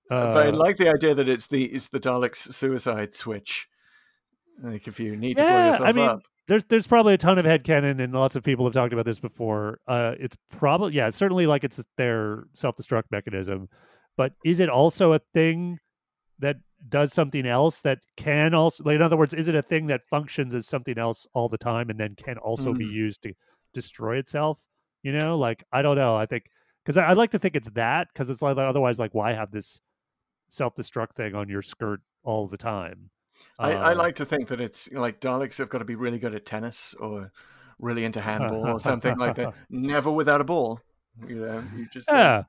[0.08, 3.68] but I uh, like the idea that it's the it's the Daleks' suicide switch.
[4.62, 6.22] Like if you need to blow yourself I mean, up.
[6.48, 9.18] There's there's probably a ton of headcanon and lots of people have talked about this
[9.18, 9.80] before.
[9.86, 13.68] Uh, it's probably yeah, certainly like it's their self destruct mechanism,
[14.16, 15.78] but is it also a thing
[16.40, 16.56] that
[16.88, 20.02] does something else that can also like in other words, is it a thing that
[20.10, 22.92] functions as something else all the time and then can also be Mm.
[22.92, 23.32] used to
[23.72, 24.58] destroy itself?
[25.02, 26.14] You know, like I don't know.
[26.16, 26.44] I think
[26.84, 29.50] because I, I like to think it's that because it's like otherwise like why have
[29.50, 29.80] this
[30.50, 33.10] self destruct thing on your skirt all the time?
[33.58, 36.18] I, I Uh, like to think that it's like Daleks have got to be really
[36.18, 37.32] good at tennis or
[37.78, 39.54] really into handball or something like that.
[39.70, 40.80] Never without a ball.
[41.26, 42.42] You know, you just uh,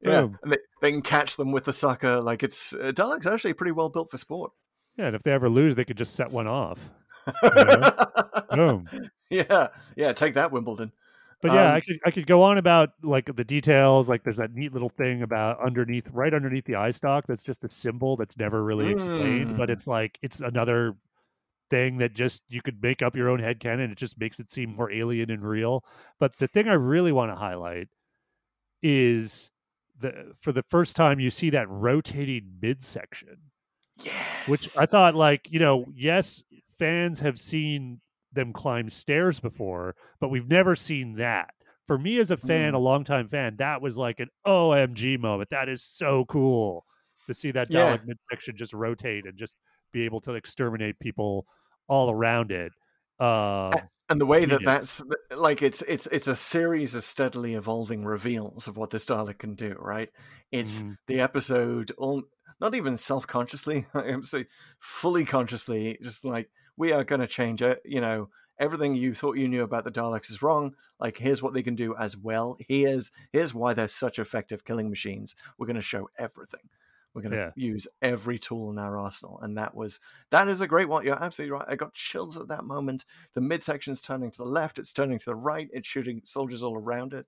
[0.00, 0.10] yeah.
[0.10, 2.20] yeah, they, they can catch them with the sucker.
[2.20, 4.52] Like it's uh, Daleks are actually pretty well built for sport.
[4.96, 6.88] Yeah, and if they ever lose, they could just set one off.
[7.42, 7.92] know?
[8.52, 8.86] Boom.
[9.30, 10.12] yeah, yeah.
[10.12, 10.92] Take that, Wimbledon.
[11.40, 14.08] But yeah, Um, I could I could go on about like the details.
[14.08, 17.26] Like there's that neat little thing about underneath, right underneath the eye stalk.
[17.28, 19.56] That's just a symbol that's never really explained.
[19.56, 19.72] But Mm.
[19.72, 20.96] it's like it's another
[21.70, 23.90] thing that just you could make up your own head canon.
[23.92, 25.84] It just makes it seem more alien and real.
[26.18, 27.88] But the thing I really want to highlight
[28.82, 29.50] is
[30.00, 33.36] the for the first time you see that rotating midsection.
[34.00, 34.48] Yes.
[34.48, 36.42] which I thought like you know yes
[36.78, 38.00] fans have seen
[38.32, 41.50] them climb stairs before but we've never seen that
[41.86, 42.76] for me as a fan Mm.
[42.76, 46.84] a longtime fan that was like an omg moment that is so cool
[47.26, 47.96] to see that Yeah.
[47.96, 49.56] Dalek midsection just rotate and just
[49.92, 51.46] be able to exterminate people
[51.88, 52.72] all around it
[53.20, 53.72] um
[54.10, 58.66] and the way that that's like it's it's it's a series of steadily evolving reveals
[58.66, 59.74] of what this Dalek can do.
[59.78, 60.08] Right?
[60.50, 60.96] It's Mhm.
[61.08, 62.22] the episode, all,
[62.58, 64.46] not even self-consciously, I am say
[64.78, 66.48] fully consciously, just like
[66.78, 67.82] we are going to change it.
[67.84, 70.74] You know, everything you thought you knew about the Daleks is wrong.
[70.98, 72.56] Like, here's what they can do as well.
[72.68, 75.34] Here's here's why they're such effective killing machines.
[75.58, 76.70] We're going to show everything.
[77.14, 77.50] We're going to Yeah.
[77.56, 79.98] use every tool in our arsenal, and that was
[80.30, 81.04] that is a great one.
[81.04, 81.66] You're absolutely right.
[81.68, 83.04] I got chills at that moment.
[83.34, 84.78] The midsection's turning to the left.
[84.78, 85.68] It's turning to the right.
[85.72, 87.26] It's shooting soldiers all around it.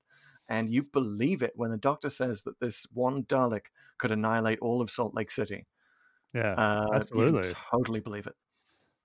[0.48, 3.66] And you believe it when the doctor says that this one Dalek
[3.98, 5.66] could annihilate all of Salt Lake City.
[6.34, 7.52] yeah Uh, absolutely.
[7.70, 8.34] totally believe it.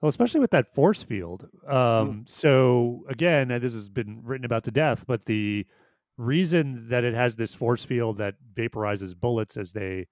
[0.06, 1.50] Well, especially with that force field.
[1.68, 5.66] Um, So again, this has been written about to death, but the
[6.16, 10.06] reason that it has this force field that vaporizes bullets as they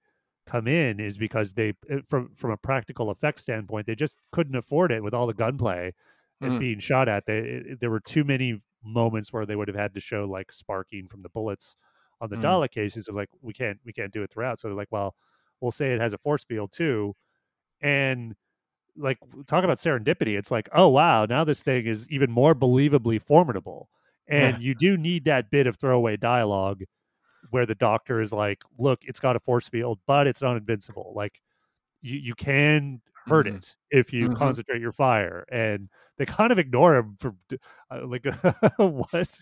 [0.46, 4.56] come in is because they, uh, from from a practical effect standpoint, they just couldn't
[4.56, 5.94] afford it with all the gunplay
[6.42, 6.58] and Mhm.
[6.58, 7.26] being shot at.
[7.26, 10.50] They, it, there were too many moments where they would have had to show like
[10.50, 11.76] sparking from the bullets
[12.20, 12.42] on the Mm.
[12.42, 13.06] Dalek cases.
[13.06, 14.58] Of like, we can't we can't do it throughout.
[14.58, 15.14] So they're like, well,
[15.60, 17.14] we'll say it has a force field too,
[17.80, 18.34] and
[18.96, 23.20] like talk about serendipity it's like oh wow now this thing is even more believably
[23.20, 23.88] formidable.
[24.28, 26.82] And you do need that bit of throwaway dialogue
[27.50, 31.12] where the doctor is like look it's got a force field but it's not invincible.
[31.16, 31.40] Like
[32.02, 33.56] you, you can hurt Mhm.
[33.56, 34.36] it if you Mhm.
[34.36, 35.88] concentrate your fire and
[36.18, 37.34] they kind of ignore him for
[37.90, 38.24] uh, like
[38.78, 39.40] what?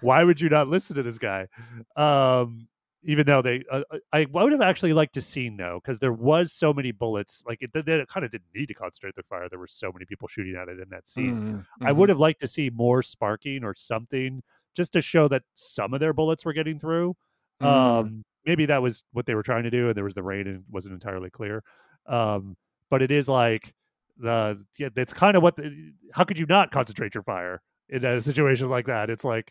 [0.00, 1.48] Why would you not listen to this guy?
[1.96, 2.68] Um
[3.02, 6.12] even though they, uh, uh, I would have actually liked to seen though, because there
[6.12, 7.42] was so many bullets.
[7.46, 9.48] Like it, they kind of didn't need to concentrate their fire.
[9.48, 11.64] There were so many people shooting at it in that scene.
[11.80, 14.42] Mm, I would have liked to see more sparking or something
[14.74, 17.14] just to show that some of their bullets were getting through.
[17.62, 17.66] Mm.
[17.66, 20.46] Um, maybe that was what they were trying to do, and there was the rain
[20.46, 21.62] and it wasn't entirely clear.
[22.06, 22.56] Um,
[22.90, 23.74] but it is like
[24.18, 25.56] the yeah, that's kind of what.
[25.56, 29.10] The, how could you not concentrate your fire in a situation like that?
[29.10, 29.50] It's like,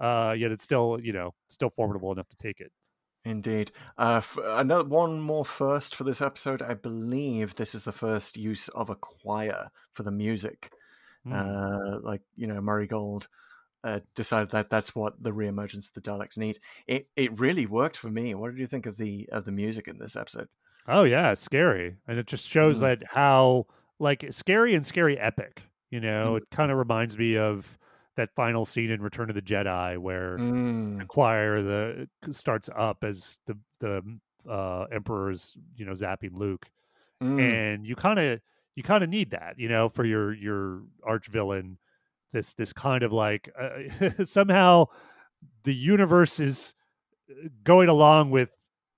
[0.00, 2.72] uh, yet it's still you know still formidable enough to take it.
[3.26, 3.72] Indeed.
[3.98, 6.62] Uh, f- another one more first for this episode.
[6.62, 10.70] I believe this is the first use of a choir for the music.
[11.26, 11.32] Mm.
[11.34, 13.26] Uh, like you know, Murray Gold
[13.82, 16.60] uh, decided that that's what the reemergence of the Daleks need.
[16.86, 18.32] It it really worked for me.
[18.36, 20.46] What did you think of the of the music in this episode?
[20.86, 22.80] Oh yeah, scary, and it just shows Mhm.
[22.82, 23.66] that how
[23.98, 25.64] like scary and scary epic.
[25.90, 26.36] You know, Mm.
[26.38, 27.76] it kind of reminds me of
[28.16, 30.42] that final scene in Return of the Jedi where
[30.98, 34.18] the Mm, choir the starts up as the the
[34.50, 36.66] uh, Emperor's you know zapping Luke,
[37.22, 38.40] mm, and you kind of
[38.76, 41.78] you kind of need that you know for your your arch villain.
[42.32, 44.86] This this kind of like uh, somehow
[45.64, 46.74] the universe is
[47.30, 48.50] uh, going along with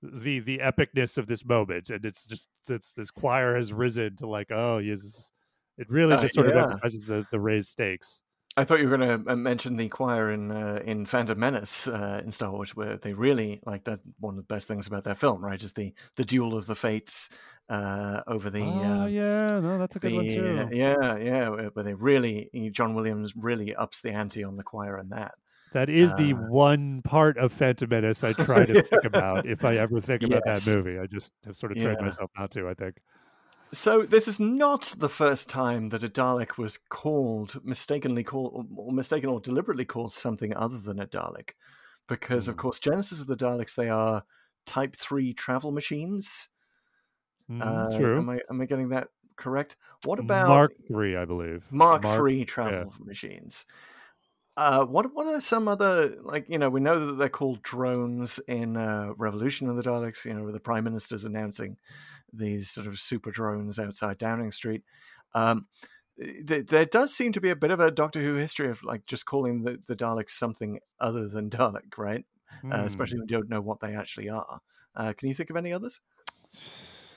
[0.02, 4.26] the the epicness of this moment and it's just this this choir has risen to
[4.28, 5.32] like oh yes
[5.76, 6.62] it really Uh, just sort of yeah.
[6.62, 8.22] emphasizes the the raised stakes
[8.58, 12.20] I thought you were going to mention the choir in uh, in Phantom Menace uh,
[12.24, 14.00] in Star Wars, where they really like that.
[14.18, 16.74] One of the best things about that film, right, is the the duel of the
[16.74, 17.30] fates
[17.68, 18.62] uh, over the.
[18.62, 22.50] oh uh, yeah no that's a good one too uh, yeah yeah where they really
[22.72, 25.34] John Williams really ups the ante on the choir in that.
[25.72, 29.64] that is the uh, one part of phantom menace i try to think about if
[29.66, 30.64] i ever think about Yes.
[30.64, 32.06] that movie i just have sort of trained Yeah.
[32.06, 32.96] myself not to i think
[33.72, 38.92] So this is not the first time that a Dalek was called mistakenly called or
[38.92, 41.50] mistaken or deliberately called something other than a Dalek,
[42.06, 42.60] because of Hmm.
[42.60, 44.24] course Genesis of the Daleks they are
[44.64, 46.48] Type Three travel machines.
[47.50, 49.76] Mhm, Uh, true Am I am I getting that correct?
[50.04, 53.66] What about mark three i believe Mark, Mark- Three travel machines.
[54.56, 58.40] Uh, what what are some other like you know we know that they're called drones
[58.48, 61.76] in uh, Revolution of the Daleks you know where the Prime Minister's announcing
[62.32, 64.82] these sort of super drones outside Downing Street.
[65.34, 65.66] Um,
[66.18, 69.06] th- there does seem to be a bit of a Doctor Who history of like
[69.06, 72.24] just calling the, the Daleks something other than Dalek, right?
[72.72, 72.86] Uh, Hmm.
[72.86, 74.60] especially when you don't know what they actually are.
[74.96, 76.00] Uh, can you think of any others?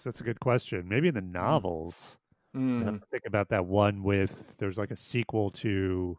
[0.04, 2.18] that's a good question maybe in the novels
[2.56, 6.18] Mm, think about that one with there's like a sequel to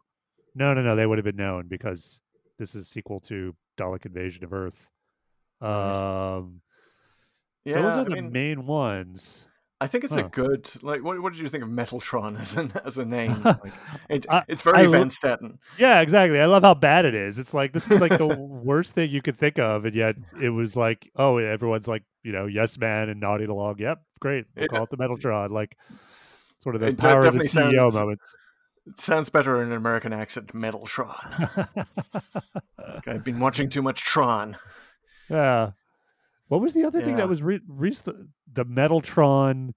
[0.55, 2.21] no no no they would have been known because
[2.57, 4.89] this is a sequel to Dalek Invasion of Earth.
[5.61, 6.03] Right.
[6.37, 6.61] Um
[7.65, 9.45] yeah, those are I the mean, main ones.
[9.81, 11.03] I think it's a good like.
[11.03, 13.41] What, what did you think of Metaltron as a as a name?
[13.43, 13.73] Like,
[14.09, 15.59] it, I- it's very I Van Statten.
[15.77, 16.39] Yeah, exactly.
[16.39, 17.37] I love how bad it is.
[17.37, 20.49] It's like this is like the worst thing you could think of, and yet it
[20.49, 23.75] was like, oh, everyone's like, you know, yes man and nodding along.
[23.79, 24.45] Yep, great.
[24.55, 25.49] We'll call it the Metaltron.
[25.51, 25.75] Like
[26.59, 27.49] sort of the power of the CEO
[27.89, 28.33] sounds- moments.
[28.85, 30.53] It sounds better in an American accent.
[30.53, 31.67] Metaltron.
[32.77, 34.57] Like, I've been watching too much Tron.
[35.29, 35.71] Yeah.
[36.53, 37.97] What was the other thing that was re- re-
[38.53, 39.71] the, Metaltron?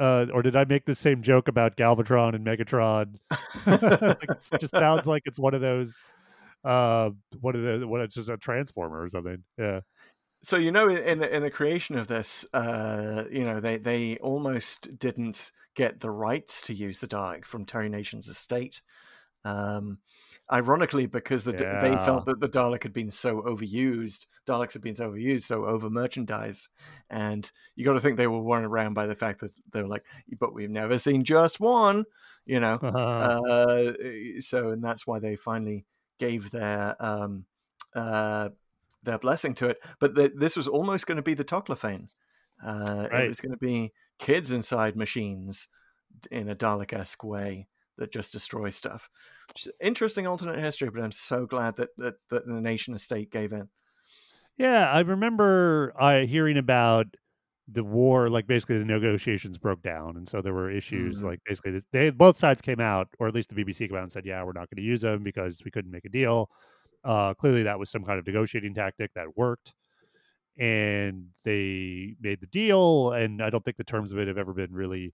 [0.00, 3.16] Uh, or did I make the same joke about Galvatron and Megatron?
[3.66, 6.02] like it just sounds like it's one of those.
[6.64, 7.10] Uh,
[7.42, 9.44] one of the what it's just a transformer or something.
[9.58, 9.80] Yeah.
[10.42, 14.16] So you know, in the in the creation of this, uh, you know, they they
[14.16, 18.80] almost didn't get the rights to use the Dalek from Terry Nation's estate.
[19.44, 19.98] Um,
[20.52, 24.94] ironically, because the, they felt that the Dalek had been so overused, Daleks had been
[24.94, 26.68] so overused, so over merchandised,
[27.10, 29.88] and you got to think they were worn around by the fact that they were
[29.88, 30.04] like,
[30.38, 32.04] "But we've never seen just one,"
[32.44, 32.74] you know.
[32.74, 33.40] Uh,
[33.96, 35.84] Uh, so, and that's why they finally
[36.18, 37.44] gave their um,
[37.94, 38.50] uh,
[39.02, 39.78] their blessing to it.
[40.00, 42.08] But the, this was almost going to be the Toclafane.
[42.64, 43.24] Uh, Right.
[43.24, 45.68] It was going to be kids inside machines
[46.30, 47.68] in a Dalek esque way
[47.98, 49.08] that just destroy stuff.
[49.48, 53.30] Which is interesting alternate history, but I'm so glad that, that, that the Nation estate
[53.30, 53.68] gave in.
[54.58, 57.06] yeah, I remember I hearing about
[57.68, 58.28] the war.
[58.28, 61.20] Like basically, the negotiations broke down, and so there were issues.
[61.20, 61.24] Mhm.
[61.24, 64.02] Like basically, th- they both sides came out, or at least the BBC came out
[64.02, 66.48] and said, "Yeah, we're not going to use them because we couldn't make a deal."
[67.04, 69.74] Uh, clearly, that was some kind of negotiating tactic that worked,
[70.58, 73.12] and they made the deal.
[73.12, 75.12] And I don't think the terms of it have ever been really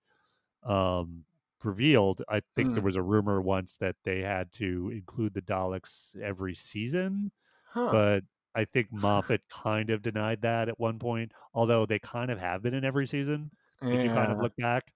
[0.64, 1.24] um,
[1.64, 2.22] revealed.
[2.28, 2.84] I think there Mm.
[2.84, 7.32] was a rumor once that they had to include the Daleks every season,
[7.70, 7.90] Huh.
[7.92, 8.24] but
[8.54, 11.32] I think Moffat kind of denied that at one point.
[11.54, 13.50] Although they kind of have been in every season
[13.82, 14.92] if you kind of look back.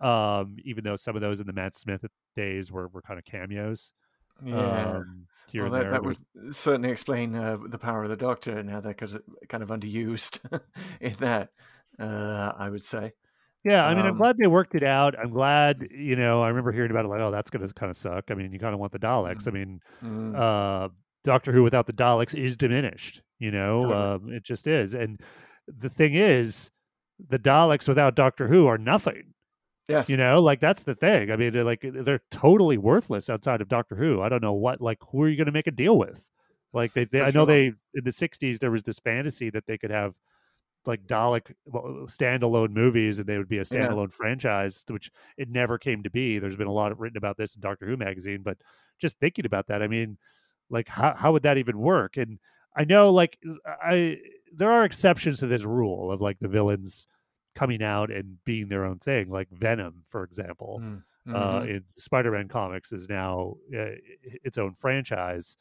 [0.00, 2.04] Um, even though some of those in the Matt Smith
[2.36, 3.92] days were, were kind of cameos.
[4.44, 4.56] Yeah.
[4.98, 5.90] Um, here well, that, there.
[5.92, 6.18] that would
[6.54, 9.70] certainly explain uh, the power of the Doctor and how they're kind of- kind of
[9.70, 10.38] underused
[11.00, 11.50] in that.
[11.98, 13.12] Uh, I would say.
[13.64, 15.18] Yeah, I mean, I'm Um, glad they worked it out.
[15.18, 17.90] I'm glad, you know, I remember hearing about it like, oh, that's going to kind
[17.90, 18.30] of suck.
[18.30, 19.48] I mean, you kind of want the Daleks.
[19.48, 20.36] I mean, Mm.
[20.36, 20.88] uh,
[21.24, 24.30] Doctor Who without the Daleks is diminished, you know, Totally.
[24.30, 24.94] um, it just is.
[24.94, 25.20] And
[25.66, 26.70] the thing is,
[27.28, 29.34] the Daleks without Doctor Who are nothing,
[29.88, 30.08] yes.
[30.08, 31.30] you know, like that's the thing.
[31.32, 34.22] I mean, they're like, they're totally worthless outside of Doctor Who.
[34.22, 36.24] I don't know what, like, who are you going to make a deal with?
[36.72, 37.46] Like, they, they I know sure.
[37.46, 40.14] they, in the 60s, there was this fantasy that they could have
[40.86, 41.54] like Dalek
[42.08, 43.88] standalone movies, and they would be a Yeah.
[43.88, 46.38] standalone franchise, which it never came to be.
[46.38, 48.58] There's been a lot of written about this in Doctor Who magazine, but
[48.98, 50.18] just thinking about that, I mean,
[50.70, 52.16] like how how would that even work?
[52.16, 52.38] And
[52.76, 54.18] I know, like, I
[54.52, 57.08] there are exceptions to this rule of like the villains
[57.54, 60.80] coming out and being their own thing, like Venom, for example.
[60.80, 61.02] Mm.
[61.34, 61.68] Uh, Mhm.
[61.68, 63.92] in Spider-Man comics is now uh,
[64.44, 65.58] its own franchise.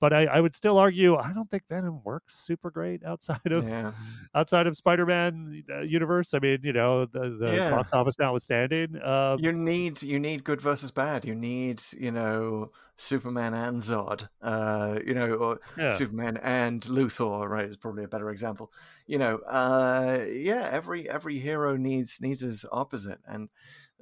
[0.00, 3.68] But I, I would still argue I don't think Venom works super great outside of
[3.68, 3.92] yeah.
[4.34, 6.32] outside of Spider-Man uh, universe.
[6.34, 7.70] I mean, you know, the, the Yeah.
[7.70, 8.96] box office notwithstanding.
[8.96, 11.24] Uh, you need you need good versus bad.
[11.24, 14.28] You need you know Superman and Zod.
[14.42, 15.90] Uh, you know, or yeah.
[15.90, 17.48] Superman and Luthor.
[17.48, 18.72] Right, is probably a better example.
[19.06, 20.68] You know, uh, yeah.
[20.72, 23.48] Every every hero needs needs his opposite, and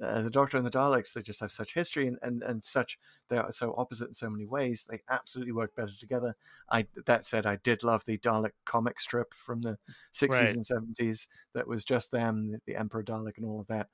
[0.01, 2.97] uh, the Doctor and the Daleks they just have such history and, and and such.
[3.29, 4.85] They are so opposite in so many ways.
[4.89, 6.35] They absolutely work better together.
[6.71, 9.77] I that said, I did love the Dalek comic strip from the
[10.11, 10.55] sixties Right.
[10.55, 11.27] and seventies.
[11.53, 13.89] That was just them, the, the Emperor Dalek, and all of that.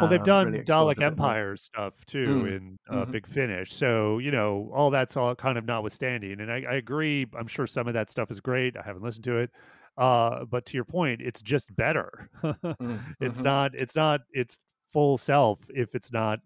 [0.00, 1.36] Well, they've um, done really Dalek a bit more.
[1.36, 3.10] Empire stuff too Mm, in uh, mhm.
[3.10, 3.72] Big Finish.
[3.72, 7.26] So you know, all that's all kind of notwithstanding, and I, I agree.
[7.38, 8.76] I'm sure some of that stuff is great.
[8.76, 9.50] I haven't listened to it,
[9.96, 12.28] uh, but to your point, it's just better.
[12.80, 13.42] Mm, it's mhm.
[13.42, 13.74] not.
[13.74, 14.20] It's not.
[14.32, 14.58] It's
[14.96, 16.38] full self if it's not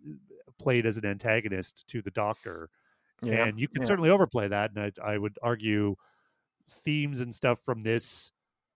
[0.58, 2.68] played as an antagonist to the Doctor.
[3.22, 3.86] Yeah, and you can yeah.
[3.86, 4.72] certainly overplay that.
[4.74, 5.94] And I, I would argue
[6.84, 8.32] themes and stuff from this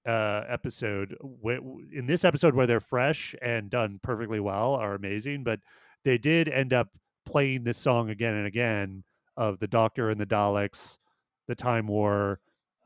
[0.06, 1.58] uh, episode, wh-
[1.92, 5.42] in this episode where they're fresh and done perfectly well, are amazing.
[5.42, 5.58] But
[6.04, 6.86] they did end up
[7.26, 9.02] playing this song again and again
[9.36, 10.98] of the Doctor and the Daleks,
[11.48, 12.38] the Time War,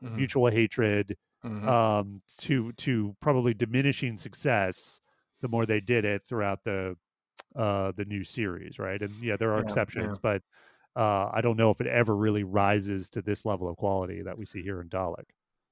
[0.03, 1.67] Mhm, mutual hatred, mhm.
[1.67, 5.01] um, to to probably diminishing success
[5.41, 6.95] the more they did it throughout the
[7.55, 9.01] uh, the new series, right?
[9.01, 10.41] And yeah, there are Yeah, exceptions, yeah.
[10.95, 14.21] but uh, I don't know if it ever really rises to this level of quality
[14.23, 15.25] that we see here in Dalek.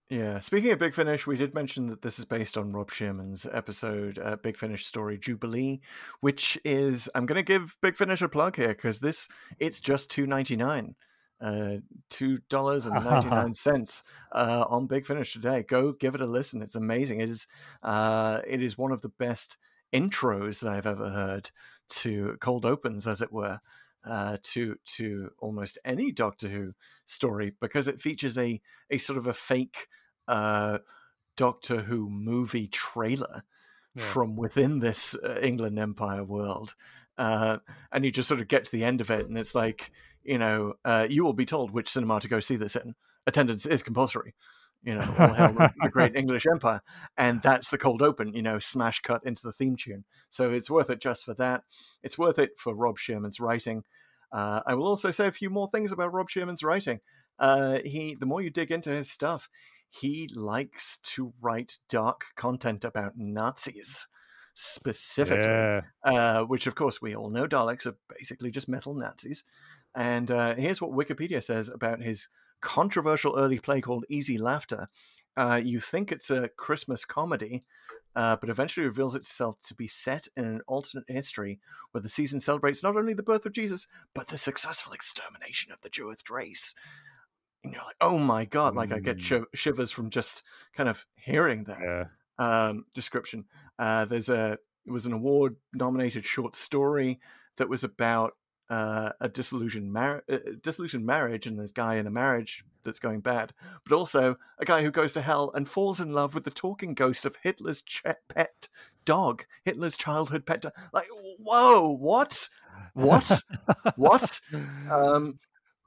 [0.10, 0.40] Yeah.
[0.40, 4.18] Speaking of Big Finish, we did mention that this is based on Rob Shearman's episode,
[4.18, 5.82] uh, Big Finish story Jubilee,
[6.22, 9.28] which is I'm going to give Big Finish a plug here because this
[9.60, 10.96] it's just two ninety nine,
[11.42, 11.78] uh,
[12.10, 15.64] two dollars and ninety nine cents uh, on Big Finish today.
[15.64, 16.62] Go give it a listen.
[16.62, 17.22] It's amazing.
[17.22, 17.48] It is
[17.84, 19.58] uh, it is one of the best
[19.94, 21.52] intros that I've ever heard
[21.90, 23.60] to cold opens, as it were.
[24.06, 26.74] Uh, to to almost any Doctor Who
[27.06, 29.88] story because it features a a sort of a fake
[30.30, 30.78] uh,
[31.36, 33.44] Doctor Who movie trailer
[33.96, 34.04] Yeah.
[34.14, 36.74] from within this uh, England Empire world,
[37.18, 37.58] uh,
[37.92, 39.92] and you just sort of get to the end of it, and it's like
[40.28, 42.96] you know uh, you will be told which cinema to go see this in.
[43.26, 44.36] Attendance is compulsory.
[44.84, 46.82] You know, all hail the, the great English Empire,
[47.18, 48.34] and that's the cold open.
[48.34, 50.06] You know, smash cut into the theme tune.
[50.30, 51.64] So it's worth it just for that.
[52.04, 53.84] It's worth it for Rob Shearman's writing.
[54.32, 57.00] Uh, I will also say a few more things about Rob Shearman's writing.
[57.40, 59.50] Uh, he, the more you dig into his stuff,
[59.90, 64.06] he likes to write dark content about Nazis
[64.54, 65.82] specifically, Yeah.
[66.04, 69.44] uh, which of course we all know Daleks are basically just metal Nazis.
[69.98, 72.28] And uh, here's what Wikipedia says about his
[72.62, 74.88] controversial early play called Easy Laughter.
[75.36, 77.64] Uh, you think it's a Christmas comedy,
[78.16, 81.60] uh, but eventually reveals itself to be set in an alternate history
[81.92, 85.82] where the season celebrates not only the birth of Jesus, but the successful extermination of
[85.82, 86.76] the Jewish race.
[87.64, 89.22] And you're like, oh my God, like I get Mm.
[89.22, 90.44] shiv- shivers from just
[90.76, 92.06] kind of hearing that Yeah.
[92.38, 93.46] um, description.
[93.80, 97.20] Uh, there's a it was an award nominated short story
[97.58, 98.38] that was about
[98.70, 103.20] uh, a disillusioned mar- uh, disillusioned marriage and this guy in a marriage that's going
[103.20, 103.54] bad,
[103.86, 106.94] but also a guy who goes to hell and falls in love with the talking
[106.94, 108.70] ghost of Hitler's ch- pet
[109.06, 110.74] dog, Hitler's childhood pet dog.
[110.94, 111.08] Like,
[111.40, 112.50] whoa, what,
[112.94, 113.42] what,
[113.96, 114.40] what?
[114.92, 115.38] Um,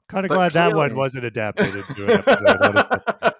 [0.07, 3.30] Kind of glad that one wasn't adapted into an episode.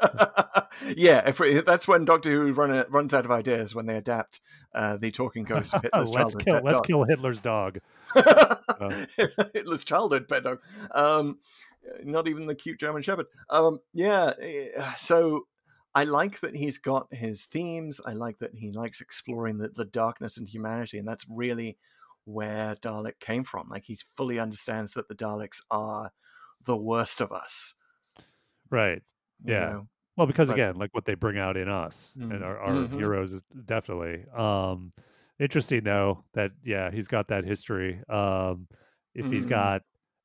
[0.95, 4.41] Yeah, if we, that's when Doctor Who run, runs out of ideas when they adapt
[4.73, 6.61] uh, the talking ghost of Hitler's let's childhood kill.
[6.63, 6.87] Let's dog.
[6.87, 7.79] kill Hitler's dog.
[9.53, 10.59] Hitler's childhood pet dog.
[10.93, 11.39] Um,
[12.03, 13.25] not even the cute German Shepherd.
[13.49, 15.47] Um, yeah, eh, so
[15.95, 17.99] I like that he's got his themes.
[18.05, 21.77] I like that he likes exploring the, the darkness and humanity, and that's really
[22.25, 23.67] where Dalek came from.
[23.69, 26.11] Like he fully understands that the Daleks are
[26.65, 27.73] the worst of us.
[28.69, 29.01] right.
[29.43, 29.59] you Yeah.
[29.71, 29.87] know?
[30.21, 32.43] Well, because But- again, like what they bring out in us and Mm.
[32.43, 32.93] our, our Mhm.
[32.93, 34.23] heroes is definitely.
[34.29, 34.93] Um
[35.39, 37.99] interesting though that yeah, he's got that history.
[38.07, 38.67] Um
[39.15, 39.49] if he's Mhm.
[39.49, 39.81] got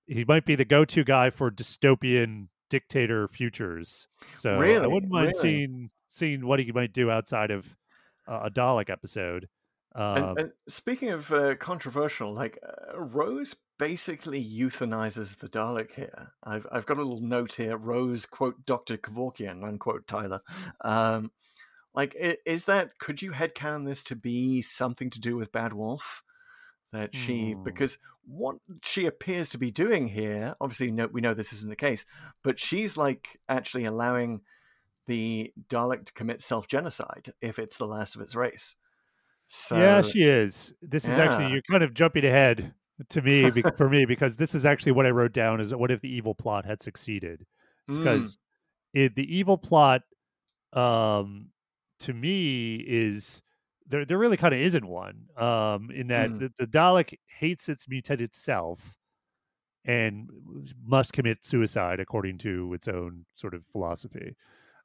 [0.06, 4.06] he might be the go-to guy for dystopian dictator futures.
[4.34, 5.54] So I wouldn't mind Really?
[5.56, 7.74] seeing seeing what he might do outside of
[8.28, 9.48] uh, a Dalek episode.
[9.94, 16.32] Um, And, and speaking of uh, controversial, like uh, Rose basically euthanizes the Dalek here.
[16.42, 17.76] I've I've got a little note here.
[17.76, 20.40] Rose quote Doctor Kevorkian unquote Tyler.
[20.82, 21.30] Um,
[21.94, 26.22] like, is that could you headcanon this to be something to do with Bad Wolf?
[26.92, 27.64] That she Hmm.
[27.64, 31.76] because what she appears to be doing here, obviously, no, we know this isn't the
[31.76, 32.04] case,
[32.42, 34.40] but she's like actually allowing
[35.06, 38.76] the Dalek to commit self genocide if it's the last of its race.
[39.48, 40.74] So yeah, she is.
[40.82, 42.74] This is actually you're kind of jumping ahead
[43.10, 45.90] to me be- for me because this is actually what I wrote down is what
[45.90, 47.46] if the evil plot had succeeded?
[47.90, 47.98] Mm.
[47.98, 48.38] Because
[48.94, 50.02] it the evil plot
[50.72, 51.48] um
[52.00, 53.42] to me is
[53.86, 55.26] there there really kind of isn't one.
[55.36, 56.38] Um in that Mm.
[56.40, 58.96] the, the Dalek hates its mutated self
[59.84, 60.28] and
[60.84, 64.34] must commit suicide according to its own sort of philosophy.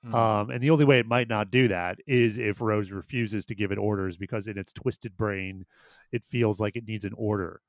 [0.06, 0.14] Mm.
[0.16, 3.56] Um, and the only way it might not do that is if Rose refuses to
[3.56, 5.66] give it orders because in its twisted brain,
[6.12, 7.62] it feels like it needs an order.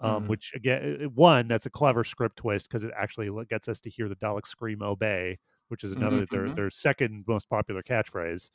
[0.00, 0.28] Um, Mhm.
[0.28, 3.90] Which again, uh, one that's a clever script twist because it actually gets us to
[3.90, 5.38] hear the Dalek scream "obey,"
[5.68, 6.56] which is another Mhm, their mhm.
[6.56, 8.50] their second most popular catchphrase.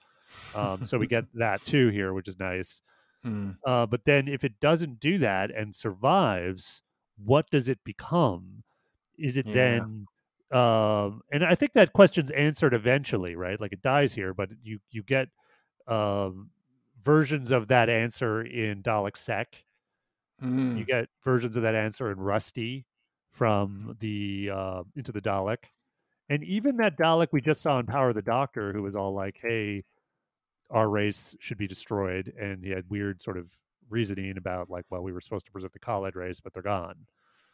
[0.54, 2.82] Um, so we get that too here, which is nice.
[3.26, 3.58] Mm.
[3.66, 6.82] Uh, but then if it doesn't do that and survives,
[7.18, 8.64] what does it become?
[9.18, 9.54] Is it Yeah.
[9.54, 10.08] then
[10.52, 13.60] um and I think that question's answered eventually, right?
[13.62, 15.30] Like it dies here, but you you get
[15.88, 16.52] um
[17.04, 19.66] versions of that answer in Dalek Sec.
[20.76, 20.88] You Mm.
[20.88, 22.86] get versions of that answer in Rusty
[23.32, 25.66] from the uh into the Dalek.
[26.30, 29.14] And even that Dalek we just saw in Power of the Doctor, who was all
[29.14, 29.84] like, Hey,
[30.70, 33.48] our race should be destroyed, and he had weird sort of
[33.90, 37.06] reasoning about like, well, we were supposed to preserve the Kaled race, but they're gone.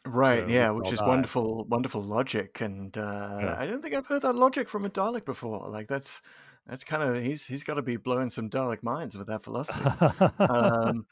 [0.06, 1.08] Right, So yeah, which is died.
[1.08, 3.56] wonderful, wonderful logic, and uh, Yeah.
[3.58, 5.68] I don't think I've heard that logic from a Dalek before.
[5.68, 6.22] Like that's
[6.66, 9.92] that's kind of he's he's got to be blowing some Dalek minds with that philosophy.
[10.48, 11.06] um,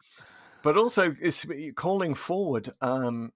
[0.62, 2.72] but also, it's calling forward.
[2.80, 3.32] Um,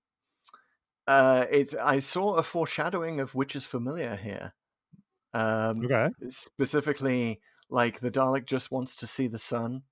[1.06, 4.54] uh, it's I saw a foreshadowing of Witch's Familiar here.
[5.34, 6.08] Um, okay.
[6.28, 7.40] specifically,
[7.70, 9.82] like the Dalek just wants to see the sun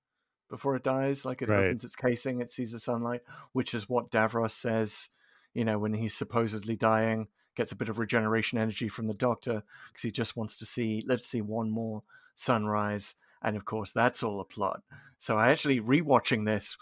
[0.49, 1.25] before it dies.
[1.25, 1.65] Like it Right.
[1.65, 3.21] opens its casing, it sees the sunlight,
[3.51, 5.09] which is what Davros says.
[5.53, 9.63] You know, when he's supposedly dying, gets a bit of regeneration energy from the Doctor
[9.87, 11.03] because he just wants to see.
[11.05, 12.03] Let's see one more
[12.35, 14.83] sunrise, and of course, that's all a plot.
[15.17, 16.77] So I actually rewatching this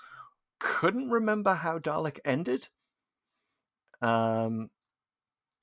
[0.60, 2.68] couldn't remember how Dalek ended.
[4.02, 4.70] Um,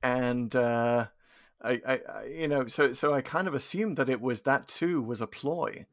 [0.02, 1.06] and uh,
[1.62, 4.68] I, I, I, you know, so so I kind of assumed that it was that
[4.68, 5.86] too was a ploy,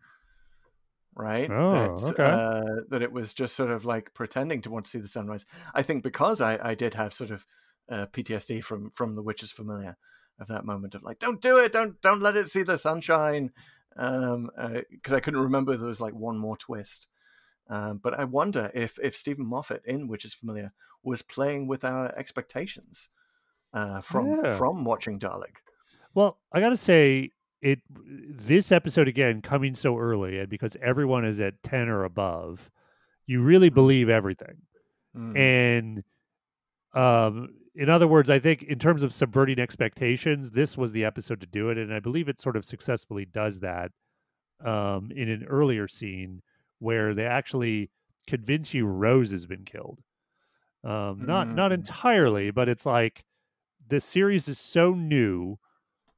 [1.16, 1.50] right?
[1.50, 2.24] Oh, that, okay.
[2.24, 5.46] Uh, that it was just sort of like pretending to want to see the sunrise.
[5.74, 7.46] I think because I, I did have sort of
[7.90, 9.98] uh, PTSD from from the witch's familiar
[10.40, 13.52] of that moment of like, don't do it, don't don't let it see the sunshine,
[13.98, 14.50] um,
[14.90, 17.08] because I couldn't remember there was like one more twist.
[17.70, 20.74] Um, but I wonder if if Steven Moffat in Witch's Familiar
[21.04, 23.10] was playing with our expectations
[23.74, 24.58] uh, from Yeah.
[24.58, 25.58] from watching Dalek.
[26.14, 27.32] Well, I got to say,
[27.62, 32.70] it this episode again coming so early, and because everyone is at ten or above,
[33.26, 34.62] you really believe everything.
[35.16, 35.38] Mm.
[35.38, 36.04] And
[36.94, 41.40] um, in other words, I think in terms of subverting expectations, this was the episode
[41.42, 43.92] to do it, and I believe it sort of successfully does that
[44.64, 46.42] um, in an earlier scene
[46.84, 47.92] where they actually
[48.28, 50.02] convince you Rose has been killed.
[50.84, 51.76] Um, not not Mm.
[51.76, 53.26] entirely, but it's like
[53.88, 55.58] the series is so new,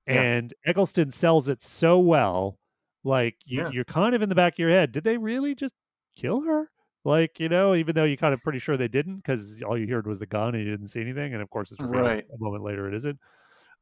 [0.08, 0.22] Yeah.
[0.22, 2.60] and Eccleston sells it so well.
[3.04, 3.70] Like you, Yeah.
[3.72, 4.92] you're kind of in the back of your head.
[4.92, 5.76] Did they really just
[6.18, 6.72] kill her?
[7.06, 9.88] Like you know, even though you're kind of pretty sure they didn't, because all you
[9.94, 12.26] heard was the gun and you didn't see anything, and of course it's Right.
[12.34, 13.20] a moment later it isn't.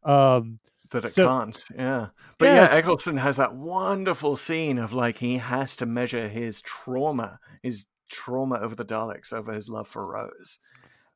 [0.03, 0.59] Um,
[0.93, 1.65] that it so- can't.
[1.75, 2.07] Yeah,
[2.37, 2.71] but Yes.
[2.71, 7.85] yeah, Eccleston has that wonderful scene of like he has to measure his trauma, his
[8.09, 10.59] trauma over the Daleks, over his love for Rose,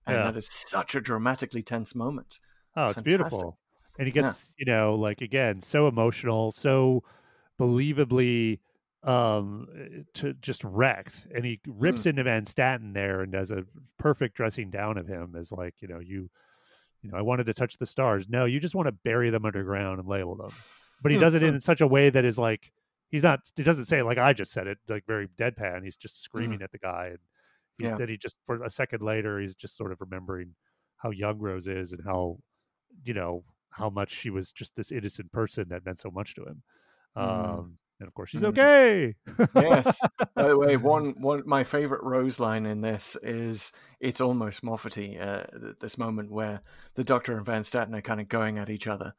[0.06, 0.24] and Yeah.
[0.26, 2.40] that is such a dramatically tense moment.
[2.76, 3.06] Oh, it's Fantastic.
[3.06, 3.60] beautiful.
[4.00, 4.24] And he Yeah.
[4.24, 7.04] gets, you know, like again, so emotional, so
[7.60, 8.60] believably
[9.04, 11.28] um to just wrecked.
[11.34, 12.10] And he rips Hmm.
[12.10, 13.64] into Van Statten there and does a
[13.98, 16.30] perfect dressing down of him as like, you know, you
[17.02, 18.28] you know, I wanted to touch the stars.
[18.28, 20.52] No, you just want to bury them underground and label them.
[21.02, 22.72] But he does it in such a way that is like
[23.10, 25.84] he's not he doesn't say it like I just said it, like very deadpan.
[25.84, 27.20] He's just screaming at the guy and
[27.78, 27.96] he, Yeah.
[27.96, 30.56] then he just for a second later he's just sort of remembering
[30.98, 32.40] how young Rose is and how
[33.06, 36.44] you know how much she was just this innocent person that meant so much to
[36.44, 36.64] him.
[37.16, 37.60] Mm.
[37.60, 38.50] Um, and of course, she's Mm.
[38.50, 39.16] okay.
[39.56, 40.00] yes.
[40.36, 45.20] By the way, one one my favorite Rose line in this is it's almost Moffaty.
[45.20, 45.44] Uh,
[45.82, 46.62] this moment where
[46.96, 49.14] the Doctor and Van Statten are kind of going at each other,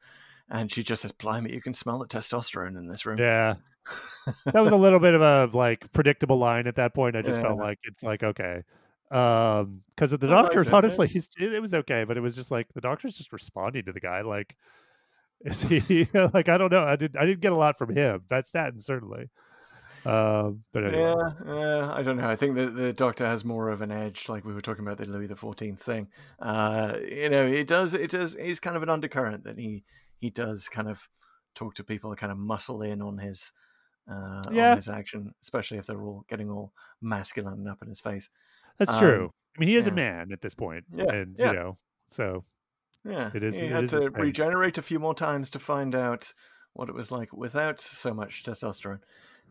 [0.48, 3.56] and she just says, "Blimey, you can smell the testosterone in this room." Yeah,
[4.44, 7.16] that was a little bit of a like predictable line at that point.
[7.16, 7.64] I just felt Yeah.
[7.64, 8.62] like it's like okay,
[9.10, 12.50] um, because the I doctor's honestly, he's it, it was okay, but it was just
[12.50, 14.54] like the doctor's just responding to the guy like,
[15.44, 18.22] is he like I don't know, I did I didn't get a lot from him.
[18.28, 19.30] Van Statten certainly,
[20.04, 22.28] um, but anyway, Yeah, yeah, I don't know.
[22.28, 24.98] I think that the Doctor has more of an edge, like we were talking about
[24.98, 26.08] the Louis the Fourteenth thing.
[26.40, 28.36] Uh, you know, it does, it does.
[28.40, 29.84] He's kind of an undercurrent that he
[30.18, 31.08] he does kind of
[31.54, 33.52] talk to people, kind of muscle in on his
[34.10, 34.70] uh, Yeah.
[34.70, 38.28] on his action, especially if they're all getting all masculine and up in his face.
[38.78, 39.32] that's um, true.
[39.56, 41.48] I mean, he is a man at this point, Yeah, and yeah.
[41.48, 41.78] you know,
[42.08, 42.44] so
[43.08, 45.94] Yeah, It is- He it had is to regenerate a few more times to find
[45.94, 46.32] out
[46.74, 49.00] what it was like without so much testosterone.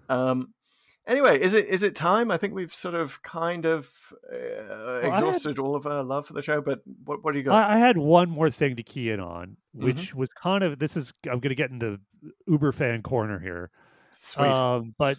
[0.09, 0.53] Um,
[1.05, 2.31] anyway, is it is it time?
[2.31, 3.89] I think we've sort of kind of
[4.31, 6.61] uh, had- exhausted all of our love for the show.
[6.61, 7.55] But what what do you got?
[7.69, 9.85] I, I had one more thing to key in on, Mm-hmm.
[9.85, 11.99] which was kind of this is I'm going to get into
[12.47, 13.69] Uber fan corner here.
[14.15, 14.47] Sweet.
[14.47, 15.17] Um, but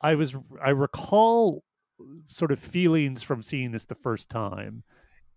[0.00, 1.64] I was I recall
[2.28, 4.84] sort of feelings from seeing this the first time,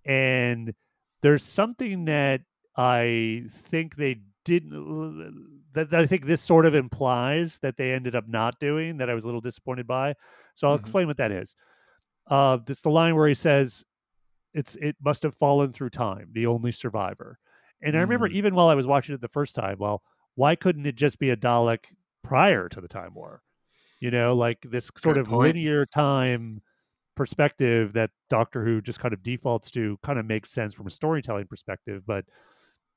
[0.05, 0.73] and
[1.21, 2.41] there's something that
[2.77, 8.15] I think they didn't that, that I think this sort of implies that they ended
[8.15, 10.15] up not doing that I was a little disappointed by.
[10.55, 10.75] So I'll Mhm.
[10.75, 11.55] explain what that is.
[12.29, 13.83] Uh, it's the line where he says,
[14.53, 17.39] "It's it must have fallen through time, the only survivor."
[17.83, 18.29] And I remember Mm.
[18.29, 20.03] even while I was watching it the first time, well,
[20.35, 21.85] why couldn't it just be a Dalek
[22.23, 23.43] prior to the Time War?
[24.01, 25.59] You know, like this sort Good of point.
[25.69, 26.61] linear time
[27.15, 30.91] perspective that Doctor Who just kind of defaults to kind of makes sense from a
[30.91, 32.25] storytelling perspective, but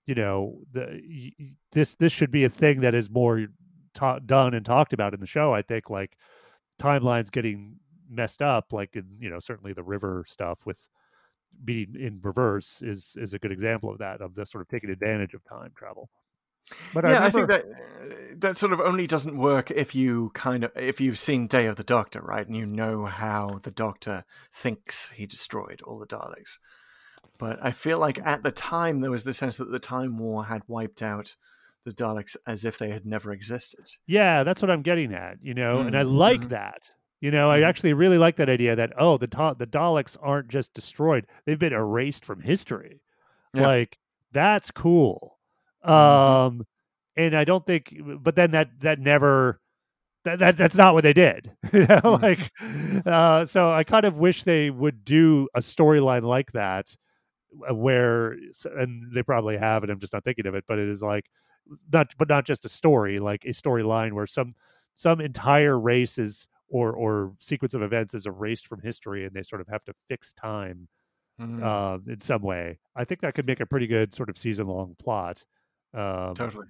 [0.06, 1.32] you know, the
[1.72, 3.46] this this should be a thing that is more
[3.94, 5.54] ta- done and talked about in the show.
[5.54, 6.16] I think like
[6.78, 7.76] timelines getting
[8.08, 10.78] messed up, like in you know certainly the river stuff with
[11.64, 14.90] being in reverse is is a good example of that of the sort of taking
[14.90, 16.10] advantage of time travel.
[16.92, 17.64] But yeah, I, I, think that
[18.40, 21.76] that sort of only doesn't work if you kind of if you've seen Day of
[21.76, 26.58] the Doctor, right, and you know how the Doctor thinks he destroyed all the Daleks.
[27.38, 30.44] But I feel like at the time there was the sense that the Time War
[30.44, 31.36] had wiped out
[31.84, 33.84] the Daleks as if they had never existed.
[34.06, 36.48] Yeah, that's what I'm getting at, you know, and I Mhm, like mhm.
[36.50, 36.92] that.
[37.20, 37.68] You know, I Mhm.
[37.68, 41.58] actually really like that idea that oh, the Ta- the Daleks aren't just destroyed; they've
[41.58, 43.00] been erased from history.
[43.52, 43.66] Yeah.
[43.66, 43.98] Like
[44.32, 45.33] that's cool.
[45.84, 45.90] Mhm.
[45.90, 46.66] Um,
[47.16, 49.60] and I don't think, but then that that never.
[50.24, 52.00] That, that that's not what they did, you know.
[52.04, 52.22] Mm.
[52.22, 52.52] Like,
[53.06, 56.94] uh, so I kind of wish they would do a storyline like that,
[57.70, 58.36] uh, where,
[58.78, 60.64] and they probably have, and I'm just not thinking of it.
[60.68, 61.26] But it is like,
[61.92, 64.54] not, but not just a story, like a storyline where some
[64.94, 69.42] some entire race is or or sequence of events is erased from history, and they
[69.42, 70.88] sort of have to fix time
[71.40, 71.62] Mhm.
[71.62, 72.78] uh, in some way.
[72.96, 75.44] I think that could make a pretty good sort of season long plot.
[75.94, 76.66] Um, totally,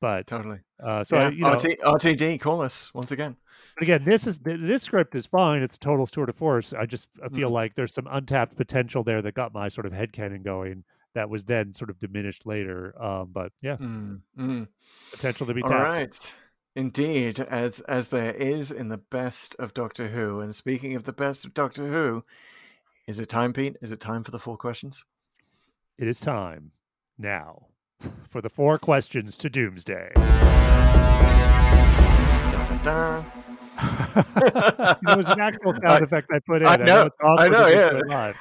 [0.00, 0.58] but totally.
[0.82, 3.36] uh, so yeah, I, you know, RT, RTD, call us once again.
[3.76, 5.62] but again, this is this script is fine.
[5.62, 6.72] It's a total tour de force.
[6.72, 7.54] I just I feel Mhm.
[7.54, 10.84] like there's some untapped potential there that got my sort of head headcanon going.
[11.14, 12.94] That was then sort of diminished later.
[13.02, 14.68] Um, but yeah, Mm, mm.
[15.10, 15.94] potential to be tapped.
[15.94, 16.36] right.
[16.76, 20.40] Indeed, as as there is in the best of Doctor Who.
[20.40, 22.24] And speaking of the best of Doctor Who,
[23.08, 23.76] is it time, Pete?
[23.80, 25.04] Is it time for the four questions?
[25.96, 26.70] It is time
[27.16, 27.67] now
[28.28, 30.12] for the four questions to Doomsday.
[30.14, 30.24] Dun,
[32.52, 33.24] dun, dun.
[33.80, 36.68] it was an actual sound I- effect I put in.
[36.68, 37.66] I know, it's awkward I know,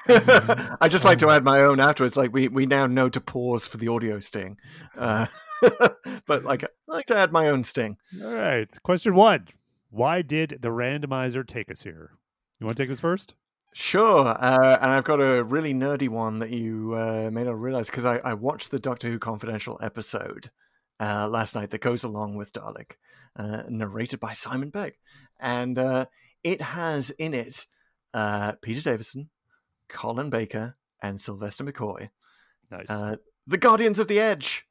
[0.08, 0.76] yeah.
[0.82, 2.18] I just like to add my own afterwards.
[2.18, 4.58] Like we we now know to pause for the audio sting,
[4.98, 5.28] uh,
[6.26, 7.98] but like I like to add my own sting.
[8.24, 8.68] All right.
[8.84, 9.48] Question one:
[9.92, 12.12] Why did the randomizer take us here?
[12.60, 13.36] You want to take this first?
[13.80, 17.86] Sure, uh, and I've got a really nerdy one that you uh, may not realize
[17.92, 20.50] because I, I watched the Doctor Who Confidential episode
[21.00, 22.94] uh, last night that goes along with Dalek,
[23.36, 24.96] uh, narrated by Simon Pegg,
[25.40, 26.06] and uh,
[26.44, 27.68] it has in it
[28.16, 29.30] uh, Peter Davison,
[29.90, 32.10] Colin Baker, and Sylvester McCoy,
[32.72, 32.90] Nice.
[32.90, 34.66] uh, the Guardians of the Edge.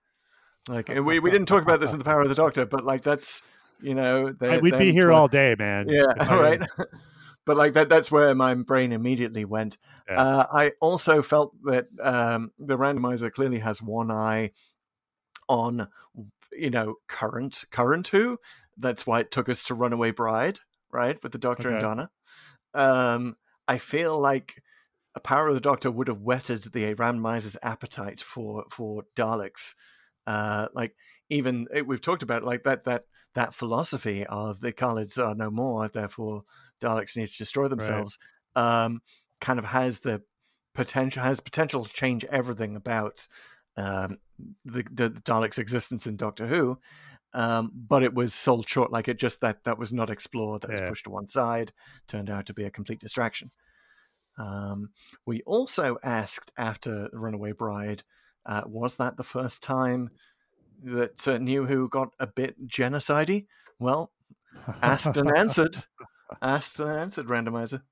[0.69, 3.05] Like we, we didn't talk about this in the Power of the Doctor, but like
[3.05, 3.41] that's
[3.81, 5.87] you know they're- We'd be here all day, man.
[5.89, 6.03] yeah,
[6.35, 6.61] right.
[7.47, 9.79] But like that that's where my brain immediately went.
[10.09, 10.21] Yeah.
[10.21, 14.51] Uh, I also felt that um, the randomizer clearly has one eye
[15.49, 15.89] on
[16.53, 18.39] you know current current who.
[18.77, 20.59] That's why it took us to Runaway Bride,
[20.93, 22.11] right, with the Doctor and Donna.
[22.75, 23.37] Um,
[23.67, 24.63] I feel like
[25.15, 29.75] a power of the Doctor would have whetted the randomizer's appetite for for Daleks.
[30.27, 30.97] Uh, like
[31.31, 33.05] even it, we've talked about it, like that that
[33.37, 36.45] that philosophy of the Kaleds are no more, therefore
[36.81, 38.19] Daleks need to destroy themselves.
[38.57, 39.03] Um,
[39.43, 40.23] kind of has the
[40.75, 43.29] potential has potential to change everything about
[43.77, 44.19] um,
[44.65, 46.79] the, the Daleks' existence in Doctor Who.
[47.35, 50.71] Um, but it was sold short, like it just that that was not explored, that
[50.71, 51.73] was pushed to one side,
[52.09, 53.51] turned out to be a complete distraction.
[54.39, 54.91] Um,
[55.27, 58.05] we also asked after Runaway Bride,
[58.47, 60.11] uh, was that the first time
[60.85, 63.47] that uh, New Who got a bit genocidey?
[63.79, 64.13] Well,
[64.83, 65.85] asked and answered.
[66.43, 67.83] Asked and answered, randomizer.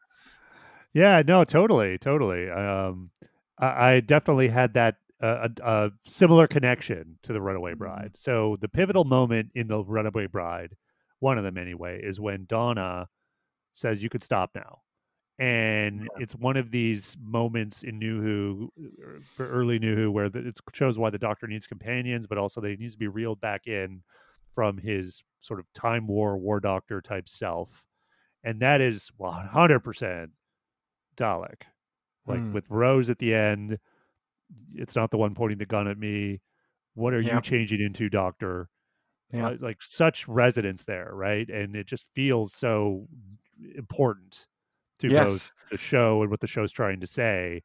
[0.93, 2.51] Yeah, no, totally, totally.
[2.51, 3.11] Um,
[3.59, 7.79] I, I definitely had that uh, a, a similar connection to the Runaway Mm-hmm.
[7.79, 8.13] Bride.
[8.17, 10.77] So the pivotal moment in the Runaway Bride,
[11.21, 13.09] one of them anyway, is when Donna
[13.73, 14.81] says, "You could stop now,"
[15.39, 20.29] and it's one of these moments in New Who, er, for early New Who, where
[20.29, 23.09] the, it shows why the Doctor needs companions, but also that he needs to be
[23.09, 24.03] reeled back in
[24.55, 27.85] from his sort of time war war doctor type self,
[28.45, 30.31] and that is one hundred percent
[31.17, 31.63] Dalek.
[32.27, 32.53] Like Hmm.
[32.53, 33.79] with Rose at the end,
[34.75, 36.41] it's not the one pointing the gun at me.
[36.95, 38.69] What are you changing into, Doctor?
[39.33, 39.49] Yeah.
[39.49, 41.49] Uh, like such resonance there, right?
[41.49, 43.09] And it just feels so
[43.77, 44.47] important
[45.09, 45.25] to Yes.
[45.25, 47.63] both the show and what the show's trying to say.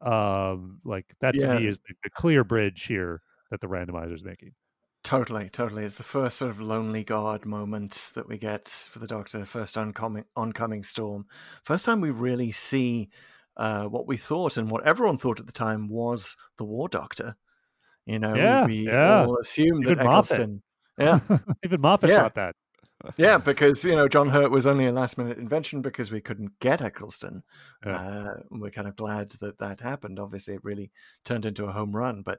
[0.00, 1.58] Um, like that to Yeah.
[1.58, 4.52] me is the, the clear bridge here that the randomizer's making.
[5.02, 5.84] Totally, totally.
[5.84, 9.44] It's the first sort of lonely god moment that we get for the Doctor.
[9.44, 11.26] First oncoming oncoming storm.
[11.64, 13.10] First time we really see
[13.56, 17.36] uh, what we thought and what everyone thought at the time was the War Doctor.
[18.06, 19.24] You know, Yeah, we yeah.
[19.24, 20.38] all assumed that Even Moffat.
[20.38, 20.62] Eccleston.
[20.98, 21.20] Yeah,
[21.64, 22.20] Even Moffat Yeah.
[22.20, 22.56] thought that.
[23.16, 26.58] Yeah, because you know John Hurt was only a last minute invention because we couldn't
[26.60, 27.42] get Eccleston.
[27.84, 27.96] Yeah.
[27.96, 30.18] Uh, we're kind of glad that that happened.
[30.18, 30.90] Obviously, it really
[31.24, 32.22] turned into a home run.
[32.22, 32.38] But,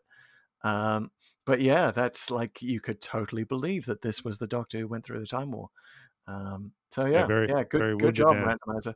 [0.63, 1.11] um,
[1.45, 5.05] but yeah, that's like you could totally believe that this was the Doctor who went
[5.05, 5.69] through the Time War.
[6.27, 8.57] Um, so yeah, yeah, very- good, very good job, man.
[8.67, 8.93] randomizer.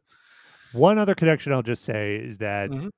[0.73, 2.89] One other connection I'll just say is that Mhm.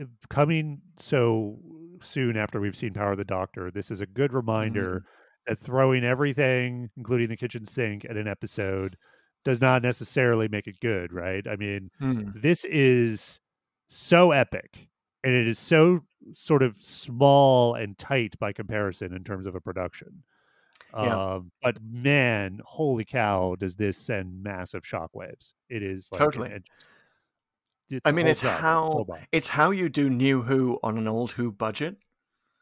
[0.00, 1.58] uh, coming so
[2.02, 5.08] soon after we've seen Power of the Doctor, this is a good reminder Mm-hmm.
[5.46, 8.96] That throwing everything, including the kitchen sink, at an episode
[9.44, 11.46] does not necessarily make it good, right?
[11.46, 12.30] I mean, Hmm.
[12.34, 13.40] this is
[13.88, 14.88] so epic
[15.22, 16.00] and it is so
[16.32, 20.22] sort of small and tight by comparison in terms of a production.
[20.96, 21.34] Yeah.
[21.34, 25.52] Um, but man, holy cow, does this send massive shockwaves?
[25.68, 26.50] It is like, Totally.
[27.90, 31.32] it's I mean, it's up, how it's how you do New Who on an old
[31.32, 31.96] Who budget.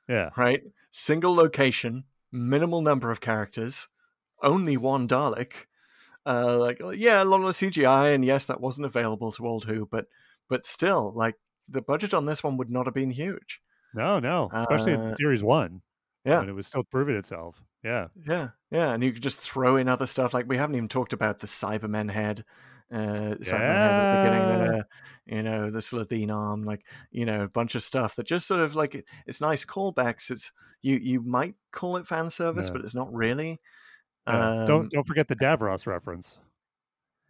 [0.09, 0.63] yeah, right?
[0.91, 3.89] Single location, minimal number of characters,
[4.43, 5.67] only one Dalek.
[6.27, 9.65] Uh, like, uh, yeah, a lot of CGI, and yes, that wasn't available to Old
[9.67, 10.07] Who, but
[10.49, 11.37] but still, like,
[11.69, 13.61] the budget on this one would not have been huge.
[13.93, 15.83] no, no, especially in Uh, series one,
[16.25, 17.63] Yeah, when it was still proving itself.
[17.85, 20.35] Yeah, yeah, yeah, and you could just throw in other stuff.
[20.35, 22.45] Like, we haven't even talked about the Cybermen head.
[22.93, 24.67] Uh, head at the beginning Yeah.
[24.67, 24.85] there,
[25.25, 28.61] you know, the Slitheen arm, like, you know, a bunch of stuff that just sort
[28.61, 30.31] of like it- it's nice callbacks.
[30.31, 30.53] It's
[30.83, 32.73] you you might call it fan service, Yeah.
[32.75, 33.61] but it's not really.
[34.27, 34.61] Yeah.
[34.63, 36.39] Um, don't don't forget the Davros reference.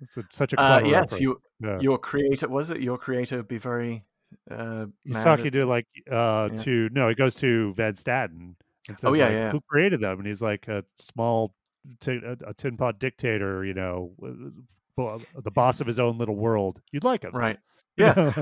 [0.01, 1.21] It's a, such a Uh, yes, reference.
[1.21, 1.79] you, Yeah.
[1.81, 2.81] your creator was it?
[2.81, 4.05] Your creator would be very.
[4.51, 6.63] Uh, He's talking at- to like uh Yeah.
[6.65, 8.57] to no, it goes to Van Statten
[8.89, 9.51] and says, Oh, yeah, like, yeah.
[9.53, 10.19] who created them?
[10.19, 11.55] And he's like a small,
[12.01, 14.13] t- a, tin pot dictator, you know,
[14.97, 16.81] the boss of his own little world.
[16.93, 17.59] You'd like him, right.
[17.99, 18.15] Yeah,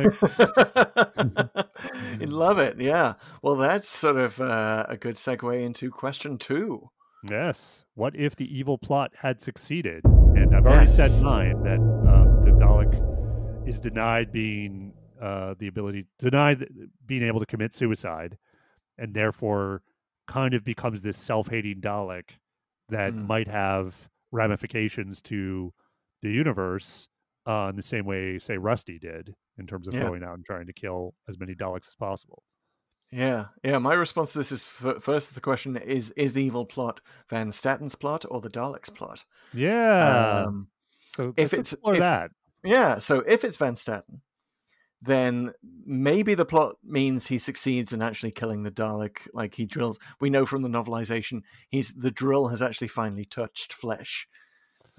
[2.21, 2.81] you'd love it.
[2.81, 3.15] Yeah.
[3.43, 6.89] Well, that's sort of uh, a good segue into question two.
[7.29, 7.85] Yes.
[7.95, 10.03] What if the evil plot had succeeded?
[10.05, 10.97] And I've already Yes.
[10.97, 16.67] said mine that uh, the Dalek is denied being uh, the ability, denied
[17.07, 18.39] being able to commit suicide,
[18.99, 19.83] and therefore
[20.29, 22.39] kind of becomes this self-hating Dalek
[22.89, 23.27] that Mm.
[23.27, 25.73] might have ramifications to
[26.23, 27.09] the universe
[27.47, 30.03] uh, in the same way, say, Rusty did in terms of Yeah.
[30.03, 32.43] going out and trying to kill as many Daleks as possible.
[33.11, 33.79] Yeah, yeah.
[33.79, 37.51] My response to this is f- first the question is: Is the evil plot Van
[37.51, 39.25] Statten's plot or the Daleks' plot?
[39.53, 40.45] Yeah.
[40.47, 40.69] Um,
[41.15, 42.31] so if it's- if- that.
[42.63, 44.21] Yeah, so if it's Van Statten,
[45.03, 45.53] then
[45.87, 49.27] maybe the plot means he succeeds in actually killing the Dalek.
[49.33, 49.99] Like he drills.
[50.21, 54.29] We know from the novelization, he's the drill has actually finally touched flesh.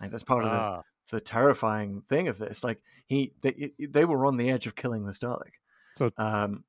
[0.02, 0.82] Like that's part of Ah.
[1.12, 2.64] The, the terrifying thing of this.
[2.64, 5.52] Like he, they, they were on the edge of killing this Dalek.
[5.98, 6.64] So Um,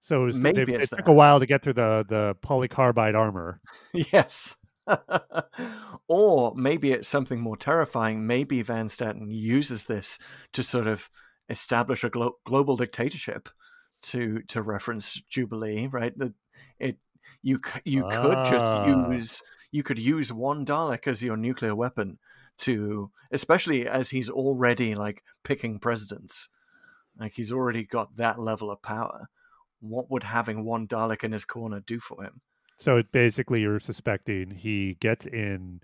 [0.00, 3.60] So it, was, Maybe it took a while to get through the the polycarbide armor.
[3.92, 4.56] yes.
[6.08, 8.26] or maybe it's something more terrifying.
[8.26, 10.18] Maybe Van Statten uses this
[10.52, 11.08] to sort of
[11.48, 13.48] establish a glo- global dictatorship
[14.02, 16.16] to to reference Jubilee, right?
[16.18, 16.34] That
[16.78, 16.98] it
[17.42, 18.50] you you could Ah.
[18.50, 19.42] just use
[19.72, 22.18] you could use one Dalek as your nuclear weapon
[22.58, 26.48] to, especially as he's already like picking presidents,
[27.18, 29.28] like he's already got that level of power.
[29.80, 32.40] What would having one Dalek in his corner do for him?
[32.76, 35.80] So it basically you're suspecting he gets in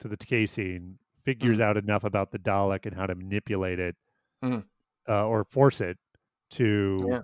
[0.00, 3.96] to the casing, figures out enough about the Dalek and how to manipulate it,
[4.42, 4.64] Mm.
[5.08, 5.98] uh, or force it
[6.50, 7.22] to Yeah.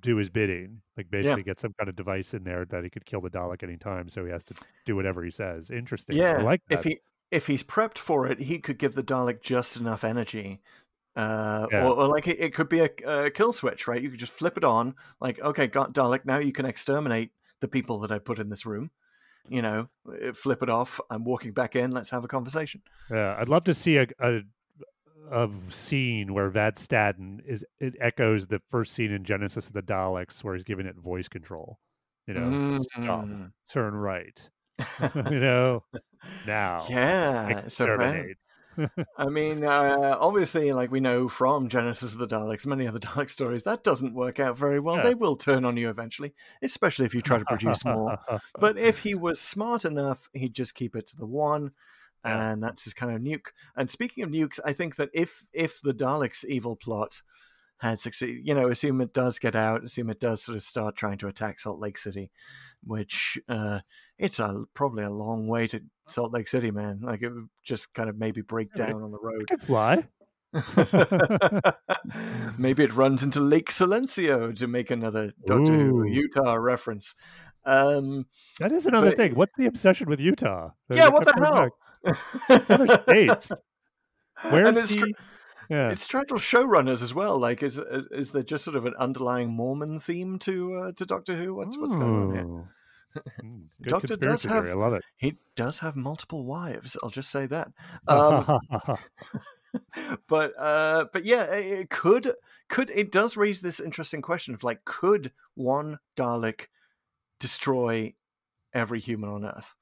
[0.00, 0.82] do his bidding.
[0.96, 3.62] Like basically get some kind of device in there that he could kill the Dalek
[3.62, 4.54] anytime, so he has to
[4.84, 5.70] do whatever he says.
[5.70, 6.16] Interesting.
[6.16, 6.78] Yeah, I like that.
[6.80, 6.98] if he
[7.30, 10.60] if he's prepped for it, he could give the Dalek just enough energy.
[11.16, 11.86] Uh, Yeah.
[11.88, 14.02] or, or like it, it could be a, a kill switch, right?
[14.02, 16.24] You could just flip it on, like, okay, got Dalek.
[16.24, 17.30] Now you can exterminate
[17.60, 18.90] the people that I put in this room.
[19.48, 21.00] You know, uh, flip it off.
[21.08, 21.92] I'm walking back in.
[21.92, 22.82] Let's have a conversation.
[23.10, 24.40] Yeah, I'd love to see a, a
[25.32, 29.82] a scene where Van Statten is it echoes the first scene in Genesis of the
[29.82, 31.78] Daleks where he's giving it voice control.
[32.26, 33.52] You know, stop, Mm.
[33.70, 34.50] turn right.
[35.30, 35.84] you know,
[36.46, 37.68] now Yeah.
[37.68, 37.96] So.
[39.16, 43.30] I mean, uh, obviously, like we know from Genesis of the Daleks, many other Dalek
[43.30, 44.96] stories, that doesn't work out very well.
[44.96, 45.04] Yeah.
[45.04, 48.18] They will turn on you eventually, especially if you try to produce more.
[48.58, 51.72] But if he was smart enough, he'd just keep it to the one,
[52.22, 53.48] and that's his kind of nuke.
[53.76, 57.22] And speaking of nukes, I think that if if the Daleks' evil plot
[57.78, 60.96] had succeeded, you know, assume it does get out, assume it does sort of start
[60.96, 62.30] trying to attack Salt Lake City,
[62.82, 63.80] which uh,
[64.18, 67.00] it's a probably a long way to Salt Lake City, man.
[67.02, 69.48] Like it would just kind of maybe break down on the road.
[69.62, 70.08] fly.
[72.58, 77.14] Maybe it runs into Lake Silencio to make another Doctor Who Utah reference.
[77.66, 78.24] Um,
[78.60, 79.34] That is another thing.
[79.34, 80.70] What's the obsession with Utah?
[80.88, 81.68] Yeah, what the hell?
[82.70, 83.52] Other states.
[84.50, 85.12] Where's the?
[85.68, 85.90] Yeah.
[85.90, 87.38] it's straddle showrunners as well.
[87.38, 91.06] Like, is, is is there just sort of an underlying Mormon theme to uh, to
[91.06, 91.54] Doctor Who?
[91.54, 92.44] What's what's going on here?
[93.42, 94.70] Mm, Good Doctor does theory.
[94.70, 95.04] I love it.
[95.16, 96.96] He does have multiple wives.
[97.02, 97.68] I'll just say that.
[98.08, 98.58] Um,
[100.28, 102.34] but uh, but yeah, it could
[102.68, 106.66] could it does raise this interesting question of like, could one Dalek
[107.40, 108.14] destroy
[108.72, 109.74] every human on Earth?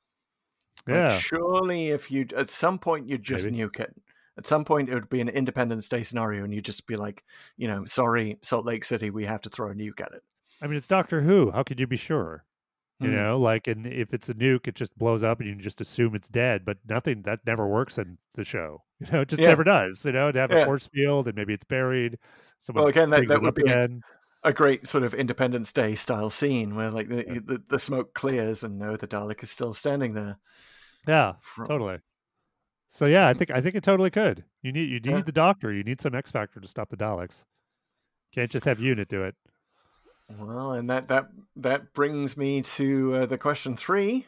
[0.86, 1.19] Like, yeah.
[1.19, 3.59] surely, if you at some point you'd just Maybe.
[3.59, 3.94] nuke it.
[4.36, 7.23] At some point, it would be an Independence Day scenario, and you'd just be like,
[7.56, 10.23] you know, sorry, Salt Lake City, we have to throw a nuke at it.
[10.61, 11.51] I mean, it's Doctor Who.
[11.52, 12.44] How could you be sure?
[13.01, 13.16] You Hmm.
[13.16, 15.81] know, like, and if it's a nuke, it just blows up, and you can just
[15.81, 16.65] assume it's dead.
[16.65, 18.82] But nothing that never works in the show.
[19.01, 19.48] You know, it just Yeah.
[19.48, 20.05] never does.
[20.05, 20.59] You know, to have Yeah.
[20.59, 22.19] a force field, and maybe it's buried.
[22.61, 24.01] Someone Well, again, that- that would be a- again.
[24.44, 27.39] a great sort of Independence Day style scene where like the Yeah.
[27.44, 30.39] the, the smoke clears and no, the Dalek is still standing there.
[31.06, 31.98] Yeah, Fro- totally.
[32.94, 34.44] So yeah, I think I think it totally could.
[34.62, 35.20] You need you need Yeah.
[35.22, 35.72] the doctor.
[35.72, 37.42] You need some X factor to stop the Daleks.
[38.32, 39.34] Can't just have unit do it.
[40.38, 41.26] Well, and that that
[41.56, 44.26] that brings me to uh, the question three.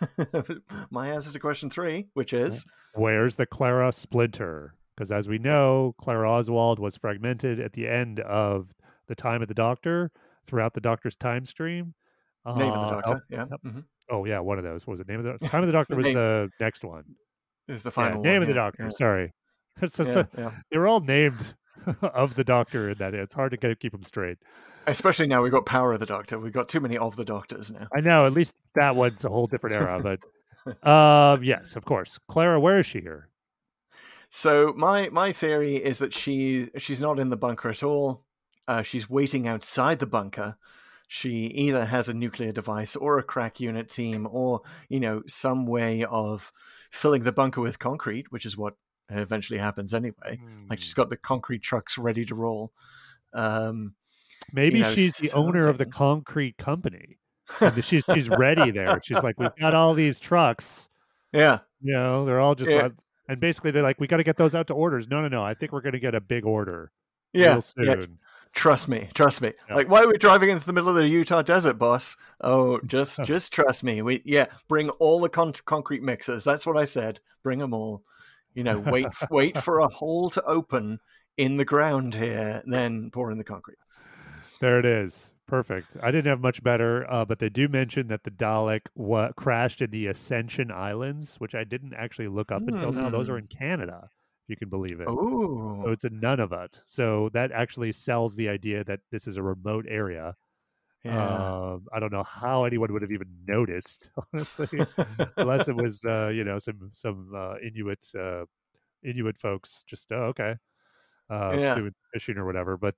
[0.90, 4.74] My answer to question three, which is Where's the Clara splinter?
[4.96, 8.74] Because as we know, Clara Oswald was fragmented at the end of
[9.06, 10.10] the time of the Doctor,
[10.44, 11.94] throughout the Doctor's time stream.
[12.44, 13.24] name of the Uh, Doctor.
[13.30, 13.60] yeah, yep.
[13.64, 13.84] mhm.
[14.10, 14.86] Oh, yeah, one of those.
[14.88, 17.04] What was it name of the time of the Doctor was the next one.
[17.68, 18.84] Is the Yeah, final name one, of the Doctor.
[18.84, 19.32] yeah, Sorry,
[19.86, 20.50] so, yeah, so yeah.
[20.70, 21.54] they were all named
[22.02, 23.14] of the Doctor in that.
[23.14, 24.38] It's hard to get, keep them straight.
[24.86, 26.38] Especially now we've got Power of the Doctor.
[26.38, 27.88] We've got too many of the Doctors now.
[27.94, 28.26] I know.
[28.26, 30.00] At least that one's a whole different era.
[30.82, 32.58] But um, yes, of course, Clara.
[32.58, 33.28] Where is she here?
[34.30, 38.24] So my my theory is that she she's not in the bunker at all.
[38.66, 40.56] Uh, she's waiting outside the bunker.
[41.06, 45.66] She either has a nuclear device or a crack unit team, or you know some
[45.66, 46.52] way of
[46.90, 48.74] filling the bunker with concrete, which is what
[49.10, 50.38] eventually happens anyway.
[50.68, 52.72] Like she's got the concrete trucks ready to roll.
[53.32, 53.94] Um,
[54.52, 57.18] Maybe know, she's the owner of the concrete company.
[57.60, 59.00] And she's she's ready there.
[59.02, 60.88] She's like, we've got all these trucks.
[61.32, 62.80] yeah, You know, they're all just Yeah.
[62.82, 62.96] run-
[63.28, 65.08] and basically they're like, we got to get those out to orders.
[65.08, 65.42] No, no, no.
[65.42, 66.92] I think we're going to get a big order
[67.34, 67.84] yeah, real soon.
[67.84, 67.94] yeah.
[68.54, 69.52] Trust me, trust me.
[69.68, 69.74] Yeah.
[69.76, 72.16] Like, why are we driving into the middle of the Utah desert, boss?
[72.40, 74.02] Oh, just just trust me.
[74.02, 76.44] We yeah, bring all the con- concrete mixers.
[76.44, 77.20] That's what I said.
[77.42, 78.02] Bring them all.
[78.54, 80.98] You know, wait wait for a hole to open
[81.36, 83.78] in the ground here, then pour in the concrete.
[84.60, 85.32] There it is.
[85.46, 85.86] Perfect.
[86.02, 89.80] I didn't have much better, uh, but they do mention that the Dalek wa- crashed
[89.80, 93.08] in the Ascension Islands, which I didn't actually look up until now.
[93.08, 93.44] Those are Hmm.
[93.44, 94.10] in Canada,
[94.48, 95.06] you can believe it.
[95.08, 96.80] So Oh, it's in Nunavut.
[96.86, 100.34] So that actually sells the idea that this is a remote area.
[101.04, 101.36] yeah.
[101.74, 104.84] Um, I don't know how anyone would have even noticed, honestly,
[105.36, 108.44] unless it was uh, you know some some uh, Inuit uh,
[109.04, 109.84] Inuit folks.
[109.86, 110.56] Just oh, okay,
[111.30, 111.74] uh, Yeah.
[111.76, 112.76] doing fishing or whatever.
[112.76, 112.94] But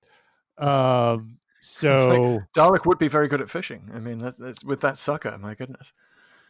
[0.59, 3.91] um, so like Dalek would be very good at fishing.
[3.95, 5.37] I mean, that's, that's with that sucker.
[5.39, 5.93] My goodness.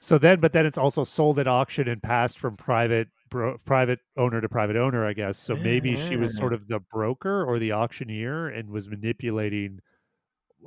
[0.01, 4.01] So then, but then it's also sold at auction and passed from private bro- private
[4.16, 5.39] owner to private owner, I guess.
[5.39, 9.81] So maybe she was sort of the broker or the auctioneer and was manipulating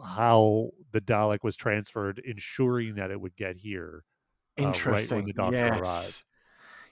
[0.03, 4.03] how the Dalek was transferred, ensuring that it would get here.
[4.59, 5.25] uh, right Interesting.
[5.25, 5.79] the doctor yes.
[5.79, 6.23] arrived.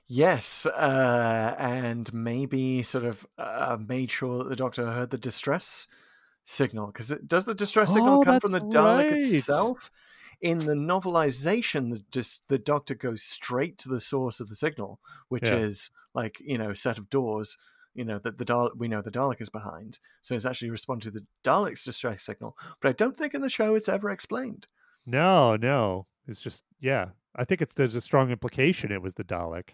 [0.07, 5.87] Yes, uh, and maybe sort of uh, made sure that the doctor heard the distress
[6.43, 9.21] signal because does the distress signal Oh, come from the Dalek right.
[9.21, 9.89] itself?
[10.41, 14.99] In the novelization, the just the doctor goes straight to the source of the signal,
[15.29, 15.57] which Yeah.
[15.57, 17.57] is like you know a set of doors.
[17.93, 21.11] You know that the Dalek, we know the Dalek is behind, so he's actually responding
[21.11, 22.57] to the Dalek's distress signal.
[22.81, 24.67] But I don't think in the show it's ever explained.
[25.05, 27.09] No, no, it's just yeah.
[27.35, 29.71] I think it's there's a strong implication it was the Dalek.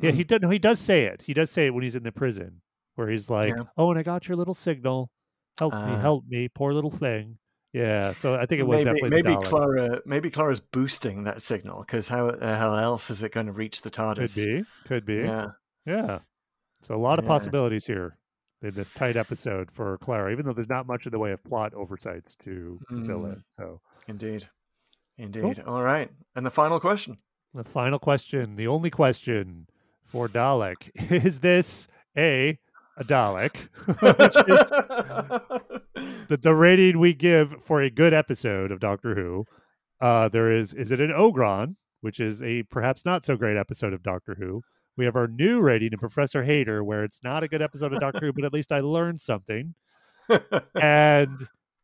[0.00, 0.16] Yeah, Hmm.
[0.16, 0.40] he does.
[0.42, 1.22] No, he does say it.
[1.22, 2.60] He does say it when he's in the prison,
[2.96, 3.64] where he's like, Yeah.
[3.76, 5.10] "Oh, and I got your little signal.
[5.58, 6.00] Help me, Ah.
[6.00, 7.38] help me, poor little thing."
[7.72, 9.46] Yeah, so I think it was maybe definitely maybe.
[9.46, 13.52] Clara maybe Clara's boosting that signal because how the hell else is it going to
[13.52, 14.34] reach the TARDIS?
[14.34, 15.14] Could be, could be.
[15.14, 15.46] Yeah.
[15.86, 16.18] Yeah,
[16.82, 17.28] So a lot of Yeah.
[17.30, 18.16] possibilities here
[18.62, 21.42] in this tight episode for Clara, even though there's not much in the way of
[21.42, 23.32] plot oversights to fill Mm.
[23.32, 23.44] in.
[23.56, 24.48] So indeed,
[25.18, 25.60] indeed.
[25.66, 27.16] All right, and the final question.
[27.54, 29.66] the final question, the only question
[30.06, 30.90] for Dalek,
[31.24, 32.58] is this a
[32.96, 33.56] a Dalek?
[33.86, 34.70] Which is
[36.28, 39.44] the, the rating we give for a good episode of Doctor Who.
[40.00, 43.92] Uh, there is is it an Ogron, which is a perhaps not so great episode
[43.92, 44.62] of Doctor Who.
[44.96, 48.00] We have our new rating in Professor Hater, where it's not a good episode of
[48.00, 49.74] Doctor Who, but at least I learned something.
[50.80, 51.36] And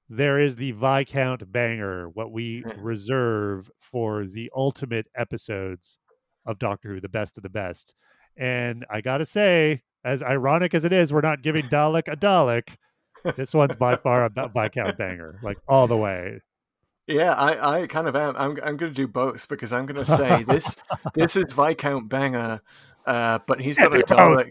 [0.09, 5.99] there is the Viscount banger, what we reserve for the ultimate episodes
[6.47, 7.95] of Doctor Who, the best of the best.
[8.37, 12.77] And I gotta say, as ironic as it is, we're not giving Dalek a Dalek.
[13.37, 16.41] This one's by far a Viscount banger, like all the way.
[17.07, 18.37] yeah, I, I kind of am.
[18.37, 20.77] I'm I'm going to do both because I'm going to say this
[21.15, 22.61] this is Viscount Banger,
[23.07, 24.19] uh, but he's got a do both.
[24.19, 24.51] Dalek.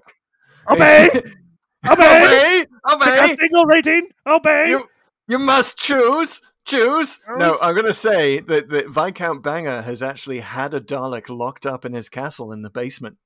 [0.70, 1.10] Obey!
[1.90, 2.26] Obey!
[2.26, 2.66] obey!
[2.92, 3.34] Obey!
[3.34, 4.10] A single rating!
[4.26, 4.70] Obey!
[4.70, 4.88] You,
[5.28, 6.42] you must choose.
[6.66, 7.22] Choose.
[7.38, 11.66] No, I'm going to say that, that Viscount Banger has actually had a Dalek locked
[11.66, 13.18] up in his castle in the basement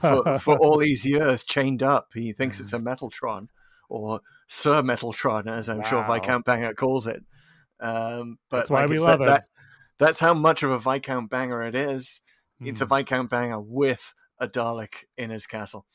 [0.00, 2.08] for, for all these years, chained up.
[2.14, 3.48] He thinks it's a Metaltron,
[3.88, 7.22] or Sir Metaltron, as I'm sure Viscount Banger calls it.
[7.80, 9.30] Um, but That's why like, we love that, him.
[9.30, 9.44] that-
[9.98, 12.20] That's how much of a Viscount Banger it is.
[12.60, 12.86] It's a.
[12.86, 15.86] Viscount Banger with a Dalek in his castle.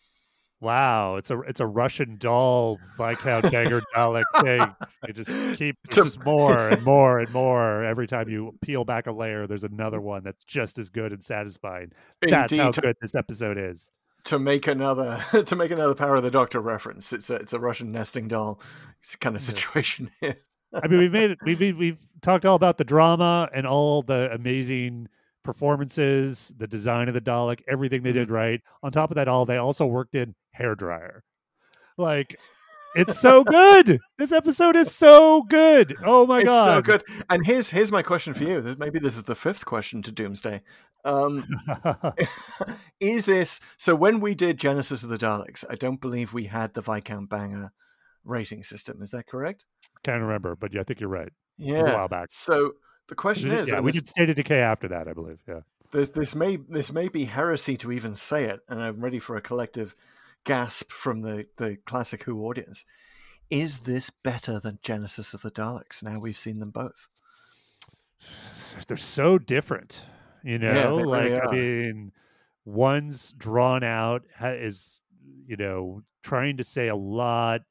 [0.64, 4.76] Wow, it's a it's a Russian doll Viscount Banger Dalek thing.
[5.08, 7.84] You just keep it's just more and more and more.
[7.84, 11.22] Every time you peel back a layer, there's another one that's just as good and
[11.24, 11.92] satisfying.
[12.22, 13.92] That's how Indeed, good this episode is.
[14.24, 17.12] to make another to make another Power of the Doctor reference.
[17.12, 18.62] It's a it's a Russian nesting doll
[19.02, 19.48] it's kind of Yeah.
[19.50, 20.38] situation here.
[20.74, 21.38] I mean, we've made it.
[21.46, 25.10] We've- we've talked all about the drama and all the amazing
[25.44, 28.34] performances, the design of the Dalek, everything they did Mm-hmm.
[28.34, 28.62] right.
[28.82, 31.24] On top of that, all they also worked in hair dryer.
[31.98, 32.36] Like,
[32.96, 34.00] it's so good.
[34.18, 35.96] This episode is so good.
[36.06, 37.04] Oh my it's god, so good.
[37.30, 38.76] And here's here's my question for you.
[38.78, 40.62] Maybe this is the fifth question to Doomsday.
[41.06, 41.46] Um,
[43.00, 43.96] is this so?
[43.96, 47.74] When we did Genesis of the Daleks, I don't believe we had the Viscount Banger
[48.24, 49.02] rating system.
[49.02, 49.66] Is that correct?
[50.04, 51.32] Can't remember, but yeah, I think you're right.
[51.60, 52.30] Was a while back.
[52.32, 52.74] So
[53.08, 55.40] the question is, yeah, we this- did State of Decay after that, I believe.
[55.48, 55.62] Yeah.
[55.92, 59.36] this this may this may be heresy to even say it, and I'm ready for
[59.36, 59.96] a collective
[60.46, 62.84] gasp from the the classic Who audience.
[63.50, 66.02] Is this better than Genesis of the Daleks?
[66.04, 67.08] Now we've seen them both.
[68.88, 70.06] they're so different
[70.44, 72.12] you know they like really i mean
[72.66, 75.02] one's drawn out is
[75.46, 77.62] you know trying to say a lot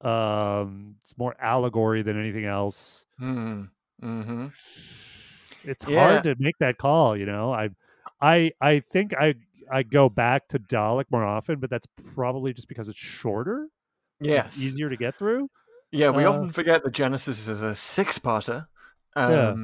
[0.00, 3.64] um it's more allegory than anything else Hmm.
[4.02, 4.46] Mm-hmm.
[5.64, 5.98] it's Yeah.
[5.98, 7.68] hard to make that call you know i
[8.20, 9.34] i i think i
[9.70, 13.68] i go back to dalek more often but that's probably just because it's shorter
[14.20, 14.58] like, Yes.
[14.58, 15.48] easier to get through
[15.92, 18.66] Yeah, we Uh, often forget that Genesis is a six-parter.
[19.16, 19.54] Um, Yeah.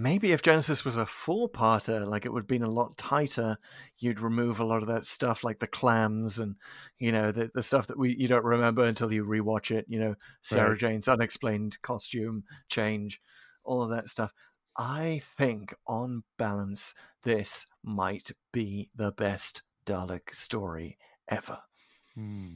[0.00, 3.58] Maybe if Genesis was a four-parter, like it would have been a lot tighter.
[3.98, 6.54] You'd remove a lot of that stuff, like the clams and
[7.00, 9.86] you know the the stuff that we you don't remember until you rewatch it.
[9.88, 10.78] You know, Sarah Right.
[10.78, 13.20] Jane's unexplained costume change,
[13.68, 14.32] all of that stuff.
[14.76, 21.58] I think, on balance, this might be the best Dalek story ever.
[22.14, 22.54] Hmm.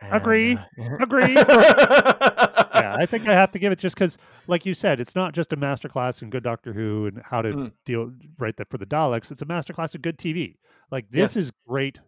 [0.00, 0.56] And, Agree.
[0.56, 1.34] uh, Agree.
[1.34, 4.18] yeah, I think I have to give it just because,
[4.48, 7.48] like you said, it's not just a masterclass in good Doctor Who and how to
[7.54, 7.72] Mm.
[7.86, 9.30] deal right that for the Daleks.
[9.30, 10.56] It's a masterclass in good TV.
[10.90, 12.00] Like this is great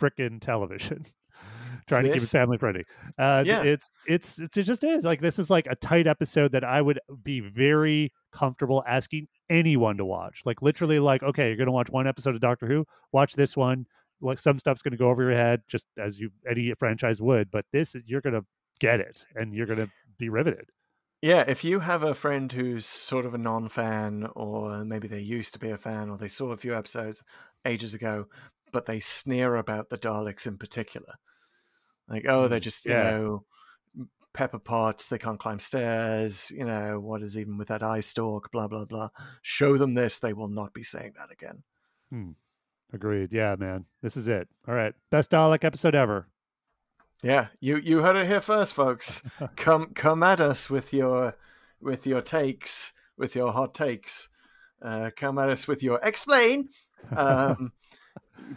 [0.00, 1.04] frickin' television.
[1.86, 2.84] Trying to keep it family friendly.
[3.18, 3.62] Uh, Yeah.
[3.62, 6.80] it's, it's it's it just is like this is like a tight episode that I
[6.80, 10.42] would be very comfortable asking anyone to watch.
[10.44, 13.86] Like literally, like okay, you're gonna watch one episode of Doctor Who, watch this one.
[14.20, 17.50] Like some stuff's gonna go over your head, just as you any franchise would.
[17.50, 18.42] But this, you're gonna
[18.80, 19.88] get it, and you're gonna
[20.18, 20.70] be riveted.
[21.22, 25.54] Yeah, if you have a friend who's sort of a non-fan, or maybe they used
[25.54, 27.22] to be a fan, or they saw a few episodes
[27.64, 28.26] ages ago,
[28.72, 31.14] but they sneer about the Daleks in particular,
[32.08, 33.44] like oh, they're just you know
[34.32, 38.50] pepper pots, they can't climb stairs, you know what is even with that eye stalk,
[38.50, 39.10] blah blah blah.
[39.42, 41.62] Show them this, they will not be saying that again.
[42.92, 43.30] Agreed.
[43.32, 44.48] Yeah, man, this is it.
[44.68, 46.28] All right, best Dalek episode ever.
[47.22, 49.22] Yeah, you you heard it here first, folks.
[49.56, 51.36] come come at us with your
[51.80, 54.28] with your takes, with your hot takes.
[54.82, 56.68] Uh, come at us with your explain.
[57.14, 57.72] Um,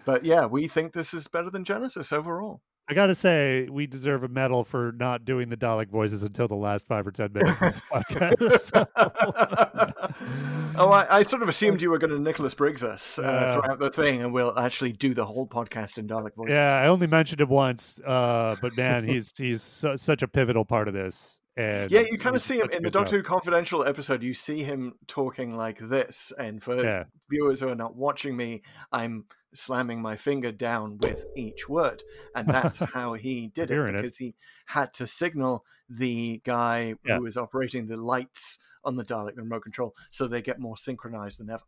[0.05, 2.61] but yeah, we think this is better than Genesis overall.
[2.89, 6.55] I gotta say, we deserve a medal for not doing the Dalek voices until the
[6.55, 8.87] last five or ten minutes of this podcast.
[10.77, 13.79] oh, I, I sort of assumed you were going to Nicholas Briggs us uh, throughout
[13.79, 16.59] the thing, and we'll actually do the whole podcast in Dalek voices.
[16.59, 20.63] yeah, I only mentioned him once, uh, but man, he's he's su- such a pivotal
[20.63, 21.39] part of this.
[21.57, 22.91] And Yeah, you kind of see him in the.
[22.91, 24.21] Doctor Who Confidential episode.
[24.23, 27.05] You see him talking like this, and for Yeah.
[27.29, 28.61] viewers who are not watching me,
[28.91, 32.03] I'm slamming my finger down with each word,
[32.35, 34.01] and that's how he did it Hearing it.
[34.03, 34.35] because he
[34.67, 37.17] had to signal the guy Yeah.
[37.17, 40.77] who was operating the lights on the Dalek, the remote control, so they get more
[40.77, 41.63] synchronized than ever.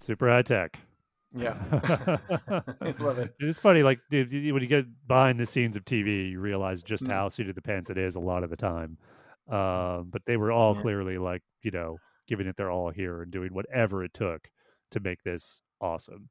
[0.00, 0.78] Super high tech.
[1.36, 1.54] Yeah,
[3.00, 3.34] love it.
[3.40, 7.04] It's funny, like dude, when you get behind the scenes of TV, you realize just
[7.04, 7.10] Mm.
[7.10, 8.96] how seat of the pants it is a lot of the time.
[9.48, 10.82] Um, but they were all Yeah.
[10.82, 11.98] clearly like, you know,
[12.28, 14.48] giving it their all here and doing whatever it took
[14.92, 16.28] to make this awesome.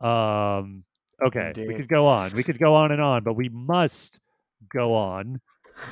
[0.00, 0.84] Um,
[1.22, 2.30] okay, we could go on.
[2.34, 4.18] We could go on and on, but we must
[4.72, 5.40] go on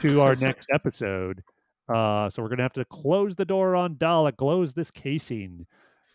[0.00, 1.42] to our next episode.
[1.88, 5.66] Uh, so we're gonna have to close the door on Dalek, close this casing,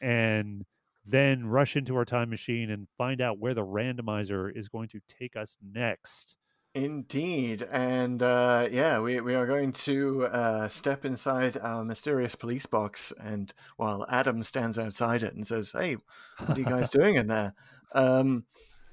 [0.01, 0.65] and
[1.05, 4.99] then rush into our time machine and find out where the randomizer is going to
[5.07, 6.35] take us next.
[6.73, 12.65] Indeed, and uh, yeah, we we are going to uh, step inside our mysterious police
[12.65, 15.97] box, and while Adam stands outside it and says, "Hey,
[16.37, 17.55] what are you guys doing in there?"
[17.93, 18.45] Um,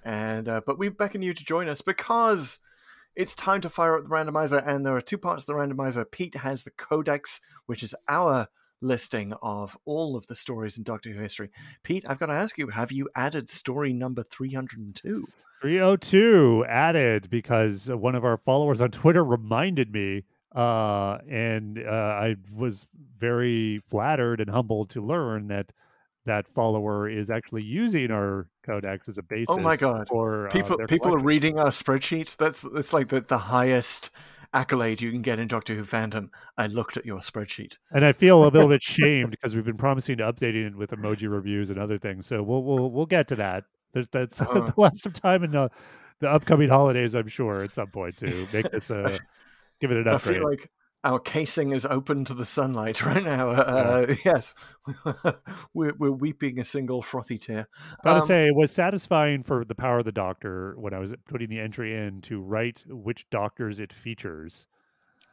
[0.03, 2.59] and uh, but we beckon you to join us because
[3.15, 6.11] it's time to fire up the randomizer, and there are two parts of the randomizer.
[6.11, 8.49] Pete has the Codex, which is our
[8.81, 11.51] listing of all of the stories in Doctor Who history.
[11.83, 15.29] Pete, I've got to ask you: Have you added story number three hundred and two?
[15.61, 20.25] 302 added because uh, one of our followers on Twitter reminded me,
[20.55, 22.87] uh, and uh, I was
[23.19, 25.73] very flattered and humbled to learn that
[26.27, 29.47] that follower is actually using our codex as a basis.
[29.49, 30.07] Oh my God.
[30.09, 32.37] For uh, people their people are reading our spreadsheets.
[32.37, 34.11] That's that's like the, the highest
[34.55, 36.31] accolade you can get in Doctor Who fandom.
[36.57, 37.77] I looked at your spreadsheet.
[37.93, 40.91] and I feel a little bit shamed because we've been promising to updating it with
[40.91, 42.27] emoji reviews and other things.
[42.27, 43.65] So we'll we'll we'll get to that.
[43.93, 44.73] There's that's Uh.
[44.77, 45.71] we'll have some time in the
[46.21, 49.19] the upcoming holidays, I'm sure, at some point to make this a
[49.81, 50.37] give it an I upgrade.
[50.39, 50.71] feel like
[51.05, 53.49] our casing is open to the sunlight right now.
[53.51, 54.55] Uh, Yes,
[55.75, 57.69] we're we're weeping a single frothy tear.
[58.05, 61.15] Gotta Um, say, it was satisfying for the power of the doctor when I was
[61.29, 64.67] putting the entry in to write which doctors it features.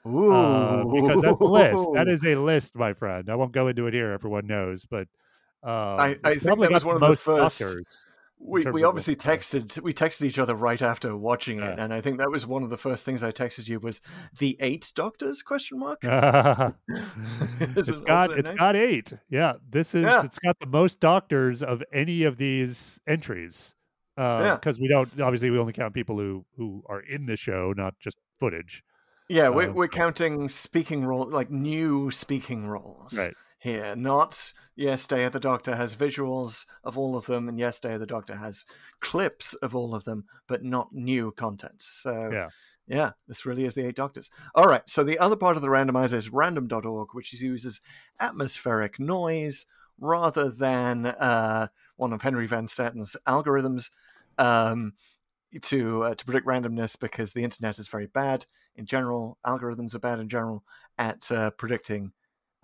[0.08, 1.88] Ooh, Uh, because that's a list.
[1.96, 3.28] That is a list, my friend.
[3.30, 4.12] I won't go into it here.
[4.12, 5.08] Everyone knows, but
[5.64, 8.06] um, I it's think that was one of the most first- doctors.
[8.40, 11.84] We, we obviously texted we texted each other right after watching it, Yeah.
[11.84, 14.02] and I think that was one of the first things I texted you was
[14.40, 16.00] the eight doctors question mark.
[16.04, 18.58] it's got it's name?
[18.58, 19.14] got eight.
[19.30, 20.24] Yeah, this is Yeah.
[20.24, 23.74] it's got the most doctors of any of these entries.
[24.18, 24.56] Yeah.
[24.56, 27.96] because we don't obviously we only count people who who are in the show, not
[28.00, 28.84] just footage.
[29.28, 33.34] Yeah, we're, Um, we're counting speaking role, like new speaking roles Right.
[33.66, 33.96] Here.
[33.96, 37.94] Not yes, Day of the Doctor has visuals of all of them, and yes, Day
[37.96, 38.64] of the Doctor has
[39.02, 41.82] clips of all of them, but not new content.
[41.82, 42.50] So Yeah.
[42.88, 44.30] yeah, this really is the eight Doctors.
[44.54, 47.82] All right, so the other part of the randomizer is random.org, which uses
[48.20, 49.66] atmospheric noise
[50.00, 53.90] rather than uh, one of Henry Van Statten's algorithms.
[54.38, 54.94] Um,
[55.62, 59.38] to uh, to predict randomness because the internet is very bad in general.
[59.46, 60.66] Algorithms are bad in general
[60.98, 62.12] at uh, predicting,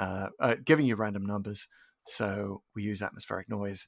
[0.02, 1.68] uh, uh, giving you random numbers.
[2.06, 3.88] So we use atmospheric noise.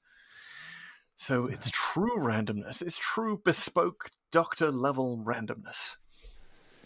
[1.16, 2.82] So it's true randomness.
[2.82, 5.98] It's true bespoke doctor level randomness.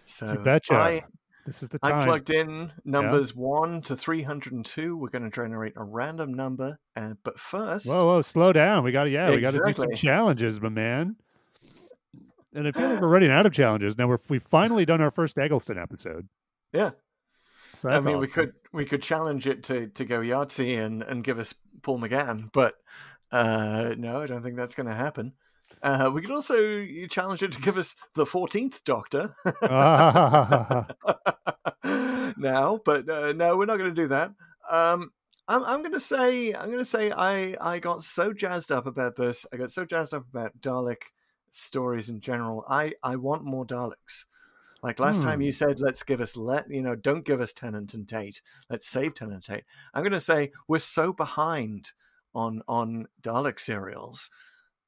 [0.06, 0.74] So You betcha.
[0.74, 1.04] I,
[1.46, 2.02] This is the time.
[2.02, 4.98] I plugged in numbers one to three hundred and two.
[4.98, 8.84] We're going to generate a random number, and but first, Whoa, whoa, slow down.
[8.84, 11.16] We got to, yeah, we got to do some challenges, my man.
[12.54, 14.08] And I feel like we're running out of challenges now.
[14.08, 16.28] We're, we've finally done our first Eccleston episode.
[16.74, 16.92] Yeah.
[17.78, 21.24] So I mean, we could we could challenge it to to go Yahtzee and and
[21.24, 22.76] give us Paul McGann, but
[23.32, 25.34] uh, no, I don't think that's going to happen.
[25.84, 29.32] Uh, we could also challenge it to give us the fourteenth Doctor
[32.38, 34.32] now, but uh, no, we're not going to do that.
[34.70, 35.12] Um,
[35.48, 38.88] I'm I'm going to say I'm going to say I I got so jazzed up
[38.88, 39.46] about this.
[39.54, 41.04] I got so jazzed up about Dalek
[41.52, 42.66] stories in general.
[42.68, 44.26] I I want more Daleks.
[44.88, 45.46] Like last time Hmm.
[45.48, 48.42] you said, let's give us let you know, don't give us Tennant and Tate.
[48.70, 49.66] Let's save Tennant and Tate.
[49.94, 51.92] I'm going to say we're so behind
[52.34, 54.30] on on Dalek serials.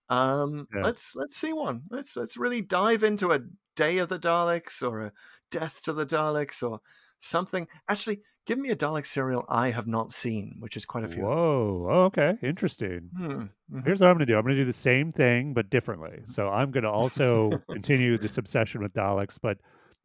[0.10, 0.84] Um, Yeah.
[0.84, 1.84] let's let's see one.
[1.90, 3.42] Let's let's really dive into a
[3.76, 5.12] Day of the Daleks or a
[5.52, 6.80] Death to the Daleks or
[7.20, 7.68] something.
[7.88, 11.24] Actually, give me a Dalek serial I have not seen, which is quite a few.
[11.24, 11.88] Whoa.
[11.92, 12.38] Oh, okay.
[12.42, 13.10] Interesting.
[13.16, 13.42] Hmm.
[13.72, 13.86] Mhm.
[13.86, 14.38] Here's what I'm going to do.
[14.38, 16.22] I'm going to do the same thing, but differently.
[16.26, 19.38] So I'm going to also continue this obsession with Daleks.
[19.42, 19.58] But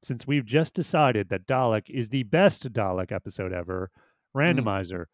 [0.05, 3.91] since we've just decided that Dalek is the best Dalek episode ever,
[4.37, 4.41] mm.
[4.41, 5.07] randomizer,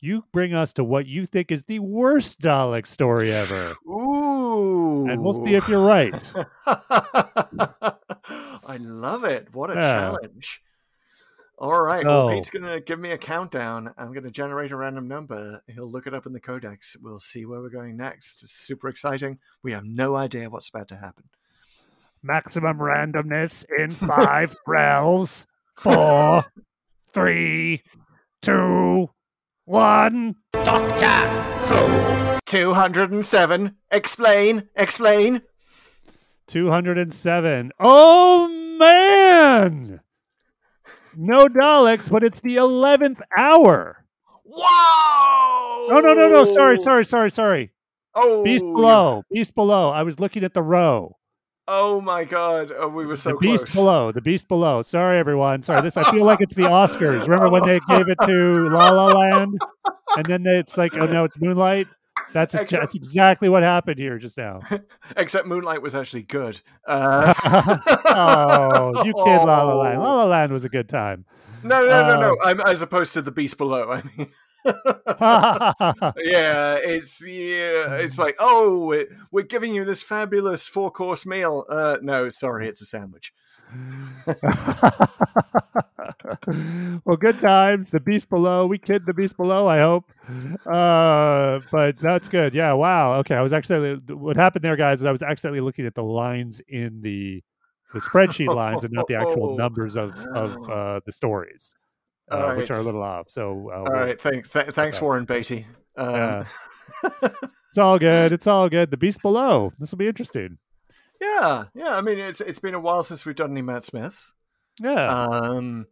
[0.00, 3.74] you bring us to what you think is the worst Dalek story ever.
[3.86, 5.08] Ooh.
[5.08, 6.32] And we'll see if you're right.
[6.66, 7.94] I
[8.78, 9.48] love it.
[9.52, 9.92] What a Yeah.
[9.92, 10.62] challenge.
[11.60, 12.06] All right.
[12.06, 13.92] well, Pete's going to give me a countdown.
[13.98, 15.60] I'm going to generate a random number.
[15.66, 16.96] He'll look it up in the codex.
[17.02, 18.44] We'll see where we're going next.
[18.44, 19.40] It's super exciting.
[19.64, 21.24] We have no idea what's about to happen.
[22.22, 25.46] Maximum randomness in five rels.
[25.78, 26.44] Four,
[27.12, 27.82] three,
[28.42, 29.08] two,
[29.64, 30.34] one.
[30.52, 32.40] Doctor.
[32.46, 33.76] Two hundred and seven.
[33.90, 34.68] Explain.
[34.74, 35.42] Explain.
[36.48, 37.72] 207.
[37.78, 40.00] Oh, man!
[41.14, 44.02] No Daleks, but it's the 11th hour.
[44.44, 45.88] Whoa!
[45.88, 46.44] No, no, no, no.
[46.46, 47.70] Sorry, sorry, sorry, sorry.
[48.14, 49.24] Oh, Beast below.
[49.30, 49.90] Beast below.
[49.90, 51.17] I was looking at the row.
[51.70, 52.72] Oh my god.
[52.76, 53.74] Oh, we were so the beast close.
[53.74, 54.10] below.
[54.10, 54.80] The beast below.
[54.80, 55.62] Sorry, everyone.
[55.62, 55.82] Sorry.
[55.82, 55.98] This.
[55.98, 57.28] I feel like it's the Oscars.
[57.28, 59.60] Remember when they gave it to La La Land,
[60.16, 61.86] and then it's like, oh no, it's Moonlight.
[62.32, 64.60] That's ex- Except- that's exactly what happened here just now.
[65.16, 66.58] Except Moonlight was actually good.
[66.86, 67.34] Uh,
[68.06, 70.02] oh, you kid, La La Land.
[70.02, 71.26] La La Land was a good time.
[71.62, 72.30] No, no, no, no.
[72.30, 73.90] Uh, I'm, as opposed to the Beast Below.
[73.90, 74.28] I mean,
[76.18, 81.64] yeah, it's yeah, it's like, oh, we're, we're giving you this fabulous four course meal.
[81.68, 83.32] Uh, no, sorry, it's a sandwich.
[87.04, 87.90] well, good times.
[87.90, 88.66] The beast below.
[88.66, 89.66] We kid the beast below.
[89.66, 90.10] I hope.
[90.66, 92.54] Uh, but that's good.
[92.54, 92.72] Yeah.
[92.72, 93.14] Wow.
[93.20, 93.34] Okay.
[93.34, 95.00] I was actually what happened there, guys.
[95.00, 97.42] Is I was accidentally looking at the lines in the
[97.92, 101.76] the spreadsheet lines and not the actual numbers of of uh, the stories,
[102.30, 103.30] uh, All which are a little off.
[103.30, 105.00] So uh, All we'll- right, thanks, th- thanks.
[105.00, 105.66] Warren Beatty.
[105.96, 106.44] Um, Yeah.
[107.22, 108.32] it's all good.
[108.32, 108.90] It's all good.
[108.90, 109.72] The beast below.
[109.78, 110.58] This will be interesting.
[111.20, 111.96] yeah, yeah.
[111.96, 114.32] I mean, it's it's been a while since we've done any Matt Smith.
[114.80, 115.12] Yeah.
[115.26, 115.86] Um,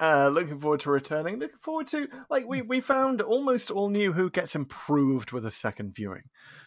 [0.00, 1.38] uh, looking forward to returning.
[1.38, 5.50] Looking forward to like we we found almost all new Who gets improved with a
[5.50, 6.22] second viewing,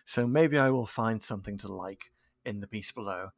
[0.06, 2.12] so maybe I will find something to like
[2.46, 3.30] in the Beast Below.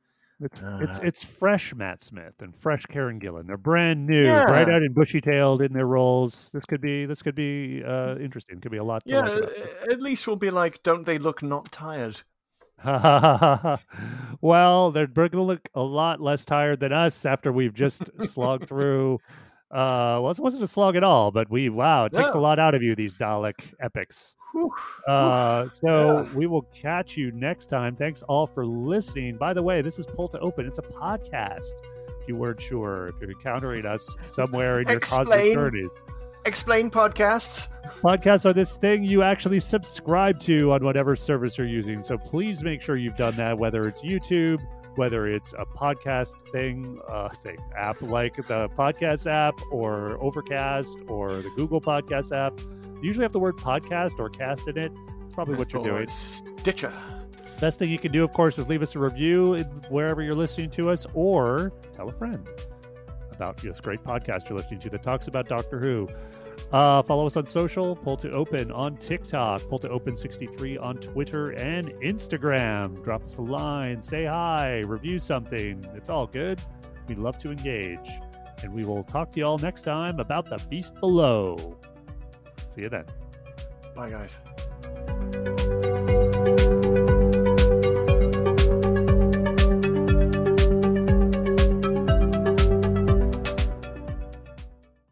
[0.41, 3.48] It's, it's Uh, it's fresh Matt Smith and fresh Karen Gillan.
[3.48, 4.45] They're brand new, Yeah.
[4.45, 6.49] bright eyed and bushy tailed in their roles.
[6.53, 8.61] This could be this could be uh, interesting.
[8.61, 9.03] Could be a lot.
[9.06, 9.49] Yeah, like
[9.91, 12.22] at least we'll be like, don't they look not tired?
[12.86, 13.82] well,
[14.91, 19.20] they're going to look a lot less tired than us after we've just slogged through.
[19.71, 22.57] Uh, well, it wasn't a slog at all, but we wow, it takes a lot
[22.57, 24.35] out of you these Dalek epics.
[24.53, 24.73] Whew.
[25.07, 25.87] Uh, so
[26.27, 26.33] Yeah.
[26.33, 27.95] we will catch you next time.
[27.95, 29.37] Thanks all for listening.
[29.37, 30.65] By the way, this is Pull to Open.
[30.65, 31.65] It's a podcast.
[32.21, 35.89] If you weren't sure, if you're encountering us somewhere in your cosmic journeys,
[36.45, 37.67] Explain podcasts.
[38.01, 42.01] podcasts are this thing you actually subscribe to on whatever service you're using.
[42.01, 44.57] So please make sure you've done that, whether it's YouTube,
[44.99, 51.30] whether it's a podcast thing, uh, thing app like the podcast app or Overcast or
[51.30, 52.59] the Google Podcast app.
[52.59, 54.91] You usually have the word podcast or cast in it.
[55.23, 56.09] It's probably what you're doing.
[56.09, 56.93] Stitcher.
[57.61, 59.55] Best thing you can do, of course, is leave us a review
[59.88, 62.45] wherever you're listening to us, or tell a friend
[63.31, 66.09] about this great podcast you're listening to that talks about Doctor Who.
[66.72, 70.98] Uh, follow us on social, Pull to Open on TikTok, Pull to Open 63 on
[70.98, 73.03] Twitter and Instagram.
[73.03, 75.84] Drop us a line, say hi, review something.
[75.95, 76.61] It's all good.
[77.07, 78.10] We'd love to engage.
[78.61, 81.77] And we will talk to you all next time about the Beast Below.
[82.68, 83.06] See you then.
[83.95, 84.38] Bye, guys.